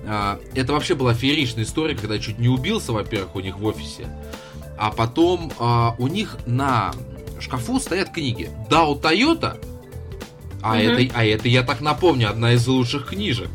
[0.07, 4.09] А, это вообще была фееричная история, когда чуть не убился, во-первых, у них в офисе.
[4.77, 6.93] А потом а, у них на
[7.41, 8.51] шкафу стоят книги.
[8.69, 9.59] Да, у Toyota,
[10.61, 10.79] а, угу.
[10.79, 13.49] это, а это, я так напомню, одна из лучших книжек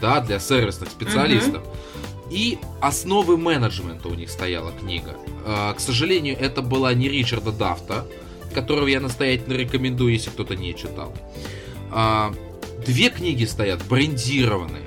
[0.00, 1.62] да, для сервисных специалистов.
[1.62, 1.76] Угу.
[2.30, 5.16] И основы менеджмента у них стояла книга.
[5.44, 8.06] А, к сожалению, это была не Ричарда Дафта,
[8.54, 11.14] которого я настоятельно рекомендую, если кто-то не читал.
[11.90, 12.34] А,
[12.84, 14.82] две книги стоят брендированные.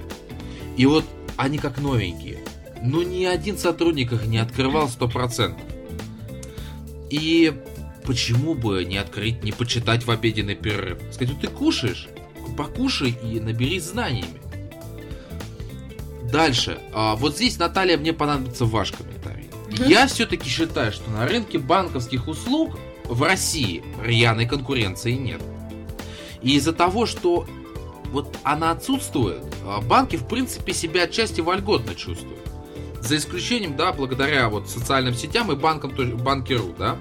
[0.78, 1.06] И вот
[1.38, 2.40] они как новенькие.
[2.84, 5.60] Но ни один сотрудник их не открывал 100%.
[7.10, 7.54] И
[8.06, 11.00] почему бы не открыть, не почитать в обеденный перерыв?
[11.12, 12.08] Сказать, ну ты кушаешь,
[12.58, 14.42] покушай и наберись знаниями.
[16.32, 16.80] Дальше.
[16.94, 19.50] А, вот здесь, Наталья, мне понадобится ваш комментарий.
[19.68, 19.90] Угу.
[19.90, 25.42] Я все-таки считаю, что на рынке банковских услуг в России рьяной конкуренции нет.
[26.42, 27.46] И из-за того, что
[28.12, 32.40] вот она отсутствует, а, банки, в принципе, себя отчасти вольготно чувствуют.
[33.02, 36.98] За исключением, да, благодаря вот социальным сетям и банкам, банкиру, да,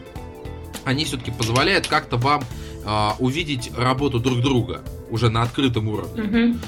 [0.85, 2.43] они все-таки позволяют как-то вам
[2.85, 6.59] э, увидеть работу друг друга уже на открытом уровне.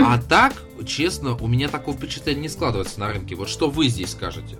[0.00, 0.54] А так,
[0.84, 3.34] честно, у меня такого впечатления не складывается на рынке.
[3.34, 4.58] Вот что вы здесь скажете?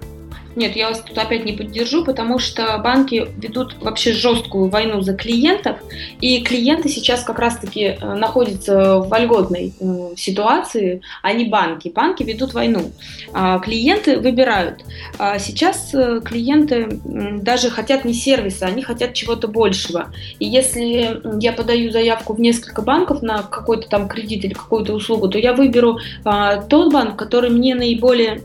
[0.56, 5.14] Нет, я вас тут опять не поддержу, потому что банки ведут вообще жесткую войну за
[5.14, 5.76] клиентов,
[6.20, 11.88] и клиенты сейчас как раз-таки э, находятся в вольготной э, ситуации, а не банки.
[11.88, 12.90] Банки ведут войну.
[13.32, 14.80] А клиенты выбирают.
[15.18, 20.12] А сейчас э, клиенты даже хотят не сервиса, они хотят чего-то большего.
[20.40, 25.28] И если я подаю заявку в несколько банков на какой-то там кредит или какую-то услугу,
[25.28, 28.42] то я выберу а, тот банк, который мне наиболее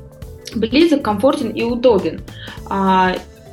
[0.53, 2.21] близок, комфортен и удобен.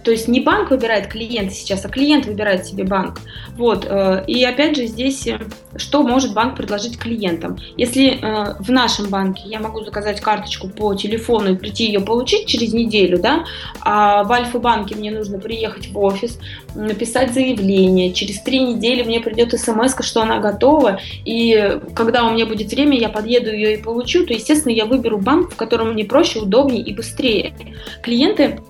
[0.05, 3.21] То есть не банк выбирает клиента сейчас, а клиент выбирает себе банк.
[3.57, 3.87] Вот.
[3.89, 5.39] Э, и опять же здесь, э,
[5.77, 7.59] что может банк предложить клиентам?
[7.77, 12.47] Если э, в нашем банке я могу заказать карточку по телефону и прийти ее получить
[12.47, 13.45] через неделю, да,
[13.81, 16.39] а в Альфа-банке мне нужно приехать в офис,
[16.75, 22.47] написать заявление, через три недели мне придет смс, что она готова, и когда у меня
[22.47, 26.05] будет время, я подъеду ее и получу, то, естественно, я выберу банк, в котором мне
[26.05, 27.55] проще, удобнее и быстрее.
[28.03, 28.61] Клиенты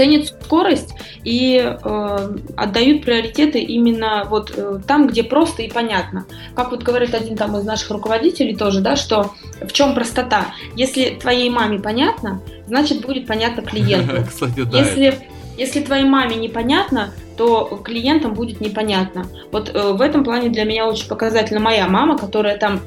[0.00, 0.94] ценят скорость
[1.24, 6.24] и э, отдают приоритеты именно вот э, там, где просто и понятно.
[6.56, 10.54] Как вот говорит один там из наших руководителей тоже, да, что в чем простота.
[10.74, 14.24] Если твоей маме понятно, значит будет понятно клиенту.
[14.26, 14.78] Кстати, да.
[14.78, 15.18] Если,
[15.58, 19.26] если твоей маме непонятно, то клиентам будет непонятно.
[19.52, 22.80] Вот э, в этом плане для меня очень показательна моя мама, которая там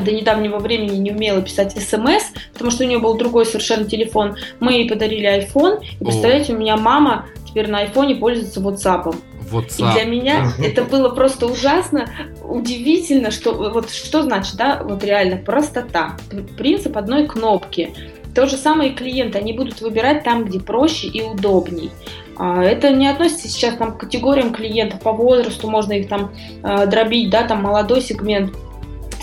[0.00, 4.36] до недавнего времени не умела писать смс, потому что у нее был другой совершенно телефон.
[4.60, 9.14] Мы ей подарили iPhone, и представляете, у меня мама теперь на айфоне пользуется WhatsApp.
[9.50, 9.90] WhatsApp.
[9.90, 12.06] И для меня это было просто ужасно,
[12.42, 16.16] удивительно, что вот что значит, да, вот реально простота,
[16.58, 17.94] принцип одной кнопки.
[18.34, 21.90] То же самое и клиенты, они будут выбирать там, где проще и удобней.
[22.36, 26.86] А, это не относится сейчас там, к категориям клиентов по возрасту, можно их там э,
[26.86, 28.52] дробить, да, там молодой сегмент,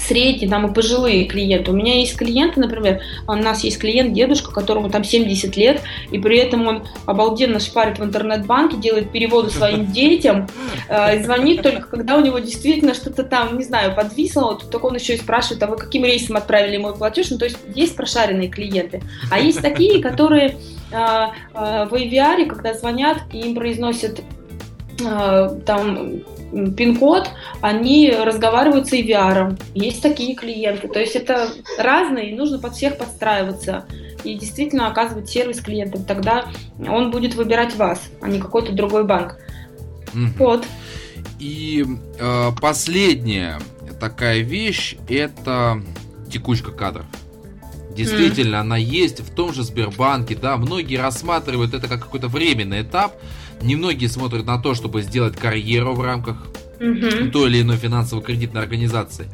[0.04, 1.72] средние, там и пожилые клиенты.
[1.72, 5.82] У меня есть клиенты, например, у нас есть клиент, дедушка, которому там 70 лет,
[6.12, 10.48] и при этом он обалденно шпарит в интернет-банке, делает переводы своим детям,
[10.90, 14.86] э, и звонит только, когда у него действительно что-то там, не знаю, подвисло, вот, только
[14.86, 17.30] он еще и спрашивает, а вы каким рейсом отправили мой платеж?
[17.32, 19.02] Ну, то есть есть прошаренные клиенты.
[19.32, 20.58] А есть такие, которые
[20.92, 24.22] э, э, в AVR, когда звонят, и им произносят
[25.66, 26.22] там
[26.76, 27.30] пин-код,
[27.62, 29.60] они разговаривают с AVR.
[29.74, 30.88] Есть такие клиенты.
[30.88, 33.86] То есть это разные, и нужно под всех подстраиваться
[34.24, 36.04] и действительно оказывать сервис клиентам.
[36.06, 36.46] Тогда
[36.80, 39.38] он будет выбирать вас, а не какой-то другой банк.
[40.14, 40.30] Mm.
[40.38, 40.66] Вот.
[41.40, 41.86] И
[42.20, 43.60] э, последняя
[44.00, 45.82] такая вещь это
[46.32, 47.06] текучка кадров.
[47.96, 48.60] Действительно, mm.
[48.60, 53.16] она есть в том же Сбербанке, да, многие рассматривают это как какой-то временный этап,
[53.64, 56.38] Немногие смотрят на то, чтобы сделать карьеру в рамках
[56.80, 57.32] угу.
[57.32, 59.30] той или иной финансово-кредитной организации.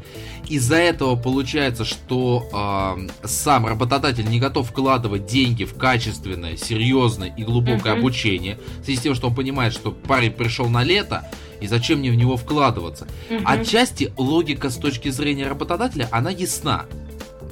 [0.47, 7.43] Из-за этого получается, что э, сам работодатель не готов вкладывать деньги в качественное, серьезное и
[7.43, 8.01] глубокое угу.
[8.01, 11.27] обучение, в связи с тем, что он понимает, что парень пришел на лето,
[11.61, 13.07] и зачем мне в него вкладываться.
[13.29, 13.41] Угу.
[13.45, 16.85] Отчасти логика с точки зрения работодателя, она ясна,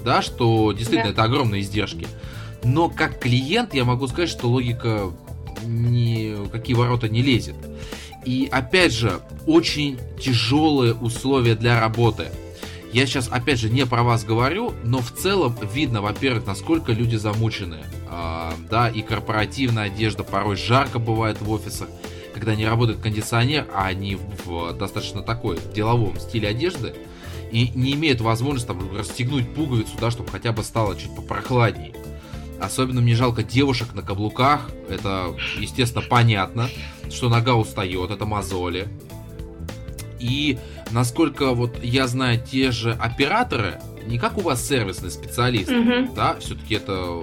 [0.04, 1.14] да, что действительно да.
[1.14, 2.08] это огромные издержки.
[2.64, 5.12] Но как клиент я могу сказать, что логика
[5.66, 7.56] ни какие ворота не лезет.
[8.26, 12.28] И опять же, очень тяжелые условия для работы.
[12.92, 17.16] Я сейчас, опять же, не про вас говорю, но в целом видно, во-первых, насколько люди
[17.16, 17.80] замучены.
[18.10, 21.90] А, да, и корпоративная одежда порой жарко бывает в офисах,
[22.34, 26.96] когда не работает кондиционер, а они в достаточно такой деловом стиле одежды
[27.52, 31.94] и не имеют возможности там расстегнуть пуговицу, да, чтобы хотя бы стало чуть попрохладнее.
[32.60, 34.70] Особенно мне жалко девушек на каблуках.
[34.90, 36.70] Это, естественно, понятно,
[37.10, 38.88] что нога устает, это мозоли.
[40.20, 40.58] И
[40.92, 46.16] насколько вот я знаю, те же операторы, не как у вас сервисный специалист, mm-hmm.
[46.16, 47.22] да, все-таки это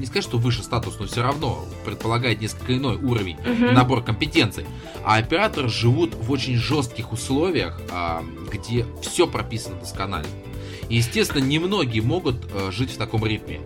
[0.00, 3.72] не сказать, что выше статус, но все равно предполагает несколько иной уровень, uh-huh.
[3.72, 4.64] набор компетенций.
[5.04, 10.28] А операторы живут в очень жестких условиях, а, где все прописано досконально.
[10.88, 13.60] И, естественно, немногие могут а, жить в таком ритме.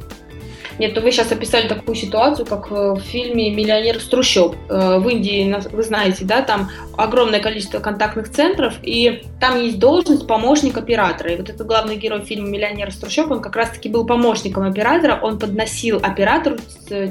[0.78, 4.56] Нет, то вы сейчас описали такую ситуацию, как в фильме «Миллионер с трущоб».
[4.68, 10.26] Э, в Индии, вы знаете, да, там огромное количество контактных центров, и там есть должность
[10.26, 11.32] помощник оператора.
[11.32, 15.18] И вот этот главный герой фильма «Миллионер с трущоб», он как раз-таки был помощником оператора,
[15.22, 16.56] он подносил оператору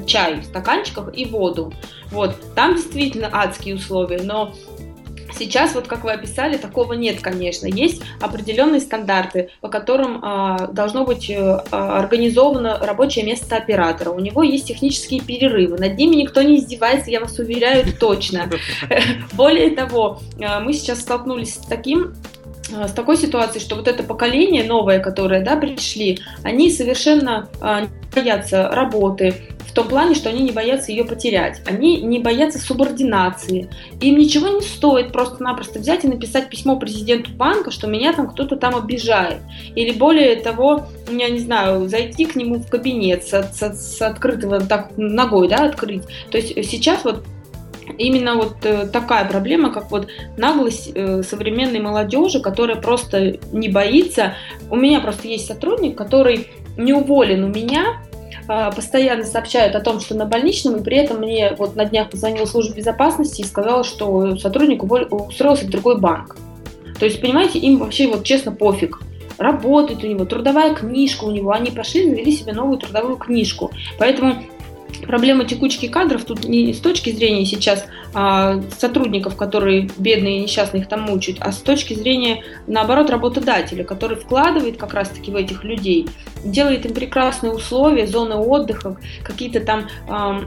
[0.06, 1.72] чай в стаканчиках и воду.
[2.10, 4.54] Вот, там действительно адские условия, но
[5.36, 7.66] Сейчас, вот как вы описали, такого нет, конечно.
[7.66, 14.10] Есть определенные стандарты, по которым а, должно быть а, организовано рабочее место оператора.
[14.10, 15.78] У него есть технические перерывы.
[15.78, 18.48] Над ними никто не издевается, я вас уверяю, точно.
[19.32, 22.14] Более того, а, мы сейчас столкнулись с таким
[22.70, 28.70] с такой ситуацией, что вот это поколение новое, которое да, пришли, они совершенно э, боятся
[28.70, 29.34] работы,
[29.74, 31.60] том плане, что они не боятся ее потерять.
[31.66, 33.68] Они не боятся субординации.
[34.00, 38.56] Им ничего не стоит просто-напросто взять и написать письмо президенту банка, что меня там кто-то
[38.56, 39.40] там обижает.
[39.74, 44.60] Или более того, я не знаю, зайти к нему в кабинет с, с, с открытого
[44.60, 46.02] так ногой, да, открыть.
[46.30, 47.24] То есть сейчас вот
[47.98, 54.34] именно вот э, такая проблема, как вот наглость э, современной молодежи, которая просто не боится.
[54.70, 57.98] У меня просто есть сотрудник, который не уволен у меня,
[58.46, 62.46] постоянно сообщают о том, что на больничном, и при этом мне вот на днях позвонила
[62.46, 66.36] служба безопасности и сказала, что сотрудник устроился в другой банк.
[66.98, 69.00] То есть, понимаете, им вообще вот честно пофиг
[69.38, 73.72] работает у него, трудовая книжка у него, они пошли, завели себе новую трудовую книжку.
[73.98, 74.44] Поэтому
[75.02, 80.82] проблема текучки кадров тут не с точки зрения сейчас а, сотрудников, которые бедные и несчастные
[80.82, 85.64] их там мучают, а с точки зрения, наоборот, работодателя, который вкладывает как раз-таки в этих
[85.64, 86.08] людей,
[86.44, 90.44] делает им прекрасные условия, зоны отдыха, какие-то там а,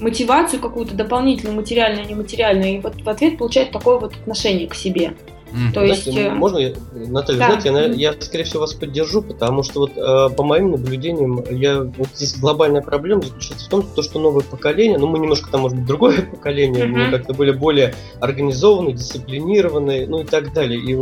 [0.00, 5.14] мотивацию какую-то дополнительную, материальную, нематериальную, и вот в ответ получает такое вот отношение к себе.
[5.52, 5.72] Mm.
[5.72, 6.18] То знаете, есть...
[6.18, 6.58] Э, можно,
[6.92, 7.60] Наталья, да.
[7.60, 11.82] знаете, я, я, скорее всего, вас поддержу, потому что вот э, по моим наблюдениям, я,
[11.82, 15.62] вот здесь глобальная проблема заключается в том, что, что новое поколение, ну мы немножко там,
[15.62, 17.06] может быть, другое поколение, mm-hmm.
[17.06, 20.80] мы как-то были более организованы, дисциплинированы, ну и так далее.
[20.80, 20.94] И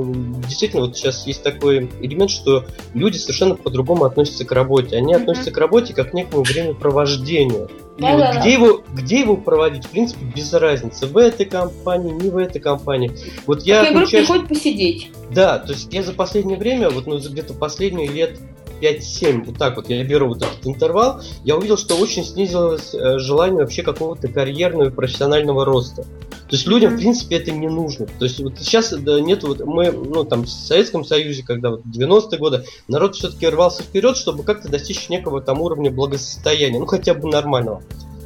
[0.47, 4.97] действительно, вот сейчас есть такой элемент, что люди совершенно по-другому относятся к работе.
[4.97, 5.21] Они mm-hmm.
[5.21, 7.71] относятся к работе как к некому времяпровождению.
[7.97, 11.07] И да, вот да, где, Его, где его проводить, в принципе, без разницы.
[11.07, 13.13] В этой компании, не в этой компании.
[13.47, 15.11] Вот я отмечаю, приходит посидеть.
[15.31, 18.39] Да, то есть я за последнее время, вот ну, где-то последние лет
[18.85, 23.19] 5-7, вот так вот я беру вот этот интервал, я увидел, что очень снизилось э,
[23.19, 26.03] желание вообще какого-то карьерного и профессионального роста.
[26.03, 26.97] То есть людям, mm-hmm.
[26.97, 28.07] в принципе, это не нужно.
[28.19, 31.83] То есть вот сейчас да, нет, вот мы, ну там в Советском Союзе, когда вот
[31.85, 37.15] 90-е годы, народ все-таки рвался вперед, чтобы как-то достичь некого там уровня благосостояния, ну хотя
[37.15, 37.83] бы нормального.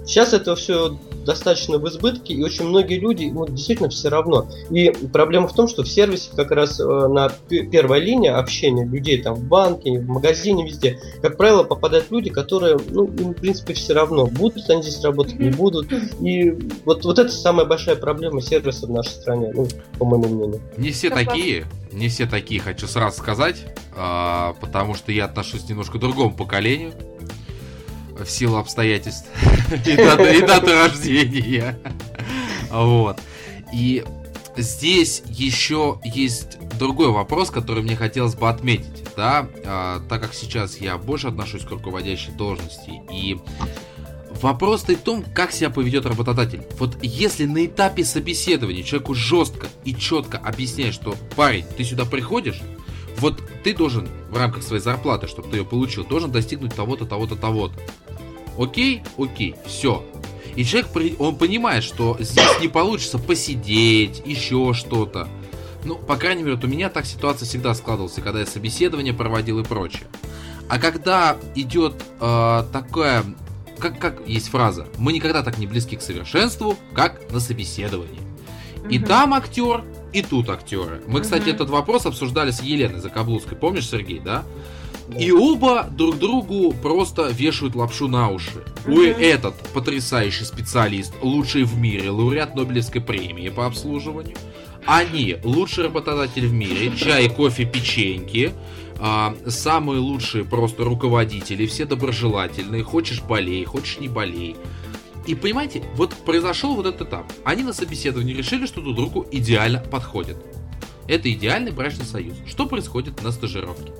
[0.08, 4.48] Сейчас это все достаточно в избытке, и очень многие люди, ну, действительно все равно.
[4.70, 9.20] И проблема в том, что в сервисе как раз э, на первой линии общения людей
[9.20, 13.74] там в банке, в магазине, везде, как правило, попадают люди, которые, ну, им, в принципе,
[13.74, 15.92] все равно, будут они здесь работать, не будут.
[16.22, 16.52] И
[16.86, 19.68] вот, вот это самая большая проблема сервиса в нашей стране, ну,
[19.98, 20.62] по моему мнению.
[20.78, 23.62] Не все такие, не все такие, хочу сразу сказать,
[23.94, 26.94] а, потому что я отношусь немножко к другому поколению
[28.18, 29.26] в силу обстоятельств
[29.86, 31.78] и даты, и рождения.
[32.70, 33.20] Вот.
[33.72, 34.04] И
[34.56, 40.78] здесь еще есть другой вопрос, который мне хотелось бы отметить, да, а, так как сейчас
[40.78, 43.38] я больше отношусь к руководящей должности, и
[44.40, 46.62] вопрос в том, как себя поведет работодатель.
[46.78, 52.60] Вот если на этапе собеседования человеку жестко и четко объясняешь, что парень, ты сюда приходишь,
[53.18, 57.36] вот ты должен в рамках своей зарплаты, чтобы ты ее получил, должен достигнуть того-то, того-то,
[57.36, 57.80] того-то.
[58.58, 59.02] Окей?
[59.16, 60.04] Окей, все.
[60.56, 65.28] И человек, он понимает, что здесь не получится посидеть, еще что-то.
[65.84, 69.60] Ну, по крайней мере, вот у меня так ситуация всегда складывалась, когда я собеседование проводил
[69.60, 70.02] и прочее.
[70.68, 73.24] А когда идет э, такое,
[73.78, 78.20] как, как есть фраза, мы никогда так не близки к совершенству, как на собеседовании.
[78.80, 78.88] Угу.
[78.90, 81.02] И там актер, и тут актеры.
[81.06, 81.50] Мы, кстати, угу.
[81.50, 83.56] этот вопрос обсуждали с Еленой Закаблузской.
[83.56, 84.44] Помнишь, Сергей, да?
[85.18, 88.64] И оба друг другу просто вешают лапшу на уши.
[88.86, 89.00] Угу.
[89.00, 94.36] этот потрясающий специалист, лучший в мире, лауреат Нобелевской премии по обслуживанию.
[94.86, 98.52] Они лучший работодатель в мире, чай, кофе, печеньки.
[99.00, 102.82] А, самые лучшие просто руководители, все доброжелательные.
[102.82, 104.56] Хочешь болей, хочешь не болей.
[105.26, 107.30] И понимаете, вот произошел вот этот этап.
[107.44, 110.38] Они на собеседовании решили, что друг другу идеально подходят.
[111.06, 112.36] Это идеальный брачный союз.
[112.46, 113.92] Что происходит на стажировке?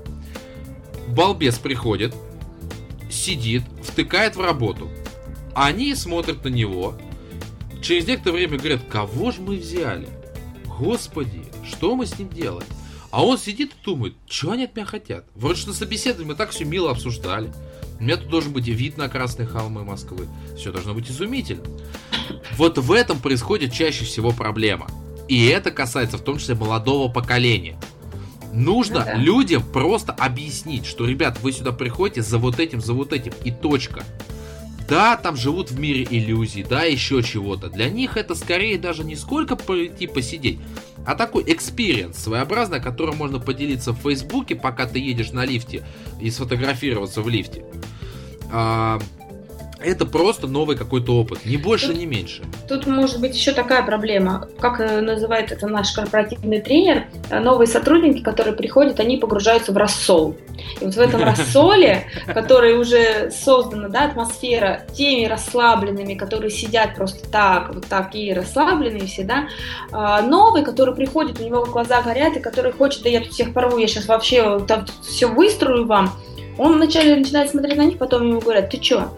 [1.15, 2.15] Балбес приходит,
[3.11, 4.89] сидит, втыкает в работу.
[5.55, 6.95] Они смотрят на него.
[7.83, 10.09] Через некоторое время говорят, кого же мы взяли?
[10.79, 12.67] Господи, что мы с ним делаем?
[13.11, 15.25] А он сидит и думает, что они от меня хотят?
[15.35, 17.53] Вроде что на собеседовании мы так все мило обсуждали.
[17.99, 20.29] У меня тут должен быть вид на красные холмы Москвы.
[20.57, 21.65] Все должно быть изумительно.
[22.57, 24.89] Вот в этом происходит чаще всего проблема.
[25.27, 27.79] И это касается в том числе молодого поколения.
[28.53, 29.15] Нужно ну, да.
[29.15, 33.51] людям просто объяснить, что, ребят, вы сюда приходите за вот этим, за вот этим, и
[33.51, 34.05] точка.
[34.89, 37.69] Да, там живут в мире иллюзий, да, еще чего-то.
[37.69, 40.59] Для них это скорее даже не сколько прийти посидеть,
[41.05, 45.85] а такой experience своеобразный, которым можно поделиться в Фейсбуке, пока ты едешь на лифте
[46.21, 47.65] и сфотографироваться в лифте.
[48.51, 48.99] А,
[49.81, 52.43] это просто новый какой-то опыт, ни больше, тут, ни меньше.
[52.69, 57.69] Тут может быть еще такая проблема, как э, называет это наш корпоративный тренер, э, новые
[57.69, 60.37] сотрудники, которые приходят, они погружаются в рассол.
[60.81, 67.29] И вот в этом рассоле, который уже создана, да, атмосфера теми расслабленными, которые сидят просто
[67.31, 69.49] так, вот такие расслабленные все, да,
[69.93, 73.53] а, новый, который приходит, у него глаза горят, и который хочет, да я тут всех
[73.53, 76.13] порву, я сейчас вообще там все выстрою вам,
[76.57, 79.13] он вначале начинает смотреть на них, потом ему говорят, ты что,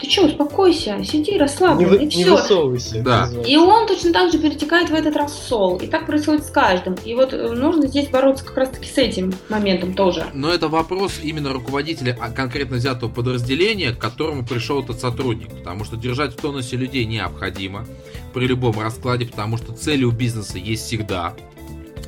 [0.00, 2.36] ты что, успокойся, сиди, расслаблен, не, и не все.
[2.36, 3.02] высовывайся.
[3.02, 3.28] Да.
[3.46, 5.76] И он точно так же перетекает в этот рассол.
[5.76, 6.94] И так происходит с каждым.
[7.04, 10.24] И вот э, нужно здесь бороться как раз-таки с этим моментом тоже.
[10.32, 15.50] Но это вопрос именно руководителя а конкретно взятого подразделения, к которому пришел этот сотрудник.
[15.50, 17.86] Потому что держать в тонусе людей необходимо
[18.32, 21.34] при любом раскладе, потому что цели у бизнеса есть всегда.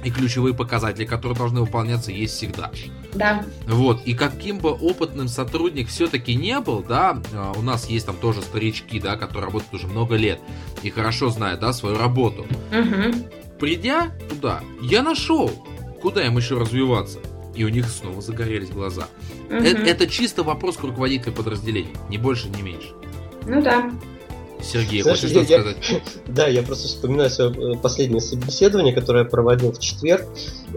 [0.02, 2.70] И ключевые показатели, которые должны выполняться, есть всегда.
[3.14, 3.44] Да.
[3.66, 8.16] Вот, и каким бы опытным сотрудник все-таки не был, да, а, у нас есть там
[8.16, 10.40] тоже старички, да, которые работают уже много лет
[10.82, 12.46] и хорошо знают, да, свою работу.
[12.70, 13.58] Угу.
[13.60, 15.50] Придя туда, я нашел,
[16.00, 17.18] куда им еще развиваться.
[17.54, 19.08] И у них снова загорелись глаза.
[19.50, 19.56] Угу.
[19.56, 22.88] Это, это чисто вопрос к руководителю подразделения, ни больше, ни меньше.
[23.46, 23.90] Ну да.
[24.62, 26.02] Сергей, Знаешь, хочешь я- что-то я- сказать?
[26.28, 30.24] Да, я просто вспоминаю свое э, последнее собеседование, которое я проводил в четверг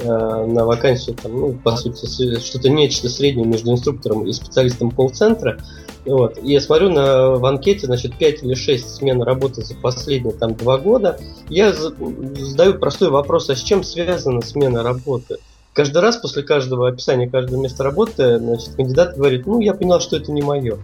[0.02, 4.92] э, на вакансию, там, ну, по сути, с- что-то нечто среднее между инструктором и специалистом
[4.92, 5.60] колл-центра.
[6.06, 6.38] Вот.
[6.44, 10.54] И я смотрю на, в анкете, значит, 5 или 6 смен работы за последние там
[10.56, 11.20] 2 года.
[11.50, 11.94] Я за-
[12.38, 15.38] задаю простой вопрос, а с чем связана смена работы?
[15.74, 20.16] Каждый раз после каждого описания каждого места работы, значит, кандидат говорит, ну, я понял, что
[20.16, 20.78] это не мое.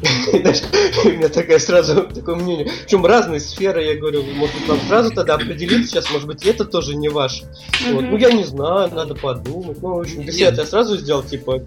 [1.04, 2.70] У меня такая сразу такое мнение.
[2.84, 6.64] Причем разные сферы, я говорю, может быть, вам сразу тогда определиться сейчас, может быть, это
[6.64, 7.44] тоже не ваше.
[7.90, 8.02] Вот.
[8.02, 9.80] Ну, я не знаю, надо подумать.
[9.82, 11.62] Ну, в общем, я сразу сделал, типа,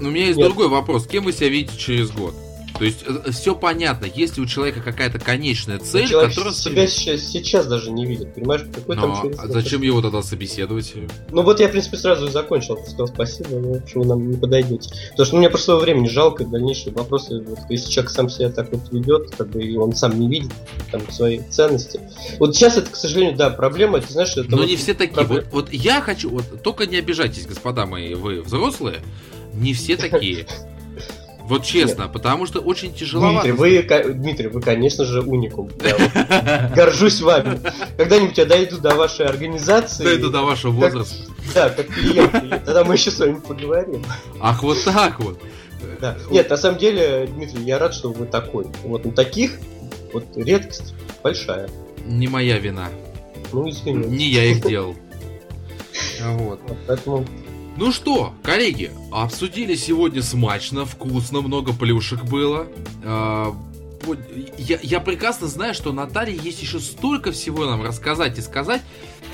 [0.00, 1.06] Но у меня есть другой вопрос.
[1.06, 2.34] Кем вы себя видите через год?
[2.78, 7.20] То есть все понятно, есть ли у человека какая-то конечная цель, человек которая себя сейчас,
[7.20, 10.94] сейчас даже не видит, понимаешь, какой там Но через а зачем его тогда собеседовать?
[11.30, 14.30] Ну вот я, в принципе, сразу и закончил, сказал спасибо, но в общем вы нам
[14.30, 14.90] не подойдете.
[15.10, 17.40] Потому что ну, мне просто времени жалко дальнейшие вопросы.
[17.40, 20.52] Вот, если человек сам себя так вот ведет, как бы и он сам не видит
[20.90, 22.00] там свои ценности.
[22.38, 25.14] Вот сейчас это, к сожалению, да, проблема, ты знаешь, это Но вот не все такие.
[25.14, 25.44] проблема.
[25.52, 29.00] Вот, вот я хочу, вот только не обижайтесь, господа мои, вы взрослые,
[29.54, 30.46] не все такие.
[31.46, 33.48] Вот честно, потому что очень тяжеловато.
[33.48, 35.70] Дмитрий, вы, Дмитрий, вы, конечно же, уникум.
[36.74, 37.60] Горжусь вами.
[37.96, 40.04] Когда-нибудь я дойду до вашей организации.
[40.04, 41.16] Дойду до вашего возраста.
[41.54, 42.32] Да, как клиент.
[42.64, 44.04] Тогда мы еще с вами поговорим.
[44.40, 45.38] Ах, вот так вот.
[46.00, 46.16] Да.
[46.30, 48.66] Нет, на самом деле, Дмитрий, я рад, что вы такой.
[48.84, 49.58] Вот на таких
[50.12, 51.68] вот редкость большая.
[52.06, 52.88] Не моя вина.
[53.52, 54.06] Ну, извини.
[54.06, 54.96] Не я их делал.
[56.22, 56.60] Вот.
[56.66, 57.26] Вот, Поэтому
[57.76, 62.66] Ну что, коллеги, обсудили сегодня смачно, вкусно, много плюшек было.
[63.02, 63.54] А,
[64.58, 68.82] Я, я прекрасно знаю, что Наталье есть еще столько всего нам рассказать и сказать.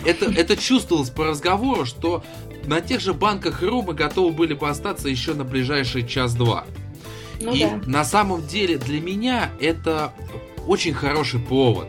[0.05, 2.23] Это, это чувствовалось по разговору, что
[2.67, 6.65] на тех же банках РУ мы готовы были бы остаться еще на ближайший час-два.
[7.41, 7.81] Ну и да.
[7.87, 10.13] на самом деле для меня это
[10.67, 11.89] очень хороший повод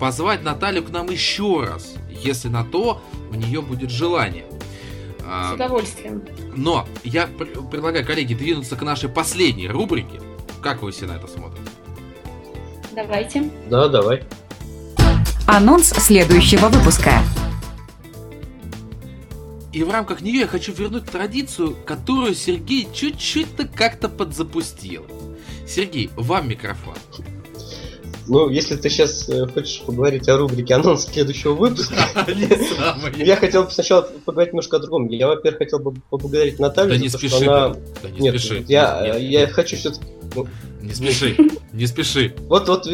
[0.00, 4.44] позвать Наталью к нам еще раз, если на то у нее будет желание.
[5.50, 6.22] С удовольствием.
[6.56, 10.20] но я пр- предлагаю, коллеги, двинуться к нашей последней рубрике.
[10.62, 11.70] Как вы все на это смотрите?
[12.94, 13.50] Давайте.
[13.68, 14.22] Да, давай.
[15.46, 17.12] Анонс следующего выпуска.
[19.72, 25.04] И в рамках нее я хочу вернуть традицию, которую Сергей чуть-чуть-то как-то подзапустил.
[25.66, 26.94] Сергей, вам микрофон.
[28.26, 31.94] Ну, если ты сейчас хочешь поговорить о рубрике анонс следующего выпуска,
[33.16, 35.08] я хотел бы сначала поговорить немножко о другом.
[35.08, 37.74] Я, во-первых, хотел бы поблагодарить Наталью Да не спеши, да
[38.10, 38.64] не Нет, спеши.
[38.68, 40.06] я, хочу все-таки...
[40.80, 41.36] Не спеши,
[41.72, 42.34] не спеши.
[42.48, 42.86] Вот, вот,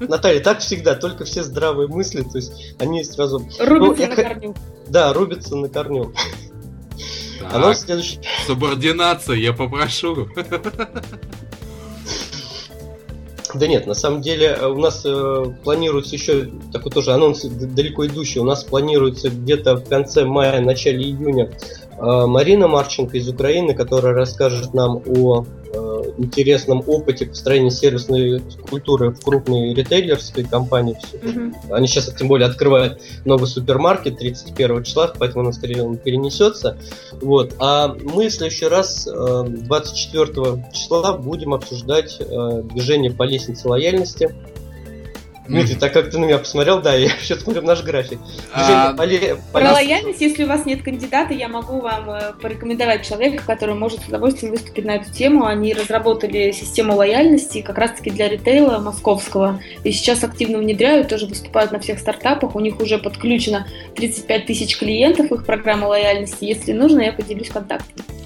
[0.00, 4.54] Наталья, так всегда, только все здравые мысли, то есть они сразу, Рубится я на корню.
[4.88, 6.14] да, рубятся на корню.
[7.40, 8.20] Так, Анонс следующий.
[8.46, 10.28] субординация, я попрошу.
[13.54, 18.06] Да нет, на самом деле э, у нас э, планируется еще такой тоже анонс далеко
[18.06, 18.40] идущий.
[18.40, 21.50] У нас планируется где-то в конце мая, начале июня
[21.96, 25.83] э, Марина Марченко из Украины, которая расскажет нам о э,
[26.18, 30.96] интересном опыте построения сервисной культуры в крупной ритейлерской компании.
[31.22, 31.54] Мгм.
[31.70, 36.78] Они сейчас тем более открывают новый супермаркет 31 числа, поэтому, он, скорее, он перенесется.
[37.20, 37.54] Вот.
[37.58, 44.34] А мы в следующий раз, э, 24 числа, будем обсуждать э, движение по лестнице лояльности.
[45.46, 48.18] Дмитрий, так как ты на меня посмотрел, да, я сейчас смотрю в наш график.
[48.52, 49.04] А, по
[49.52, 54.02] Про лояльность, если у вас нет кандидата, я могу вам э, порекомендовать человека, который может
[54.02, 55.44] с удовольствием выступить на эту тему.
[55.44, 59.60] Они разработали систему лояльности как раз-таки для ритейла московского.
[59.82, 62.54] И сейчас активно внедряют, тоже выступают на всех стартапах.
[62.54, 63.66] У них уже подключено
[63.96, 66.44] 35 тысяч клиентов их программа лояльности.
[66.44, 68.23] Если нужно, я поделюсь контактами.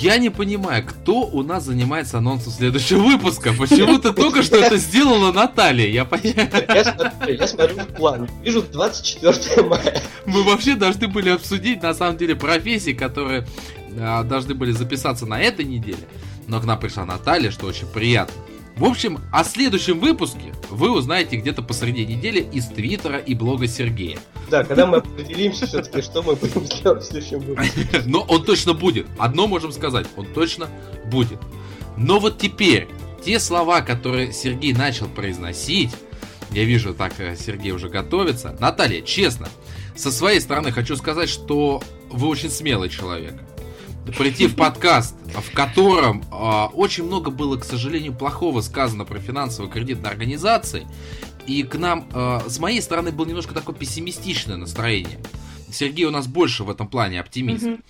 [0.00, 3.52] Я не понимаю, кто у нас занимается анонсом следующего выпуска.
[3.52, 5.86] Почему ты только что это сделала Наталья?
[5.86, 6.48] Я понимаю.
[6.68, 8.28] Я смотрю, я смотрю в план.
[8.42, 10.02] Вижу 24 мая.
[10.24, 13.46] Мы вообще должны были обсудить, на самом деле, профессии, которые
[13.98, 16.04] а, должны были записаться на этой неделе.
[16.46, 18.34] Но к нам пришла Наталья, что очень приятно.
[18.76, 24.18] В общем, о следующем выпуске вы узнаете где-то посреди недели из Твиттера и блога Сергея.
[24.50, 28.02] Да, когда мы определимся все-таки, что мы будем делать в следующем выпуске.
[28.06, 29.06] Но он точно будет.
[29.18, 30.68] Одно можем сказать, он точно
[31.06, 31.38] будет.
[31.96, 32.88] Но вот теперь,
[33.24, 35.90] те слова, которые Сергей начал произносить,
[36.50, 38.56] я вижу, так э, Сергей уже готовится.
[38.58, 39.48] Наталья, честно,
[39.94, 43.34] со своей стороны хочу сказать, что вы очень смелый человек
[44.18, 50.10] прийти в подкаст, в котором э, очень много было, к сожалению, плохого сказано про финансово-кредитные
[50.10, 50.86] организации.
[51.46, 55.18] И к нам, э, с моей стороны, было немножко такое пессимистичное настроение.
[55.72, 57.64] Сергей у нас больше в этом плане оптимист.
[57.64, 57.82] Mm-hmm.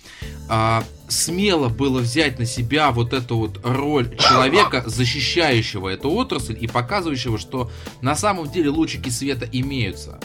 [0.49, 6.67] А, смело было взять на себя вот эту вот роль человека, защищающего эту отрасль и
[6.67, 7.69] показывающего, что
[8.01, 10.19] на самом деле лучики света имеются.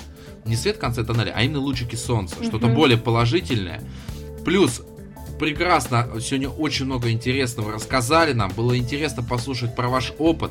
[0.45, 2.37] Не свет в конце тоннеля, а именно лучики солнца.
[2.37, 2.47] Mm-hmm.
[2.47, 3.83] Что-то более положительное.
[4.45, 4.83] Плюс
[5.39, 10.51] прекрасно, сегодня очень много интересного рассказали нам, было интересно послушать про ваш опыт.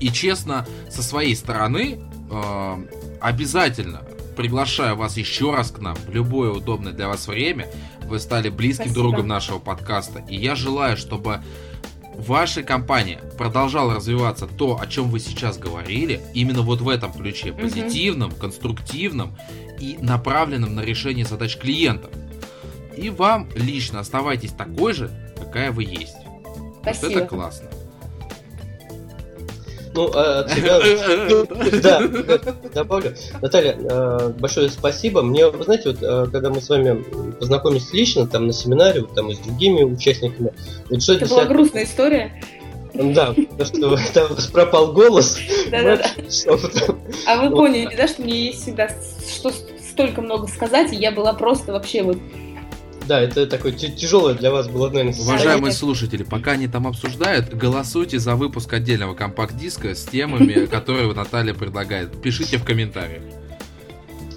[0.00, 2.00] И честно, со своей стороны,
[2.30, 2.86] э,
[3.20, 4.02] обязательно
[4.36, 7.68] приглашаю вас еще раз к нам в любое удобное для вас время.
[8.04, 9.00] Вы стали близким Спасибо.
[9.00, 10.24] другом нашего подкаста.
[10.28, 11.40] И я желаю, чтобы
[12.16, 17.52] ваша компания продолжала развиваться то, о чем вы сейчас говорили, именно вот в этом ключе,
[17.52, 18.40] позитивном, угу.
[18.40, 19.36] конструктивном
[19.80, 22.10] и направленном на решение задач клиентов.
[22.96, 26.16] И вам лично оставайтесь такой же, какая вы есть.
[26.82, 27.06] Спасибо.
[27.06, 27.68] Вот это классно.
[29.94, 30.78] Ну, а от себя...
[31.82, 32.00] Да,
[32.72, 33.14] добавлю.
[33.40, 35.22] Наталья, э, большое спасибо.
[35.22, 37.02] Мне, вы знаете, вот э, когда мы с вами
[37.38, 40.52] познакомились лично, там на семинаре, вот, там и с другими участниками,
[40.88, 42.32] вот что Это была грустная история.
[42.94, 45.38] Да, потому что там пропал голос.
[47.26, 48.88] А вы поняли, да, что мне есть всегда
[49.28, 49.52] что
[49.92, 52.18] столько много сказать, и я была просто вообще вот
[53.12, 58.18] да, это такое тяжелое для вас было, наверное, Уважаемые слушатели, пока они там обсуждают, голосуйте
[58.18, 62.22] за выпуск отдельного компакт-диска с темами, которые Наталья предлагает.
[62.22, 63.22] Пишите в комментариях.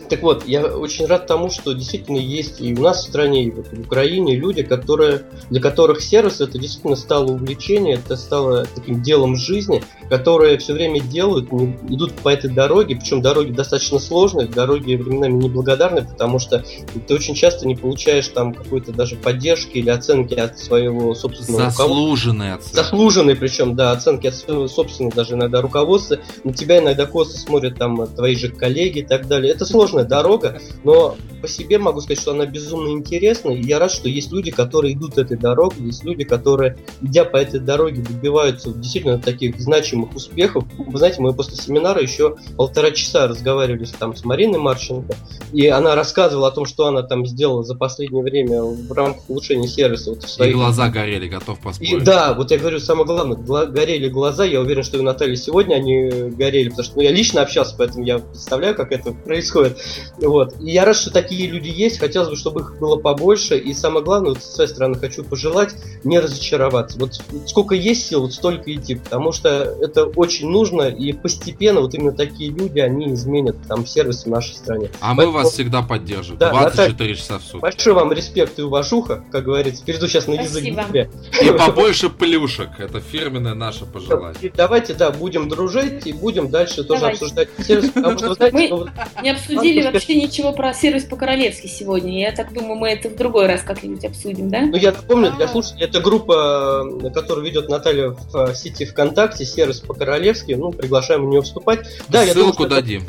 [0.10, 3.52] Так вот, я очень рад тому, что действительно есть и у нас в стране, и
[3.52, 9.02] вот в Украине люди, которые, для которых сервис это действительно стало увлечение, это стало таким
[9.02, 11.52] делом жизни, которые все время делают,
[11.90, 16.64] идут по этой дороге, причем дороги достаточно сложные, дороги временами неблагодарные, потому что
[17.08, 22.54] ты очень часто не получаешь там какой-то даже поддержки или оценки от своего собственного Заслуженные
[22.54, 22.76] оценки.
[22.76, 26.20] Заслуженные, причем, да, оценки от своего собственного даже иногда руководства.
[26.44, 29.52] На тебя иногда косо смотрят там твои же коллеги и так далее.
[29.52, 29.66] Это
[29.96, 34.10] сложная дорога, но по себе могу сказать, что она безумно интересна, и я рад, что
[34.10, 39.20] есть люди, которые идут этой дорогой, есть люди, которые, идя по этой дороге, добиваются действительно
[39.20, 40.66] таких значимых успехов.
[40.78, 45.16] Вы знаете, мы после семинара еще полтора часа разговаривали там с Мариной Марченко,
[45.54, 49.68] и она рассказывала о том, что она там сделала за последнее время в рамках улучшения
[49.68, 50.12] сервиса.
[50.12, 50.54] Вот, в своих...
[50.54, 51.92] И глаза горели, готов поспорить.
[51.92, 55.04] И, да, вот я говорю, самое главное, гла- горели глаза, я уверен, что и у
[55.04, 59.12] Натальи сегодня они горели, потому что ну, я лично общался, поэтому я представляю, как это
[59.12, 59.78] происходит.
[60.18, 60.56] Вот.
[60.62, 64.04] И я рад, что такие люди есть, хотелось бы, чтобы их было побольше, и самое
[64.04, 66.98] главное, вот с своей стороны хочу пожелать не разочароваться.
[67.00, 71.94] Вот сколько есть сил, вот столько идти, потому что это очень нужно, и постепенно вот
[71.94, 74.90] именно такие люди, они изменят там сервис в нашей стране.
[75.00, 75.38] А Поэтому...
[75.38, 77.62] мы вас всегда поддержим, да, 24 Наталья, часа в сутки.
[77.62, 81.08] Большой вам респект и уважуха, как говорится, перейду сейчас на язык Спасибо.
[81.42, 84.36] И побольше плюшек, это фирменное наше пожелание.
[84.42, 88.92] И давайте, да, будем дружить и будем дальше тоже обсуждать сервис, потому что, знаете, мы
[89.22, 92.22] не обсудили вообще ничего про сервис по-королевски сегодня.
[92.22, 94.62] Я так думаю, мы это в другой раз как-нибудь обсудим, да?
[94.62, 100.54] Ну, я помню, для слушателей, это группа, которую ведет Наталья в сети ВКонтакте, сервис по-королевски.
[100.54, 101.88] Ну, приглашаем в нее вступать.
[102.10, 103.04] Да, Ссылку я думаю, дадим.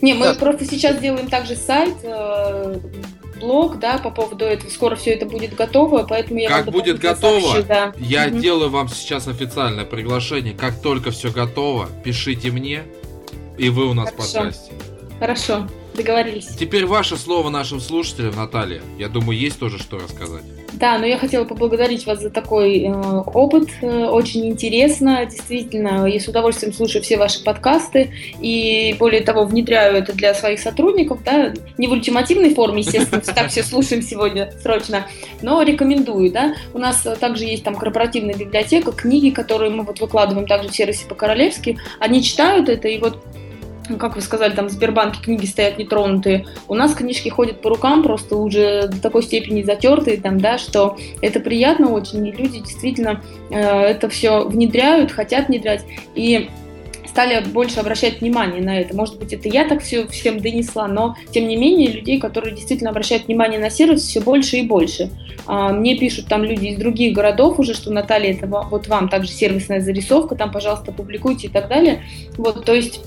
[0.00, 0.34] Не, мы да.
[0.34, 2.78] просто сейчас делаем также сайт, э,
[3.40, 4.70] блог, да, по поводу этого.
[4.70, 7.92] Скоро все это будет готово, поэтому я Как будет готово, сообщу, да.
[7.98, 8.38] я угу.
[8.38, 10.54] делаю вам сейчас официальное приглашение.
[10.54, 12.84] Как только все готово, пишите мне,
[13.56, 14.34] и вы у нас Хорошо.
[14.34, 14.72] подкасте.
[15.18, 15.68] Хорошо.
[15.98, 16.46] Договорились.
[16.46, 18.80] Теперь ваше слово нашим слушателям, Наталья.
[18.98, 20.44] Я думаю, есть тоже что рассказать.
[20.74, 23.68] Да, но я хотела поблагодарить вас за такой э, опыт.
[23.82, 26.06] Э, очень интересно, действительно.
[26.06, 31.24] Я с удовольствием слушаю все ваши подкасты и, более того, внедряю это для своих сотрудников.
[31.24, 31.52] Да?
[31.78, 35.08] Не в ультимативной форме, естественно, так все слушаем сегодня срочно,
[35.42, 36.30] но рекомендую.
[36.30, 36.54] Да?
[36.74, 41.06] У нас также есть там корпоративная библиотека, книги, которые мы вот выкладываем также в сервисе
[41.06, 41.76] по-королевски.
[41.98, 43.18] Они читают это, и вот
[43.96, 46.46] как вы сказали, там в Сбербанке книги стоят нетронутые.
[46.68, 50.96] У нас книжки ходят по рукам, просто уже до такой степени затертые, там, да, что
[51.22, 55.84] это приятно очень, и люди действительно э, это все внедряют, хотят внедрять.
[56.14, 56.50] И
[57.18, 58.94] стали больше обращать внимание на это.
[58.94, 62.90] Может быть, это я так все всем донесла, но тем не менее людей, которые действительно
[62.90, 65.10] обращают внимание на сервис, все больше и больше.
[65.46, 69.32] А, мне пишут там люди из других городов уже, что Наталья, это вот вам также
[69.32, 72.04] сервисная зарисовка, там, пожалуйста, публикуйте и так далее.
[72.36, 73.00] Вот, то есть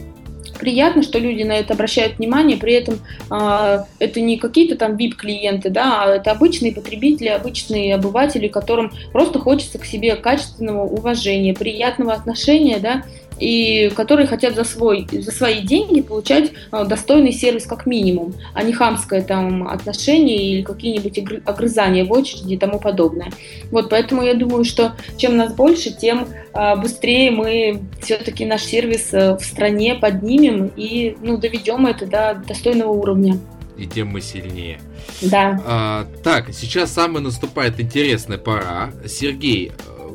[0.61, 5.69] приятно, что люди на это обращают внимание, при этом э, это не какие-то там VIP-клиенты,
[5.69, 12.13] да, а это обычные потребители, обычные обыватели, которым просто хочется к себе качественного уважения, приятного
[12.13, 13.03] отношения, да,
[13.41, 18.63] и которые хотят за, свой, за свои деньги получать э, достойный сервис как минимум, а
[18.63, 23.31] не хамское там отношение или какие-нибудь огрызания в очереди и тому подобное.
[23.71, 29.09] Вот, поэтому я думаю, что чем нас больше, тем э, быстрее мы все-таки наш сервис
[29.11, 33.39] э, в стране поднимем и ну, доведем это до достойного уровня.
[33.75, 34.79] И тем мы сильнее.
[35.21, 35.59] Да.
[35.65, 38.91] А, так, сейчас самая наступает интересная пора.
[39.07, 39.71] Сергей,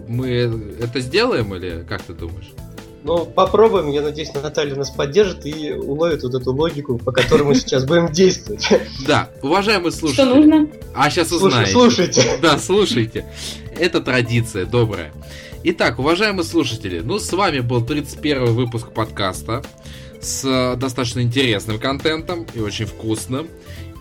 [0.07, 0.29] мы
[0.81, 2.53] это сделаем или как ты думаешь?
[3.07, 3.89] Ну, попробуем.
[3.93, 8.11] Я надеюсь, Наталья нас поддержит и уловит вот эту логику, по которой мы сейчас будем
[8.11, 8.69] действовать.
[9.07, 10.25] Да, уважаемые слушатели.
[10.25, 10.69] Что нужно?
[10.93, 11.71] А сейчас узнаете.
[11.71, 12.39] Слушайте.
[12.43, 13.25] Да, слушайте.
[13.79, 15.13] Это традиция добрая.
[15.63, 19.63] Итак, уважаемые слушатели, ну с вами был 31 выпуск подкаста
[20.21, 23.47] с э, достаточно интересным контентом и очень вкусным.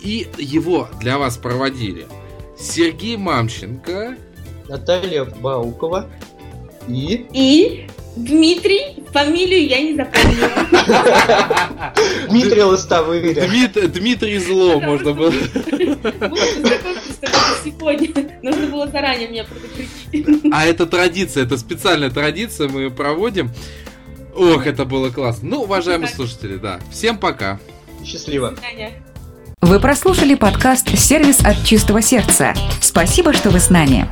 [0.03, 2.07] И его для вас проводили
[2.57, 4.18] Сергей Мамченко,
[4.68, 6.10] Наталья Баукова
[6.88, 7.27] и...
[7.34, 10.49] И Дмитрий, фамилию я не запомнила.
[12.29, 13.47] Дмитрий Лостовыря.
[13.87, 15.33] Дмитрий Зло можно было.
[17.63, 18.09] сегодня.
[18.41, 20.53] Нужно было заранее меня предупредить.
[20.53, 23.51] А это традиция, это специальная традиция, мы ее проводим.
[24.35, 25.49] Ох, это было классно.
[25.49, 26.79] Ну, уважаемые слушатели, да.
[26.91, 27.59] Всем пока.
[28.05, 28.53] Счастливо.
[29.61, 32.53] Вы прослушали подкаст «Сервис от чистого сердца».
[32.81, 34.07] Спасибо, что вы с нами.